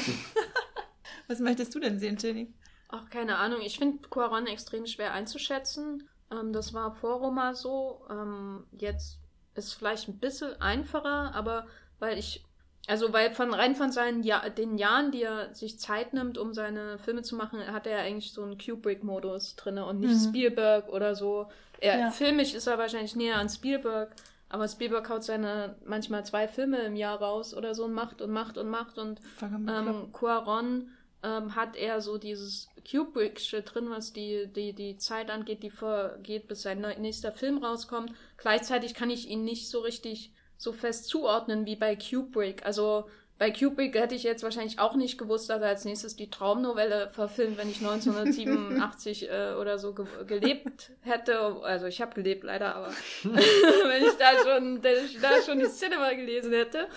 [1.27, 2.53] Was möchtest du denn sehen, Jenny?
[2.89, 3.59] Ach, keine Ahnung.
[3.61, 6.07] Ich finde Quaron extrem schwer einzuschätzen.
[6.31, 8.01] Ähm, das war vor Roma so.
[8.09, 9.19] Ähm, jetzt
[9.55, 11.67] ist vielleicht ein bisschen einfacher, aber
[11.99, 12.43] weil ich,
[12.87, 16.53] also weil von rein von seinen ja den Jahren, die er sich Zeit nimmt, um
[16.53, 20.29] seine Filme zu machen, hat er eigentlich so einen Kubrick-Modus drin und nicht Mhm.
[20.29, 21.49] Spielberg oder so.
[21.79, 22.11] Er, Ja.
[22.11, 24.15] Filmisch ist er wahrscheinlich näher an Spielberg,
[24.49, 28.31] aber Spielberg haut seine manchmal zwei Filme im Jahr raus oder so und macht und
[28.31, 29.19] macht und macht und
[29.67, 30.89] ähm, Cuaron
[31.23, 36.47] ähm, hat er so dieses Kubricksche drin, was die, die, die Zeit angeht, die vergeht,
[36.47, 38.13] bis sein nächster Film rauskommt.
[38.37, 42.65] Gleichzeitig kann ich ihn nicht so richtig so fest zuordnen wie bei Kubrick.
[42.65, 43.05] Also
[43.37, 47.09] bei Kubrick hätte ich jetzt wahrscheinlich auch nicht gewusst, dass er als nächstes die Traumnovelle
[47.11, 51.39] verfilmt, wenn ich 1987 äh, oder so ge gelebt hätte.
[51.61, 52.91] Also ich habe gelebt leider, aber
[53.23, 56.87] wenn ich da schon, ich da schon die Cinema gelesen hätte,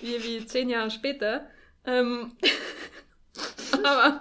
[0.00, 1.46] wie, wie zehn Jahre später.
[1.84, 2.36] Ähm,
[3.84, 4.20] aber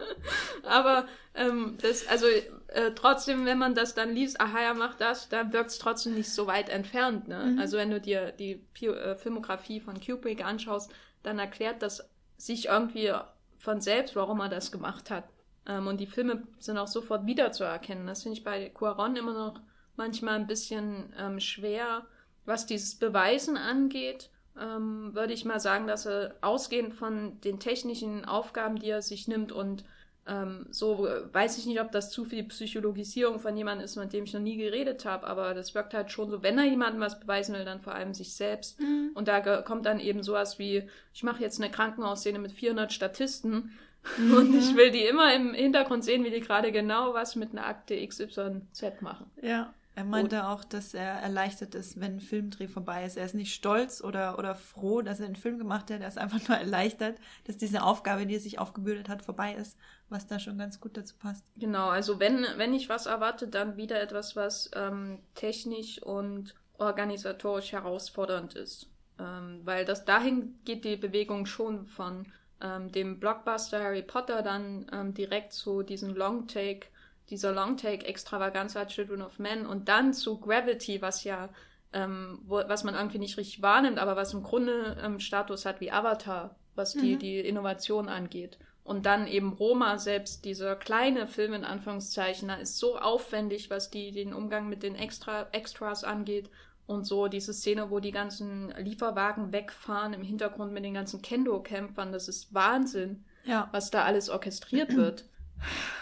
[0.64, 5.30] aber ähm, das, also äh, trotzdem, wenn man das dann liest, aha, er macht das,
[5.30, 7.28] dann wirkt es trotzdem nicht so weit entfernt.
[7.28, 7.52] Ne?
[7.54, 7.60] Mhm.
[7.60, 10.92] Also wenn du dir die Pi äh, Filmografie von Kubrick anschaust,
[11.24, 13.12] dann erklärt das sich irgendwie
[13.58, 15.26] von selbst, warum er das gemacht hat.
[15.66, 18.08] Ähm, und die Filme sind auch sofort wiederzuerkennen.
[18.08, 19.62] Das finde ich bei Cuaron immer noch
[19.96, 22.06] manchmal ein bisschen ähm, schwer,
[22.46, 24.30] was dieses Beweisen angeht.
[24.60, 29.28] Ähm, würde ich mal sagen, dass er ausgehend von den technischen Aufgaben, die er sich
[29.28, 29.84] nimmt und
[30.28, 34.26] ähm, so weiß ich nicht, ob das zu viel Psychologisierung von jemandem ist, mit dem
[34.26, 37.20] ich noch nie geredet habe, aber das wirkt halt schon so, wenn er jemandem was
[37.20, 38.80] beweisen will, dann vor allem sich selbst.
[38.80, 39.12] Mhm.
[39.16, 43.72] Und da kommt dann eben sowas wie, ich mache jetzt eine Krankenhausszene mit 400 Statisten
[44.18, 44.34] Mhm.
[44.34, 47.66] und ich will die immer im Hintergrund sehen, wie die gerade genau was mit einer
[47.66, 49.30] Akte XYZ machen.
[49.42, 49.74] Ja.
[49.96, 53.18] Er meinte auch, dass er erleichtert ist, wenn ein Filmdreh vorbei ist.
[53.18, 56.02] Er ist nicht stolz oder, oder froh, dass er einen Film gemacht hat.
[56.02, 59.78] Er ist einfach nur erleichtert, dass diese Aufgabe, die er sich aufgebürdet hat, vorbei ist,
[60.08, 61.46] was da schon ganz gut dazu passt.
[61.58, 67.74] Genau, also wenn, wenn ich was erwarte, dann wieder etwas, was ähm, technisch und organisatorisch
[67.74, 68.90] herausfordernd ist.
[69.20, 72.26] Ähm, weil das dahin geht die Bewegung schon von
[72.62, 76.88] ähm, dem Blockbuster Harry Potter dann ähm, direkt zu diesem Long-Take,
[77.30, 81.50] dieser Long-Take-Extravaganz als Children of Men und dann zu Gravity, was ja,
[81.94, 85.80] ähm, wo, was man irgendwie nicht richtig wahrnimmt, aber was im Grunde ähm, Status hat
[85.82, 87.20] wie Avatar, was die, Mhm.
[87.20, 88.58] die Innovation angeht.
[88.84, 93.92] Und dann eben Roma selbst, dieser kleine Film in Anführungszeichen, da ist so aufwendig, was
[93.92, 96.50] die, den Umgang mit den Extra, Extras angeht.
[96.88, 102.12] Und so diese Szene, wo die ganzen Lieferwagen wegfahren im Hintergrund mit den ganzen Kendo-Kämpfern,
[102.12, 103.70] das ist Wahnsinn, Ja.
[103.72, 105.26] was da alles orchestriert wird.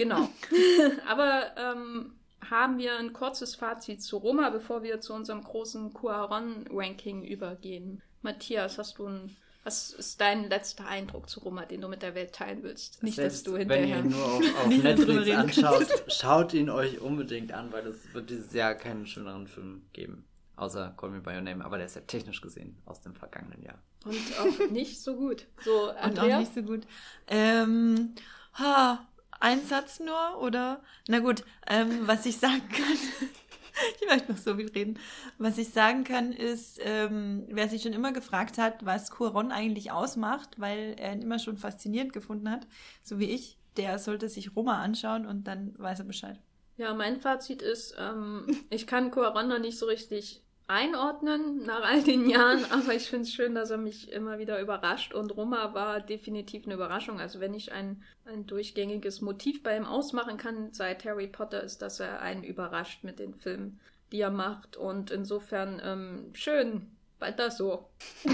[0.00, 0.30] Genau.
[1.06, 2.12] Aber ähm,
[2.48, 8.00] haben wir ein kurzes Fazit zu Roma, bevor wir zu unserem großen Cuaron-Ranking übergehen.
[8.22, 12.14] Matthias, hast du ein, was ist dein letzter Eindruck zu Roma, den du mit der
[12.14, 13.02] Welt teilen willst?
[13.02, 13.98] Nicht, Selbst dass du wenn ihr hinterher...
[13.98, 18.54] ihn nur auf, auf Netflix anschaut, schaut ihn euch unbedingt an, weil es wird dieses
[18.54, 20.24] Jahr keinen schöneren Film geben.
[20.56, 23.62] Außer Call Me By Your Name, aber der ist ja technisch gesehen aus dem vergangenen
[23.62, 23.78] Jahr.
[24.06, 25.46] Und auch nicht so gut.
[25.62, 26.36] So, Und Andrea?
[26.36, 26.86] auch nicht so gut.
[27.26, 28.14] Ähm,
[28.54, 29.06] ha,
[29.40, 30.82] ein Satz nur, oder?
[31.08, 32.98] Na gut, ähm, was ich sagen kann,
[34.00, 34.98] ich möchte noch so viel reden.
[35.38, 39.90] Was ich sagen kann, ist, ähm, wer sich schon immer gefragt hat, was Cuaron eigentlich
[39.90, 42.66] ausmacht, weil er ihn immer schon faszinierend gefunden hat,
[43.02, 46.38] so wie ich, der sollte sich Roma anschauen und dann weiß er Bescheid.
[46.76, 52.02] Ja, mein Fazit ist, ähm, ich kann Cuaron noch nicht so richtig einordnen nach all
[52.02, 55.74] den Jahren, aber ich finde es schön, dass er mich immer wieder überrascht und Roma
[55.74, 57.20] war definitiv eine Überraschung.
[57.20, 61.82] Also wenn ich ein, ein durchgängiges Motiv bei ihm ausmachen kann seit Harry Potter, ist,
[61.82, 63.80] dass er einen überrascht mit den Filmen,
[64.12, 66.86] die er macht und insofern ähm, schön,
[67.18, 67.90] Weiter so.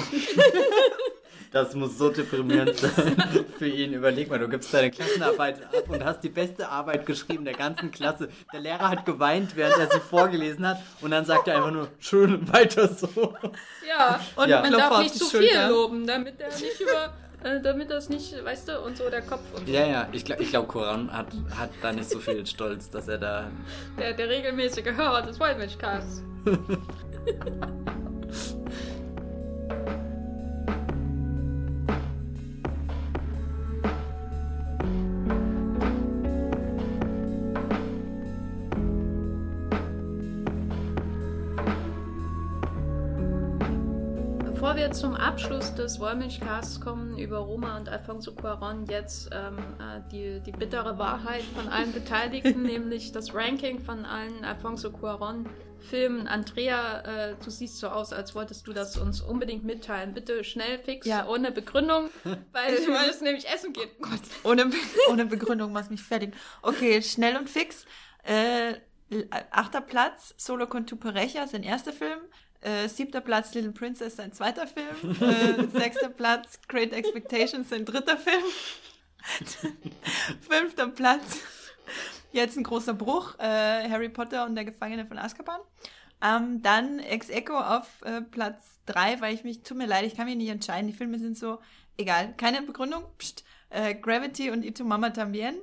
[1.52, 3.16] Das muss so deprimierend sein
[3.59, 3.93] für ihn.
[3.93, 7.90] Überleg mal, du gibst deine Klassenarbeit ab und hast die beste Arbeit geschrieben der ganzen
[7.90, 8.28] Klasse.
[8.52, 11.89] Der Lehrer hat geweint, während er sie vorgelesen hat und dann sagt er einfach nur,
[11.98, 13.35] schön, weiter so.
[13.89, 14.60] Ja, und Ja.
[14.60, 17.14] man Klopfer darf nicht zu viel loben, damit er nicht über,
[17.48, 20.43] äh, damit das nicht, weißt du, und so der Kopf und Ja, ja, ich glaube,
[20.43, 23.51] ich glaub, Koran hat, hat da nicht so viel Stolz, dass er da.
[23.98, 26.23] der, der regelmäßige Hörer des Wollmilchcasts.
[44.86, 50.40] wir zum Abschluss des Wollmilchcasts kommen über Roma und Alfonso Cuarón, jetzt ähm, äh, die,
[50.40, 56.28] die bittere Wahrheit von allen Beteiligten, nämlich das Ranking von allen Alfonso Cuarón-Filmen.
[56.28, 60.14] Andrea, äh, du siehst so aus, als wolltest du das uns unbedingt mitteilen.
[60.14, 61.26] Bitte schnell, fix, Ja.
[61.26, 62.08] ohne Begründung,
[62.52, 63.90] weil Ich weiß- müssen nämlich essen gehen.
[64.00, 64.76] Gott, ohne, Be
[65.10, 66.32] ohne Begründung machst mich fertig.
[66.62, 67.86] Okay, schnell und fix.
[68.22, 68.74] Äh,
[69.50, 72.20] achter Platz, Solo con tu pareja, sein erster Film.
[72.60, 75.16] Äh, siebter Platz, Little Princess, sein zweiter Film.
[75.20, 78.42] Äh, sechster Platz, Great Expectations, sein dritter Film.
[80.48, 81.38] Fünfter Platz,
[82.32, 85.60] jetzt ein großer Bruch, äh, Harry Potter und der Gefangene von Azkaban.
[86.22, 90.16] Ähm, dann Ex Echo auf äh, Platz drei, weil ich mich, tut mir leid, ich
[90.16, 90.86] kann mich nicht entscheiden.
[90.86, 91.58] Die Filme sind so,
[91.96, 93.04] egal, keine Begründung.
[93.18, 93.44] Psst.
[93.68, 95.56] Äh, Gravity und Itu Mama Tambien.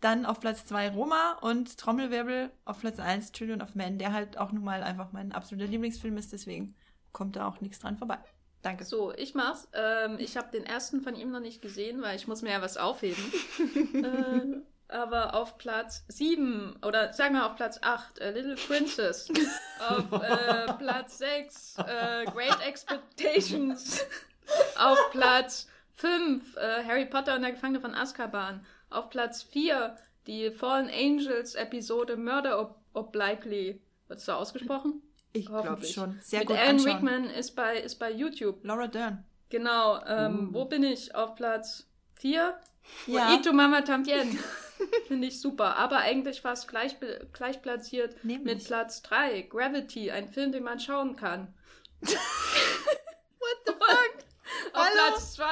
[0.00, 4.38] Dann auf Platz zwei Roma und Trommelwirbel auf Platz eins Children of Men, der halt
[4.38, 6.74] auch nun mal einfach mein absoluter Lieblingsfilm ist, deswegen
[7.12, 8.18] kommt da auch nichts dran vorbei.
[8.62, 8.84] Danke.
[8.84, 9.68] So, ich mach's.
[9.72, 12.62] Ähm, ich habe den ersten von ihm noch nicht gesehen, weil ich muss mir ja
[12.62, 13.22] was aufheben.
[13.94, 19.28] äh, aber auf Platz 7 oder sagen wir auf Platz 8 äh, Little Princess.
[19.88, 24.04] auf äh, Platz 6 äh, Great Expectations.
[24.78, 28.64] auf Platz 5 äh, Harry Potter und der Gefangene von Azkaban.
[28.90, 29.96] Auf Platz 4
[30.26, 33.80] die Fallen Angels Episode Murder Ob Obliquely.
[34.08, 35.02] Wird es so ausgesprochen?
[35.32, 36.18] Ich glaube schon.
[36.22, 36.92] Sehr Mit gut Alan anschauen.
[36.92, 38.64] Rickman ist bei, ist bei YouTube.
[38.64, 39.24] Laura Dern.
[39.50, 40.54] Genau, ähm, Uh.
[40.54, 41.14] wo bin ich?
[41.14, 42.56] Auf Platz 4?
[43.06, 43.34] Ja.
[43.34, 44.38] Ito Mama Tambien.
[45.08, 45.76] Finde ich super.
[45.76, 46.96] Aber eigentlich fast gleich,
[47.32, 48.54] gleich platziert Nämlich.
[48.56, 49.42] mit Platz 3.
[49.42, 51.52] Gravity, ein Film, den man schauen kann.
[52.00, 52.10] What
[53.66, 54.14] the fuck?
[54.72, 54.90] Auf Hallo?
[55.12, 55.44] Platz 2.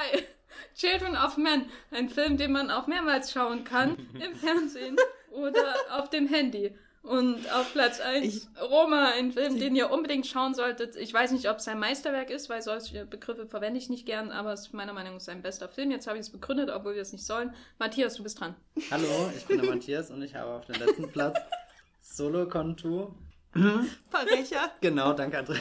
[0.75, 4.97] Children of Men, ein Film, den man auch mehrmals schauen kann im Fernsehen
[5.31, 6.75] oder auf dem Handy.
[7.03, 10.97] Und auf Platz 1 Ich- Roma, ein Film, den ihr unbedingt schauen solltet.
[10.97, 14.31] Ich weiß nicht, ob es sein Meisterwerk ist, weil solche Begriffe verwende ich nicht gern,
[14.33, 15.91] aber es ist meiner Meinung nach sein bester Film.
[15.91, 17.53] Jetzt habe ich es begründet, obwohl wir es nicht sollen.
[17.79, 18.55] Matthias, du bist dran.
[18.91, 21.39] Hallo, ich bin der Matthias und ich habe auf dem letzten Platz
[22.01, 23.15] Solo Contour.
[24.11, 24.73] Parecha.
[24.81, 25.61] Genau, danke, Andrea.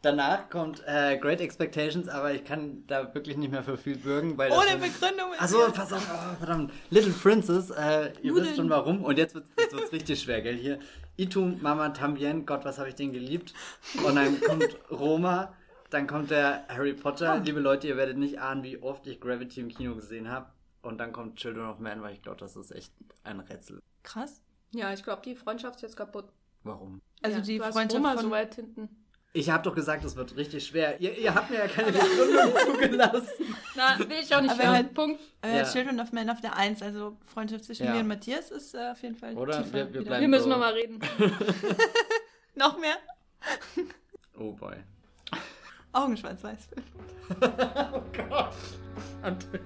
[0.00, 4.38] Danach kommt äh, Great Expectations, aber ich kann da wirklich nicht mehr für viel bürgen,
[4.38, 5.32] weil Ohne Begründung.
[5.32, 6.72] ist Achso, hier- pass auf, oh, verdammt.
[6.90, 8.46] Little Princess, äh, ihr Nudeln.
[8.46, 9.04] wisst schon warum.
[9.04, 10.54] Und jetzt wird es richtig schwer, gell?
[10.56, 10.78] Hier,
[11.16, 13.52] Itu Mama Tambien, Gott, was habe ich den geliebt.
[14.06, 15.52] Und dann kommt Roma,
[15.90, 17.32] dann kommt der Harry Potter.
[17.32, 17.36] Ah.
[17.38, 20.46] Liebe Leute, ihr werdet nicht ahnen, wie oft ich Gravity im Kino gesehen habe.
[20.80, 22.92] Und dann kommt Children of Man, weil ich glaube, das ist echt
[23.24, 23.80] ein Rätsel.
[24.04, 24.40] Krass.
[24.70, 26.26] Ja, ich glaube, die Freundschaft ist jetzt kaputt.
[26.62, 27.00] Warum?
[27.20, 28.22] Also ja, die du hast Freundschaft Roma von...
[28.22, 28.88] so weit hinten.
[29.38, 31.00] Ich habe doch gesagt, es wird richtig schwer.
[31.00, 33.54] Ihr, ihr habt mir ja keine Begründung zugelassen.
[33.76, 34.74] Na, will ich auch nicht Aber hören.
[34.74, 35.20] halt- Punkt.
[35.42, 35.62] Äh, Ja.
[35.64, 37.92] Children of Men auf der 1, also Freundschaft zwischen Ja.
[37.92, 39.58] mir und Matthias ist äh, auf jeden Fall Oder?
[39.62, 40.48] tiefer Wir- wir bleiben- Wir müssen so.
[40.50, 40.98] nochmal reden.
[42.56, 42.96] Noch mehr?
[44.36, 44.74] Oh boy.
[45.92, 46.68] Augenschwarz-Weiß.
[47.92, 48.52] Oh Gott.
[49.22, 49.60] Andrea.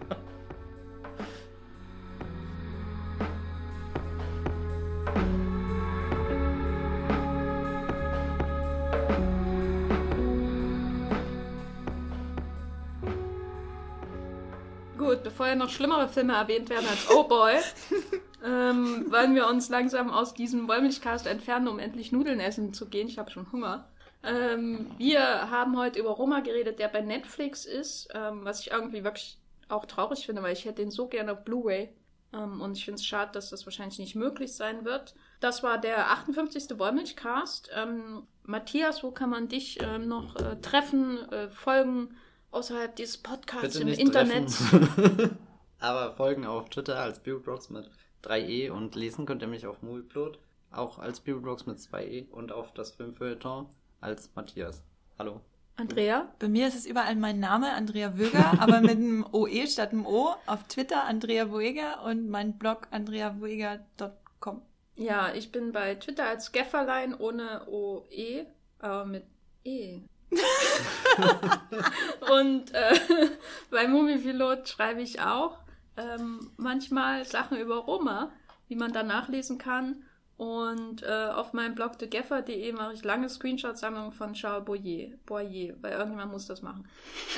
[15.12, 17.56] Gut, bevor ja noch schlimmere Filme erwähnt werden als Oh Boy,
[18.46, 23.08] ähm, wollen wir uns langsam aus diesem Wollmilchcast entfernen, um endlich Nudeln essen zu gehen.
[23.08, 23.90] Ich habe schon Hunger.
[24.22, 25.20] Ähm, wir
[25.50, 29.36] haben heute über Roma geredet, der bei Netflix ist, ähm, was ich irgendwie wirklich
[29.68, 31.90] auch traurig finde, weil ich hätte den so gerne auf Blu-ray.
[32.32, 35.14] Ähm, und ich finde es schade, dass das wahrscheinlich nicht möglich sein wird.
[35.40, 36.78] Das war der 58.
[36.78, 37.68] Wollmilchcast.
[37.74, 42.16] Ähm, Matthias, wo kann man dich ähm, noch äh, treffen, äh, folgen
[42.52, 44.46] außerhalb dieses Podcasts Bitte im nicht Internet?
[45.80, 47.90] Aber folgen auf Twitter als Spiritbox mit
[48.22, 50.38] 3e und lesen könnt ihr mich auf Moviepilot,
[50.70, 53.66] auch als Spiritbox mit 2e und auf das Filmfeuilleton
[54.00, 54.84] als Matthias.
[55.18, 55.40] Hallo.
[55.76, 56.32] Andrea?
[56.38, 60.06] Bei mir ist es überall mein Name, Andrea Wöger, aber mit einem OE statt einem
[60.06, 60.34] O.
[60.46, 64.62] Auf Twitter Andrea Wöger und mein Blog andreawöger.com.
[64.94, 68.46] Ja, ich bin bei Twitter als Gefferlein ohne OE,
[68.78, 69.24] aber mit
[69.64, 70.02] E.
[72.32, 72.98] und äh,
[73.70, 75.58] bei Moviepilot schreibe ich auch
[75.96, 78.32] ähm, manchmal Sachen über Roma,
[78.68, 80.04] die man dann nachlesen kann.
[80.42, 85.92] Und äh, auf meinem Blog thegeffer.de mache ich lange Screenshot-Sammlungen von Charles Boyer, Boyer, weil
[85.92, 86.84] irgendjemand muss das machen.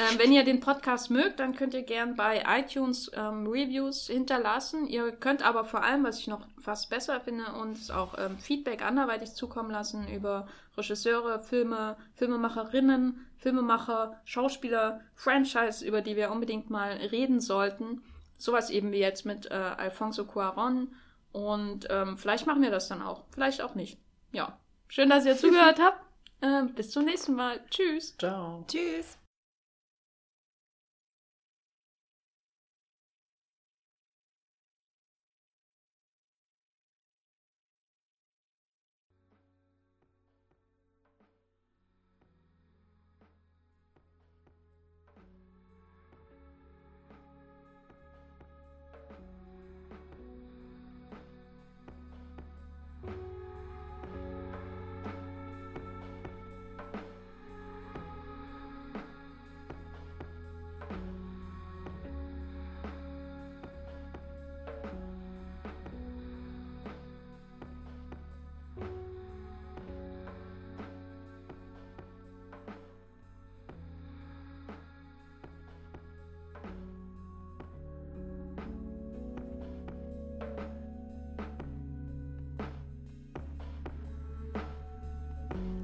[0.00, 4.86] Ähm, wenn ihr den Podcast mögt, dann könnt ihr gern bei iTunes ähm, Reviews hinterlassen.
[4.86, 8.82] Ihr könnt aber vor allem, was ich noch fast besser finde, uns auch ähm, Feedback
[8.82, 10.48] anderweitig zukommen lassen über
[10.78, 18.00] Regisseure, Filme, Filmemacherinnen, Filmemacher, Schauspieler, Franchise, über die wir unbedingt mal reden sollten.
[18.38, 20.88] Sowas eben wie jetzt mit äh, Alfonso Cuaron
[21.34, 23.24] und ähm, vielleicht machen wir das dann auch.
[23.32, 23.98] Vielleicht auch nicht.
[24.30, 24.56] Ja.
[24.86, 26.00] Schön, dass ihr zugehört habt.
[26.40, 27.60] Ähm, bis zum nächsten Mal.
[27.70, 28.16] Tschüss.
[28.16, 28.64] Ciao.
[28.68, 29.18] Tschüss.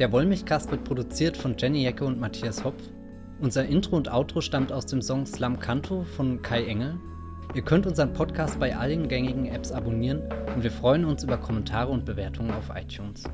[0.00, 2.82] Der Wollmilchcast wird produziert von Jenny Jecke und Matthias Hopf.
[3.38, 6.98] Unser Intro und Outro stammt aus dem Song Slam Canto von Kai Engel.
[7.54, 10.22] Ihr könnt unseren Podcast bei allen gängigen Apps abonnieren
[10.54, 13.24] und wir freuen uns über Kommentare und Bewertungen auf iTunes.